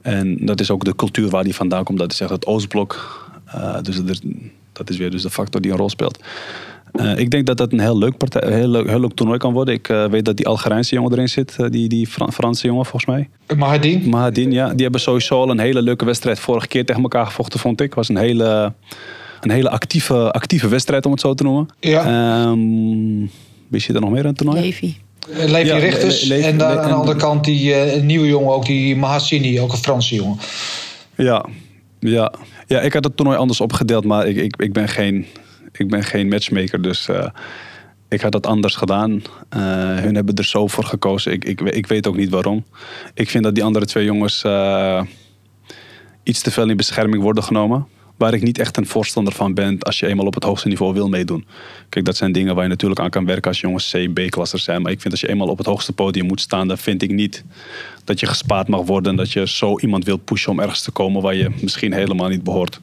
En 0.02 0.46
dat 0.46 0.60
is 0.60 0.72
ook 0.72 0.84
de 0.84 0.96
cultuur 0.96 1.30
waar 1.30 1.44
hij 1.44 1.54
vandaan 1.54 1.84
komt. 1.84 2.00
Dat 2.00 2.12
is 2.12 2.20
echt 2.20 2.30
het 2.30 2.46
Oostblok. 2.46 3.22
Uh, 3.56 3.82
dus 3.82 3.98
er, 3.98 4.20
dat 4.72 4.90
is 4.90 4.98
weer 4.98 5.12
dus 5.12 5.22
de 5.22 5.30
factor 5.30 5.62
die 5.62 5.72
een 5.72 5.78
rol 5.78 5.90
speelt. 5.90 6.20
ik 7.16 7.30
denk 7.32 7.46
dat 7.46 7.58
dat 7.58 7.72
een 7.72 7.80
heel 7.80 7.98
leuk, 7.98 8.18
partij, 8.18 8.54
heel 8.54 8.68
leuk, 8.68 8.88
heel 8.88 9.00
leuk 9.00 9.14
toernooi 9.14 9.40
kan 9.40 9.54
worden. 9.54 9.74
Ik 9.74 9.88
weet 9.88 10.26
dat 10.26 10.38
die 10.38 10.48
Algerijnse 10.48 10.96
jongen 10.96 11.12
erin 11.12 11.30
zit. 11.30 11.56
die 11.72 11.90
die 11.90 12.08
Fran 12.08 12.34
Franse 12.34 12.68
jongen 12.68 12.86
volgens 12.86 13.06
mij. 13.06 13.30
Mahadin. 13.58 14.10
Mahadin, 14.10 14.52
ja. 14.52 14.74
Die 14.74 14.84
hebben 14.84 15.02
sowieso 15.02 15.42
al 15.42 15.50
een 15.50 15.60
hele 15.60 15.82
leuke 15.82 16.06
wedstrijd 16.06 16.40
vorige 16.40 16.68
keer 16.68 16.86
tegen 16.86 17.02
elkaar 17.02 17.26
gevochten, 17.26 17.60
vond 17.60 17.82
ik. 17.82 17.94
was 17.94 18.10
een 18.10 18.18
hele 18.18 18.74
een 19.44 19.52
hele 19.52 19.70
actieve, 19.70 20.32
actieve 20.32 20.68
wedstrijd, 20.68 21.06
om 21.06 21.12
het 21.12 21.22
zo 21.22 21.34
te 21.34 21.44
noemen. 21.44 21.68
Ja. 21.80 22.46
Um, 22.46 23.32
wist 23.68 23.88
je 23.88 23.94
er 23.94 24.02
nog 24.02 24.10
meer 24.10 24.22
aan 24.22 24.28
het 24.28 24.38
toernooi? 24.38 24.62
Levi. 24.62 24.96
Levi 25.28 25.66
ja, 25.66 25.78
Richters. 25.78 26.24
Le 26.24 26.38
Le 26.38 26.44
en 26.44 26.58
daar 26.58 26.80
aan 26.80 26.90
de 26.90 26.96
andere 26.96 27.18
kant 27.18 27.44
die 27.44 27.96
uh, 27.96 28.02
nieuwe 28.02 28.28
jongen, 28.28 28.54
ook 28.54 28.66
die 28.66 28.96
Mahassini, 28.96 29.60
ook 29.60 29.72
een 29.72 29.78
Franse 29.78 30.16
jongen. 30.16 30.38
Ja, 31.16 31.46
ja. 32.00 32.34
ja 32.68 32.82
ik 32.82 32.94
had 32.94 33.04
het 33.04 33.18
toernooi 33.18 33.38
anders 33.38 33.62
opgedeeld, 33.62 34.06
maar 34.06 34.28
ik, 34.28 34.36
ik, 34.36 34.56
ik, 34.62 34.74
ben, 34.74 34.88
geen, 34.88 35.26
ik 35.72 35.90
ben 35.90 36.04
geen 36.04 36.28
matchmaker. 36.28 36.82
Dus 36.82 37.08
uh, 37.08 37.26
ik 38.10 38.22
had 38.22 38.32
dat 38.32 38.48
anders 38.48 38.76
gedaan. 38.76 39.12
Uh, 39.12 39.22
hun 39.98 40.16
hebben 40.16 40.36
er 40.36 40.46
zo 40.46 40.68
voor 40.68 40.84
gekozen. 40.84 41.32
Ik, 41.32 41.46
ik, 41.46 41.62
ik 41.62 41.88
weet 41.88 42.08
ook 42.08 42.18
niet 42.18 42.30
waarom. 42.30 42.64
Ik 43.14 43.30
vind 43.30 43.44
dat 43.44 43.56
die 43.56 43.64
andere 43.64 43.86
twee 43.86 44.06
jongens 44.06 44.46
iets 46.24 46.42
te 46.42 46.52
veel 46.52 46.70
in 46.70 46.78
bescherming 46.78 47.24
worden 47.24 47.44
genomen 47.44 47.88
waar 48.18 48.34
ik 48.34 48.42
niet 48.42 48.60
echt 48.60 48.78
een 48.78 48.86
voorstander 48.86 49.34
van 49.34 49.54
ben 49.54 49.80
als 49.80 50.00
je 50.00 50.08
eenmaal 50.08 50.26
op 50.26 50.34
het 50.34 50.44
hoogste 50.44 50.68
niveau 50.68 50.94
wil 50.94 51.10
meedoen. 51.10 51.46
Kijk, 51.90 52.06
dat 52.06 52.18
zijn 52.18 52.32
dingen 52.32 52.56
waar 52.56 52.64
je 52.64 52.70
natuurlijk 52.70 53.02
aan 53.02 53.10
kan 53.10 53.26
werken 53.26 53.50
als 53.50 53.62
jongens 53.62 53.92
C, 53.92 54.14
B-klassers 54.14 54.64
zijn. 54.64 54.82
Maar 54.82 54.92
ik 54.92 55.02
vind 55.02 55.14
als 55.14 55.22
je 55.22 55.30
eenmaal 55.30 55.48
op 55.48 55.58
het 55.58 55.68
hoogste 55.68 55.94
podium 55.94 56.26
moet 56.26 56.42
staan, 56.42 56.68
dan 56.68 56.78
vind 56.78 57.02
ik 57.02 57.12
niet 57.12 57.44
dat 58.04 58.20
je 58.20 58.26
gespaard 58.26 58.68
mag 58.68 58.82
worden. 58.82 59.16
Dat 59.16 59.32
je 59.32 59.48
zo 59.48 59.80
iemand 59.80 60.06
wilt 60.06 60.26
pushen 60.26 60.52
om 60.52 60.60
ergens 60.60 60.82
te 60.82 60.92
komen 60.92 61.22
waar 61.22 61.36
je 61.36 61.50
misschien 61.62 61.94
helemaal 61.94 62.30
niet 62.30 62.44
behoort. 62.44 62.80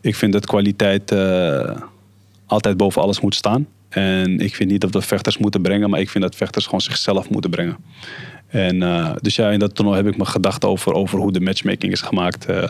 Ik 0.00 0.14
vind 0.14 0.32
dat 0.32 0.46
kwaliteit 0.46 1.12
uh, 1.12 1.70
altijd 2.46 2.76
boven 2.76 3.02
alles 3.02 3.20
moet 3.20 3.34
staan. 3.34 3.66
En 3.88 4.40
ik 4.40 4.54
vind 4.54 4.70
niet 4.70 4.80
dat 4.80 4.92
we 4.92 5.02
vechters 5.02 5.38
moeten 5.38 5.62
brengen, 5.62 5.90
maar 5.90 6.00
ik 6.00 6.10
vind 6.10 6.24
dat 6.24 6.36
vechters 6.36 6.64
gewoon 6.64 6.80
zichzelf 6.80 7.30
moeten 7.30 7.50
brengen. 7.50 7.76
En 8.46 8.76
uh, 8.76 9.12
dus 9.20 9.36
ja, 9.36 9.50
in 9.50 9.58
dat 9.58 9.74
toernooi 9.74 9.96
heb 9.96 10.06
ik 10.06 10.16
mijn 10.16 10.28
gedachten 10.28 10.68
over, 10.68 10.92
over 10.92 11.18
hoe 11.18 11.32
de 11.32 11.40
matchmaking 11.40 11.92
is 11.92 12.00
gemaakt. 12.00 12.50
Uh, 12.50 12.64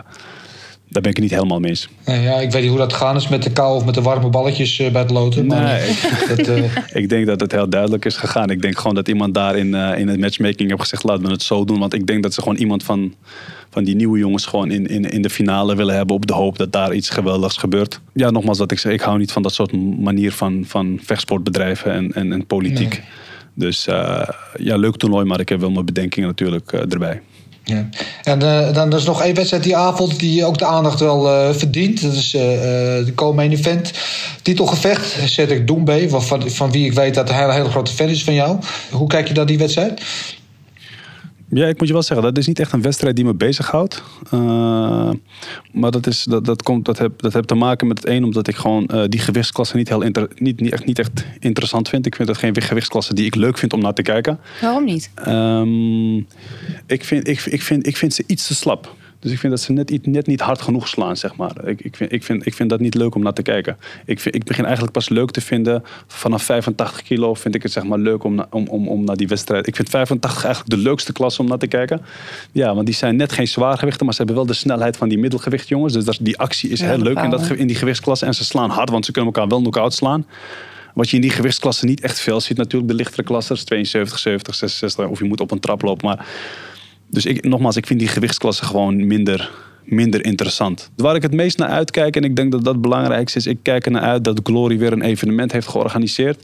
daar 0.88 1.02
ben 1.02 1.10
ik 1.10 1.16
het 1.16 1.26
niet 1.26 1.34
helemaal 1.34 1.60
mee 1.60 1.70
eens. 1.70 1.88
Ja, 2.04 2.40
ik 2.40 2.50
weet 2.50 2.60
niet 2.60 2.70
hoe 2.70 2.78
dat 2.78 2.92
gegaan 2.92 3.16
is 3.16 3.28
met 3.28 3.42
de 3.42 3.52
kou 3.52 3.76
of 3.76 3.84
met 3.84 3.94
de 3.94 4.02
warme 4.02 4.28
balletjes 4.28 4.76
bij 4.76 5.02
het 5.02 5.10
loten. 5.10 5.46
Maar 5.46 5.62
nee, 5.62 5.96
dat, 6.36 6.48
uh... 6.48 6.76
ik 7.02 7.08
denk 7.08 7.26
dat 7.26 7.40
het 7.40 7.52
heel 7.52 7.68
duidelijk 7.68 8.04
is 8.04 8.16
gegaan. 8.16 8.50
Ik 8.50 8.62
denk 8.62 8.78
gewoon 8.78 8.94
dat 8.94 9.08
iemand 9.08 9.34
daar 9.34 9.56
in, 9.56 9.66
uh, 9.66 9.98
in 9.98 10.08
het 10.08 10.20
matchmaking 10.20 10.68
heeft 10.68 10.80
gezegd: 10.80 11.02
laten 11.02 11.24
we 11.24 11.30
het 11.30 11.42
zo 11.42 11.64
doen. 11.64 11.78
Want 11.78 11.94
ik 11.94 12.06
denk 12.06 12.22
dat 12.22 12.34
ze 12.34 12.42
gewoon 12.42 12.56
iemand 12.56 12.82
van, 12.82 13.14
van 13.70 13.84
die 13.84 13.96
nieuwe 13.96 14.18
jongens 14.18 14.46
gewoon 14.46 14.70
in, 14.70 14.86
in, 14.86 15.10
in 15.10 15.22
de 15.22 15.30
finale 15.30 15.76
willen 15.76 15.94
hebben. 15.94 16.16
op 16.16 16.26
de 16.26 16.34
hoop 16.34 16.58
dat 16.58 16.72
daar 16.72 16.94
iets 16.94 17.10
geweldigs 17.10 17.56
gebeurt. 17.56 18.00
Ja, 18.12 18.30
nogmaals, 18.30 18.58
wat 18.58 18.72
ik 18.72 18.78
zeg, 18.78 18.92
ik 18.92 19.00
hou 19.00 19.18
niet 19.18 19.32
van 19.32 19.42
dat 19.42 19.54
soort 19.54 19.72
manier 19.98 20.32
van, 20.32 20.64
van 20.66 20.98
vechtsportbedrijven 21.02 21.92
en, 21.92 22.12
en, 22.12 22.32
en 22.32 22.46
politiek. 22.46 22.90
Nee. 22.90 23.04
Dus 23.54 23.86
uh, 23.88 24.28
ja, 24.56 24.76
leuk 24.76 24.96
toernooi, 24.96 25.24
maar 25.24 25.40
ik 25.40 25.48
heb 25.48 25.60
wel 25.60 25.70
mijn 25.70 25.84
bedenkingen 25.84 26.28
natuurlijk 26.28 26.72
erbij. 26.72 27.20
Ja. 27.68 27.88
En 28.22 28.42
uh, 28.42 28.72
dan 28.72 28.94
is 28.94 29.04
nog 29.04 29.22
één 29.22 29.34
wedstrijd 29.34 29.62
die 29.62 29.76
avond 29.76 30.18
die 30.18 30.44
ook 30.44 30.58
de 30.58 30.64
aandacht 30.64 31.00
wel 31.00 31.26
uh, 31.26 31.54
verdient. 31.54 32.02
Dat 32.02 32.12
is 32.12 32.34
uh, 32.34 32.40
de 32.40 33.12
co-main 33.14 33.52
event. 33.52 33.92
Titelgevecht. 34.42 35.16
Cedric 35.24 35.66
Doembe, 35.66 36.06
van, 36.08 36.50
van 36.50 36.70
wie 36.70 36.84
ik 36.84 36.92
weet 36.92 37.14
dat 37.14 37.30
hij 37.30 37.44
een 37.44 37.50
hele 37.50 37.70
grote 37.70 37.92
fan 37.92 38.08
is 38.08 38.24
van 38.24 38.34
jou. 38.34 38.58
Hoe 38.90 39.08
kijk 39.08 39.28
je 39.28 39.34
naar 39.34 39.46
die 39.46 39.58
wedstrijd? 39.58 40.02
Ja, 41.48 41.66
ik 41.66 41.78
moet 41.78 41.86
je 41.86 41.92
wel 41.92 42.02
zeggen, 42.02 42.26
dat 42.26 42.38
is 42.38 42.46
niet 42.46 42.58
echt 42.58 42.72
een 42.72 42.82
wedstrijd 42.82 43.16
die 43.16 43.24
me 43.24 43.34
bezighoudt. 43.34 44.02
Uh, 44.34 45.10
maar 45.72 45.90
dat, 45.90 46.06
is, 46.06 46.24
dat, 46.24 46.44
dat, 46.44 46.62
komt, 46.62 46.84
dat, 46.84 46.98
heb, 46.98 47.20
dat 47.20 47.32
heeft 47.32 47.48
te 47.48 47.54
maken 47.54 47.86
met 47.86 47.98
het 47.98 48.08
een, 48.08 48.24
omdat 48.24 48.48
ik 48.48 48.56
gewoon 48.56 48.90
uh, 48.92 49.02
die 49.08 49.20
gewichtsklasse 49.20 49.76
niet, 49.76 49.88
heel 49.88 50.02
inter, 50.02 50.28
niet, 50.34 50.60
niet, 50.60 50.72
echt, 50.72 50.84
niet 50.84 50.98
echt 50.98 51.26
interessant 51.38 51.88
vind. 51.88 52.06
Ik 52.06 52.14
vind 52.14 52.28
dat 52.28 52.38
geen 52.38 52.62
gewichtsklasse 52.62 53.14
die 53.14 53.26
ik 53.26 53.34
leuk 53.34 53.58
vind 53.58 53.72
om 53.72 53.80
naar 53.80 53.94
te 53.94 54.02
kijken. 54.02 54.38
Waarom 54.60 54.84
niet? 54.84 55.10
Um, 55.28 56.16
ik, 56.86 57.04
vind, 57.04 57.28
ik, 57.28 57.40
ik, 57.44 57.62
vind, 57.62 57.86
ik 57.86 57.96
vind 57.96 58.14
ze 58.14 58.24
iets 58.26 58.46
te 58.46 58.54
slap. 58.54 58.94
Dus 59.26 59.34
ik 59.34 59.40
vind 59.40 59.52
dat 59.52 59.62
ze 59.62 59.72
net, 59.72 60.06
net 60.06 60.26
niet 60.26 60.40
hard 60.40 60.62
genoeg 60.62 60.88
slaan, 60.88 61.16
zeg 61.16 61.36
maar. 61.36 61.68
Ik, 61.68 61.80
ik, 61.80 61.96
vind, 61.96 62.12
ik, 62.12 62.24
vind, 62.24 62.46
ik 62.46 62.54
vind 62.54 62.70
dat 62.70 62.80
niet 62.80 62.94
leuk 62.94 63.14
om 63.14 63.22
naar 63.22 63.32
te 63.32 63.42
kijken. 63.42 63.76
Ik, 64.04 64.20
vind, 64.20 64.34
ik 64.34 64.44
begin 64.44 64.64
eigenlijk 64.64 64.92
pas 64.92 65.08
leuk 65.08 65.30
te 65.30 65.40
vinden. 65.40 65.82
Vanaf 66.06 66.42
85 66.42 67.02
kilo 67.02 67.34
vind 67.34 67.54
ik 67.54 67.62
het 67.62 67.72
zeg 67.72 67.84
maar 67.84 67.98
leuk 67.98 68.24
om, 68.24 68.44
om, 68.50 68.66
om, 68.66 68.88
om 68.88 69.04
naar 69.04 69.16
die 69.16 69.28
wedstrijd. 69.28 69.66
Ik 69.66 69.76
vind 69.76 69.88
85 69.88 70.44
eigenlijk 70.44 70.76
de 70.76 70.82
leukste 70.82 71.12
klasse 71.12 71.40
om 71.40 71.48
naar 71.48 71.58
te 71.58 71.66
kijken. 71.66 72.00
Ja, 72.52 72.74
want 72.74 72.86
die 72.86 72.94
zijn 72.94 73.16
net 73.16 73.32
geen 73.32 73.48
zwaargewichten, 73.48 74.04
maar 74.04 74.14
ze 74.14 74.22
hebben 74.22 74.36
wel 74.36 74.46
de 74.46 74.54
snelheid 74.54 74.96
van 74.96 75.08
die 75.08 75.18
middelgewicht 75.18 75.68
jongens. 75.68 75.92
Dus 75.92 76.04
dat, 76.04 76.18
die 76.20 76.38
actie 76.38 76.70
is 76.70 76.80
heel 76.80 76.98
leuk 76.98 77.18
in, 77.18 77.30
dat, 77.30 77.50
in 77.50 77.66
die 77.66 77.76
gewichtsklasse. 77.76 78.26
En 78.26 78.34
ze 78.34 78.44
slaan 78.44 78.70
hard, 78.70 78.90
want 78.90 79.04
ze 79.04 79.12
kunnen 79.12 79.32
elkaar 79.32 79.48
wel 79.48 79.60
knock-out 79.60 79.94
slaan. 79.94 80.26
Wat 80.94 81.10
je 81.10 81.16
in 81.16 81.22
die 81.22 81.30
gewichtsklasse 81.30 81.84
niet 81.84 82.00
echt 82.00 82.20
veel 82.20 82.40
ziet 82.40 82.56
natuurlijk. 82.56 82.90
De 82.90 82.96
lichtere 82.96 83.22
klassen, 83.22 83.64
72, 83.64 84.18
70, 84.18 84.54
66. 84.54 85.08
Of 85.08 85.18
je 85.18 85.24
moet 85.24 85.40
op 85.40 85.50
een 85.50 85.60
trap 85.60 85.82
lopen. 85.82 86.06
Maar 86.06 86.26
dus 87.08 87.26
ik, 87.26 87.44
nogmaals, 87.44 87.76
ik 87.76 87.86
vind 87.86 87.98
die 87.98 88.08
gewichtsklasse 88.08 88.64
gewoon 88.64 89.06
minder, 89.06 89.50
minder 89.84 90.24
interessant. 90.24 90.90
Waar 90.96 91.14
ik 91.14 91.22
het 91.22 91.34
meest 91.34 91.58
naar 91.58 91.68
uitkijk, 91.68 92.16
en 92.16 92.24
ik 92.24 92.36
denk 92.36 92.52
dat 92.52 92.64
dat 92.64 92.72
het 92.72 92.82
belangrijkste 92.82 93.38
is, 93.38 93.46
ik 93.46 93.58
kijk 93.62 93.86
er 93.86 93.92
naar 93.92 94.02
uit 94.02 94.24
dat 94.24 94.40
Glory 94.42 94.78
weer 94.78 94.92
een 94.92 95.02
evenement 95.02 95.52
heeft 95.52 95.68
georganiseerd. 95.68 96.42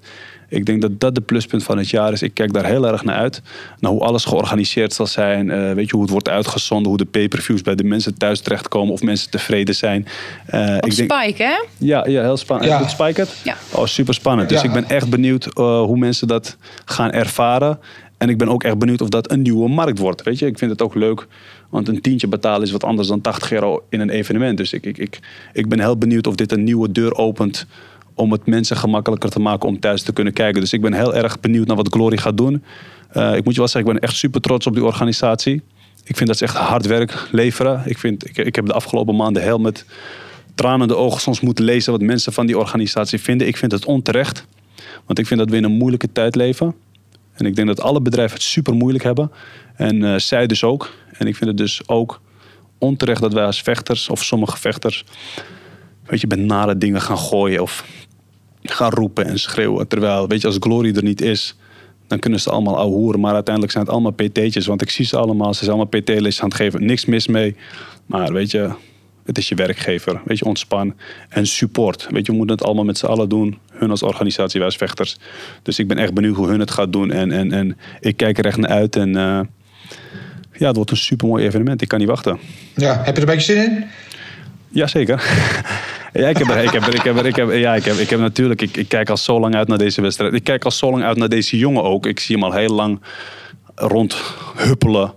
Ik 0.48 0.66
denk 0.66 0.80
dat 0.80 1.00
dat 1.00 1.14
de 1.14 1.20
pluspunt 1.20 1.62
van 1.62 1.78
het 1.78 1.90
jaar 1.90 2.12
is. 2.12 2.22
Ik 2.22 2.34
kijk 2.34 2.52
daar 2.52 2.64
heel 2.64 2.86
erg 2.86 3.04
naar 3.04 3.16
uit. 3.16 3.42
Naar 3.78 3.90
hoe 3.90 4.00
alles 4.00 4.24
georganiseerd 4.24 4.92
zal 4.92 5.06
zijn. 5.06 5.48
Uh, 5.48 5.72
weet 5.72 5.86
je, 5.86 5.92
hoe 5.92 6.02
het 6.02 6.10
wordt 6.10 6.28
uitgezonden. 6.28 6.88
Hoe 6.88 6.98
de 6.98 7.04
pay-per-views 7.04 7.62
bij 7.62 7.74
de 7.74 7.84
mensen 7.84 8.18
thuis 8.18 8.40
terechtkomen. 8.40 8.92
Of 8.92 9.02
mensen 9.02 9.30
tevreden 9.30 9.74
zijn. 9.74 10.06
Uh, 10.54 10.76
ik 10.76 10.96
denk, 10.96 11.12
Spike, 11.12 11.42
hè? 11.42 11.64
Ja, 11.78 12.06
ja 12.06 12.22
heel 12.22 12.36
spannend. 12.36 12.70
Ja. 12.70 12.78
Doet 12.78 12.90
Spike 12.90 13.20
het? 13.20 13.36
Ja. 13.44 13.56
Oh, 13.70 13.86
super 13.86 14.14
spannend. 14.14 14.48
Dus 14.48 14.62
ik 14.62 14.72
ben 14.72 14.88
echt 14.88 15.10
benieuwd 15.10 15.46
uh, 15.46 15.82
hoe 15.82 15.96
mensen 15.96 16.28
dat 16.28 16.56
gaan 16.84 17.12
ervaren. 17.12 17.78
En 18.22 18.28
ik 18.28 18.38
ben 18.38 18.48
ook 18.48 18.64
echt 18.64 18.78
benieuwd 18.78 19.00
of 19.00 19.08
dat 19.08 19.30
een 19.30 19.42
nieuwe 19.42 19.68
markt 19.68 19.98
wordt. 19.98 20.22
Weet 20.22 20.38
je, 20.38 20.46
ik 20.46 20.58
vind 20.58 20.70
het 20.70 20.82
ook 20.82 20.94
leuk. 20.94 21.26
Want 21.68 21.88
een 21.88 22.00
tientje 22.00 22.26
betalen 22.26 22.62
is 22.62 22.70
wat 22.70 22.84
anders 22.84 23.08
dan 23.08 23.20
80 23.20 23.52
euro 23.52 23.84
in 23.88 24.00
een 24.00 24.10
evenement. 24.10 24.56
Dus 24.56 24.72
ik, 24.72 24.86
ik, 24.86 24.98
ik, 24.98 25.20
ik 25.52 25.68
ben 25.68 25.80
heel 25.80 25.96
benieuwd 25.96 26.26
of 26.26 26.34
dit 26.34 26.52
een 26.52 26.64
nieuwe 26.64 26.92
deur 26.92 27.14
opent. 27.14 27.66
Om 28.14 28.32
het 28.32 28.46
mensen 28.46 28.76
gemakkelijker 28.76 29.30
te 29.30 29.40
maken 29.40 29.68
om 29.68 29.80
thuis 29.80 30.02
te 30.02 30.12
kunnen 30.12 30.32
kijken. 30.32 30.60
Dus 30.60 30.72
ik 30.72 30.80
ben 30.80 30.92
heel 30.92 31.14
erg 31.14 31.40
benieuwd 31.40 31.66
naar 31.66 31.76
wat 31.76 31.88
Glory 31.92 32.16
gaat 32.16 32.36
doen. 32.36 32.62
Uh, 33.16 33.36
ik 33.36 33.44
moet 33.44 33.52
je 33.52 33.58
wel 33.58 33.68
zeggen, 33.68 33.92
ik 33.92 33.98
ben 33.98 34.08
echt 34.08 34.16
super 34.16 34.40
trots 34.40 34.66
op 34.66 34.74
die 34.74 34.84
organisatie. 34.84 35.62
Ik 36.04 36.16
vind 36.16 36.28
dat 36.28 36.38
ze 36.38 36.44
echt 36.44 36.56
hard 36.56 36.86
werk 36.86 37.28
leveren. 37.30 37.82
Ik, 37.84 37.98
vind, 37.98 38.28
ik, 38.28 38.36
ik 38.36 38.54
heb 38.54 38.66
de 38.66 38.72
afgelopen 38.72 39.16
maanden 39.16 39.42
heel 39.42 39.58
met 39.58 39.84
tranen 40.54 40.88
de 40.88 40.96
ogen 40.96 41.20
soms 41.20 41.40
moeten 41.40 41.64
lezen 41.64 41.92
wat 41.92 42.00
mensen 42.00 42.32
van 42.32 42.46
die 42.46 42.58
organisatie 42.58 43.18
vinden. 43.18 43.46
Ik 43.46 43.56
vind 43.56 43.72
het 43.72 43.84
onterecht. 43.84 44.46
Want 45.06 45.18
ik 45.18 45.26
vind 45.26 45.40
dat 45.40 45.50
we 45.50 45.56
in 45.56 45.64
een 45.64 45.72
moeilijke 45.72 46.12
tijd 46.12 46.34
leven. 46.34 46.74
En 47.32 47.46
ik 47.46 47.56
denk 47.56 47.68
dat 47.68 47.80
alle 47.80 48.00
bedrijven 48.00 48.36
het 48.36 48.46
super 48.46 48.74
moeilijk 48.74 49.04
hebben. 49.04 49.30
En 49.74 49.96
uh, 49.96 50.18
zij 50.18 50.46
dus 50.46 50.64
ook. 50.64 50.90
En 51.12 51.26
ik 51.26 51.36
vind 51.36 51.50
het 51.50 51.58
dus 51.58 51.88
ook 51.88 52.20
onterecht 52.78 53.20
dat 53.20 53.32
wij 53.32 53.44
als 53.44 53.62
vechters, 53.62 54.08
of 54.08 54.24
sommige 54.24 54.56
vechters, 54.56 55.04
weet 56.06 56.20
je, 56.20 56.26
met 56.26 56.38
nare 56.38 56.78
dingen 56.78 57.00
gaan 57.00 57.18
gooien 57.18 57.62
of 57.62 57.84
gaan 58.62 58.90
roepen 58.90 59.24
en 59.24 59.38
schreeuwen. 59.38 59.88
Terwijl, 59.88 60.28
weet 60.28 60.40
je, 60.40 60.46
als 60.46 60.56
Glory 60.60 60.96
er 60.96 61.02
niet 61.02 61.20
is, 61.20 61.56
dan 62.06 62.18
kunnen 62.18 62.40
ze 62.40 62.50
allemaal 62.50 62.76
ouwehoeren. 62.76 63.20
Maar 63.20 63.34
uiteindelijk 63.34 63.72
zijn 63.72 63.84
het 63.84 63.92
allemaal 63.92 64.12
PT'tjes. 64.12 64.66
Want 64.66 64.82
ik 64.82 64.90
zie 64.90 65.04
ze 65.04 65.16
allemaal, 65.16 65.54
ze 65.54 65.64
zijn 65.64 65.76
allemaal 65.76 66.00
PT-les 66.00 66.40
aan 66.40 66.48
het 66.48 66.56
geven. 66.56 66.84
Niks 66.84 67.04
mis 67.04 67.26
mee. 67.26 67.56
Maar 68.06 68.32
weet 68.32 68.50
je, 68.50 68.70
het 69.24 69.38
is 69.38 69.48
je 69.48 69.54
werkgever. 69.54 70.20
Weet 70.24 70.38
je, 70.38 70.44
ontspan. 70.44 70.94
En 71.28 71.46
support. 71.46 72.06
Weet 72.10 72.26
je, 72.26 72.32
we 72.32 72.38
moeten 72.38 72.56
het 72.56 72.64
allemaal 72.64 72.84
met 72.84 72.98
z'n 72.98 73.06
allen 73.06 73.28
doen. 73.28 73.58
Hun 73.72 73.90
als 73.90 74.02
organisatie, 74.02 74.58
wij 74.58 74.68
als 74.68 74.76
vechters. 74.76 75.16
Dus 75.62 75.78
ik 75.78 75.88
ben 75.88 75.98
echt 75.98 76.14
benieuwd 76.14 76.36
hoe 76.36 76.48
hun 76.48 76.60
het 76.60 76.70
gaat 76.70 76.92
doen. 76.92 77.10
En, 77.10 77.32
en, 77.32 77.52
en 77.52 77.78
ik 78.00 78.16
kijk 78.16 78.38
er 78.38 78.46
echt 78.46 78.56
naar 78.56 78.70
uit. 78.70 78.96
En 78.96 79.08
uh, 79.08 79.40
ja, 80.52 80.66
het 80.66 80.76
wordt 80.76 80.90
een 80.90 80.96
supermooi 80.96 81.44
evenement. 81.44 81.82
Ik 81.82 81.88
kan 81.88 81.98
niet 81.98 82.08
wachten. 82.08 82.38
Ja, 82.76 82.96
heb 82.96 83.16
je 83.16 83.22
er 83.22 83.28
een 83.28 83.34
beetje 83.34 83.52
zin 83.52 83.64
in? 83.64 83.84
Jazeker. 84.68 85.22
ja, 86.12 86.28
ik 86.28 86.36
heb, 86.36 86.48
er, 86.48 86.64
ik 86.64 86.70
heb, 86.70 86.86
er, 86.86 86.94
ik 86.94 87.02
heb, 87.02 87.16
er, 87.16 87.26
ik 87.26 87.36
heb, 87.36 87.52
ja, 87.52 87.74
ik 87.74 87.84
heb, 87.84 87.96
ik 87.96 88.10
heb 88.10 88.20
natuurlijk... 88.20 88.62
Ik, 88.62 88.76
ik 88.76 88.88
kijk 88.88 89.10
al 89.10 89.16
zo 89.16 89.40
lang 89.40 89.54
uit 89.54 89.68
naar 89.68 89.78
deze 89.78 90.00
wedstrijd. 90.00 90.32
Ik 90.32 90.44
kijk 90.44 90.64
al 90.64 90.70
zo 90.70 90.90
lang 90.90 91.02
uit 91.02 91.16
naar 91.16 91.28
deze 91.28 91.58
jongen 91.58 91.82
ook. 91.82 92.06
Ik 92.06 92.20
zie 92.20 92.34
hem 92.36 92.44
al 92.44 92.52
heel 92.52 92.74
lang 92.74 93.00
rondhuppelen 93.74 95.14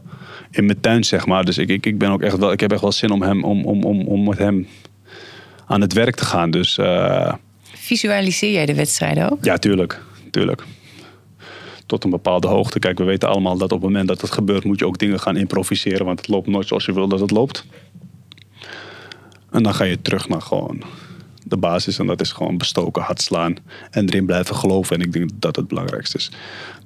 in 0.56 0.65
mijn 0.65 0.80
tuin, 0.80 1.04
zeg 1.04 1.26
maar. 1.26 1.46
Dus 1.46 1.58
ik, 1.58 1.70
ik, 1.70 1.86
ik 1.86 1.98
ben 1.98 2.10
ook 2.10 2.22
echt 2.22 2.38
wel, 2.38 2.52
ik 2.52 2.60
heb 2.60 2.72
echt 2.72 2.82
wel 2.82 2.91
zin 2.91 3.12
om, 3.12 3.22
hem, 3.22 3.44
om, 3.44 3.65
om, 3.65 3.84
om, 3.84 4.08
om 4.08 4.24
met 4.24 4.38
hem 4.38 4.68
aan 5.65 5.82
het 5.82 5.94
werk 5.94 6.15
te 6.15 6.26
gaan. 6.26 6.52
Dus, 6.52 6.78
uh... 6.78 7.34
Visualiseer 7.74 8.52
jij 8.52 8.65
de 8.65 8.76
wedstrijden 8.76 9.32
ook? 9.32 9.46
Ja, 9.46 9.58
tuurlijk. 9.58 10.02
tuurlijk. 10.32 10.63
Tot 11.86 12.04
een 12.04 12.10
bepaalde 12.10 12.48
hoogte. 12.48 12.80
Kijk, 12.80 12.98
we 12.98 13.04
weten 13.04 13.30
allemaal 13.30 13.58
dat 13.58 13.72
op 13.72 13.82
het 13.82 13.89
moment 13.89 14.08
dat 14.08 14.22
het 14.22 14.32
gebeurt, 14.32 14.63
moet 14.63 14.80
je 14.80 14.86
ook 14.86 14.98
dingen 14.98 15.20
gaan 15.20 15.38
improviseren. 15.38 16.06
Want 16.06 16.20
het 16.20 16.28
loopt 16.28 16.48
nooit 16.48 16.68
zoals 16.68 16.86
je 16.86 16.94
wil 16.94 17.08
dat 17.08 17.20
het 17.20 17.32
loopt. 17.32 17.65
En 19.52 19.63
dan 19.63 19.74
ga 19.74 19.84
je 19.84 20.02
terug 20.02 20.30
naar 20.30 20.41
gewoon 20.41 20.84
de 21.44 21.58
basis. 21.58 22.00
En 22.00 22.06
dat 22.06 22.22
is 22.22 22.32
gewoon 22.32 22.58
bestoken, 22.58 23.02
hard 23.02 23.22
slaan. 23.22 23.56
En 23.91 24.08
erin 24.08 24.26
blijven 24.26 24.56
geloven. 24.56 24.96
En 24.96 25.02
ik 25.02 25.13
denk 25.13 25.30
dat 25.30 25.41
dat 25.41 25.56
het 25.56 25.68
belangrijkste 25.68 26.18
is. 26.18 26.32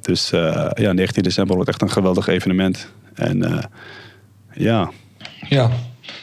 Dus 0.01 0.34
uh, 0.34 0.69
ja, 0.73 0.91
19 0.91 1.23
december 1.23 1.55
wordt 1.55 1.69
echt 1.69 1.82
een 1.82 1.89
geweldig 1.89 2.27
evenement. 2.27 2.91
En 3.19 3.38
uh, 3.38 3.58
ja. 4.53 4.91
Ja. 5.49 5.69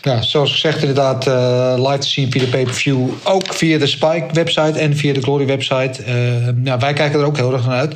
Ja, 0.03 0.23
zoals 0.23 0.53
gezegd 0.53 0.81
inderdaad, 0.81 1.27
uh, 1.27 1.75
live 1.77 1.99
te 1.99 2.09
zien 2.09 2.31
via 2.31 2.41
de 2.41 2.49
pay-per-view. 2.49 3.09
Ook 3.23 3.55
via 3.55 3.79
de 3.79 3.87
Spike-website 3.87 4.79
en 4.79 4.97
via 4.97 5.13
de 5.13 5.23
Glory-website. 5.23 6.03
Uh, 6.09 6.65
ja, 6.65 6.79
wij 6.79 6.93
kijken 6.93 7.21
er 7.21 7.27
ook 7.27 7.37
heel 7.37 7.53
erg 7.53 7.67
naar 7.67 7.79
uit. 7.79 7.93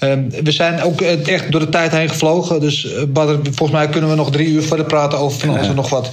Uh, 0.00 0.42
we 0.42 0.50
zijn 0.50 0.82
ook 0.82 1.00
echt 1.00 1.52
door 1.52 1.60
de 1.60 1.68
tijd 1.68 1.92
heen 1.92 2.08
gevlogen. 2.08 2.60
Dus 2.60 2.88
Badr, 3.08 3.32
volgens 3.42 3.70
mij 3.70 3.88
kunnen 3.88 4.10
we 4.10 4.16
nog 4.16 4.30
drie 4.30 4.48
uur 4.48 4.62
verder 4.62 4.86
praten 4.86 5.18
over 5.18 5.38
van 5.40 5.48
alles 5.48 5.68
en 5.68 5.74
nog 5.74 5.90
wat. 5.90 6.10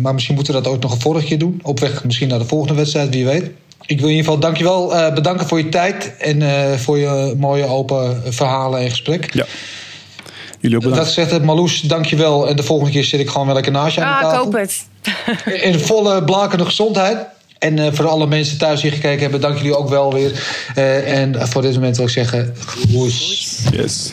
maar 0.00 0.14
misschien 0.14 0.34
moeten 0.34 0.54
we 0.54 0.60
dat 0.62 0.72
ook 0.72 0.82
nog 0.82 0.92
een 0.92 1.00
vorige 1.00 1.26
keer 1.26 1.38
doen. 1.38 1.60
Op 1.62 1.80
weg 1.80 2.04
misschien 2.04 2.28
naar 2.28 2.38
de 2.38 2.44
volgende 2.44 2.74
wedstrijd, 2.74 3.14
wie 3.14 3.24
weet. 3.24 3.50
Ik 3.86 4.00
wil 4.00 4.08
in 4.08 4.14
ieder 4.14 4.24
geval 4.24 4.38
dankjewel 4.38 5.12
bedanken 5.14 5.46
voor 5.46 5.58
je 5.58 5.68
tijd 5.68 6.16
en 6.18 6.42
voor 6.78 6.98
je 6.98 7.34
mooie 7.38 7.66
open 7.66 8.22
verhalen 8.32 8.80
en 8.80 8.90
gesprek. 8.90 9.34
Ja. 9.34 9.46
Jullie 10.62 10.76
ook 10.76 10.82
bedankt. 10.82 11.04
Dat 11.04 11.14
zegt 11.14 11.30
het 11.30 11.44
Marloes, 11.44 11.80
dankjewel. 11.80 12.48
En 12.48 12.56
de 12.56 12.62
volgende 12.62 12.92
keer 12.92 13.04
zit 13.04 13.20
ik 13.20 13.28
gewoon 13.28 13.46
wel 13.46 13.54
lekker 13.54 13.72
naast 13.72 13.94
je 13.94 14.00
aan 14.00 14.18
de 14.18 14.22
tafel. 14.22 14.38
Ah, 14.38 14.46
ik 14.46 14.52
hoop 14.52 14.60
het. 14.60 14.86
In 15.72 15.78
volle 15.78 16.24
blakende 16.24 16.64
gezondheid. 16.64 17.18
En 17.58 17.76
uh, 17.76 17.86
voor 17.92 18.08
alle 18.08 18.26
mensen 18.26 18.58
thuis 18.58 18.80
die 18.80 18.90
gekeken 18.90 19.20
hebben, 19.20 19.40
dank 19.40 19.56
jullie 19.56 19.76
ook 19.76 19.88
wel 19.88 20.12
weer. 20.12 20.30
Uh, 20.78 21.20
en 21.20 21.48
voor 21.48 21.62
dit 21.62 21.74
moment 21.74 21.96
wil 21.96 22.06
ik 22.06 22.12
zeggen, 22.12 22.54
groes. 22.66 23.58
Yes. 23.72 24.12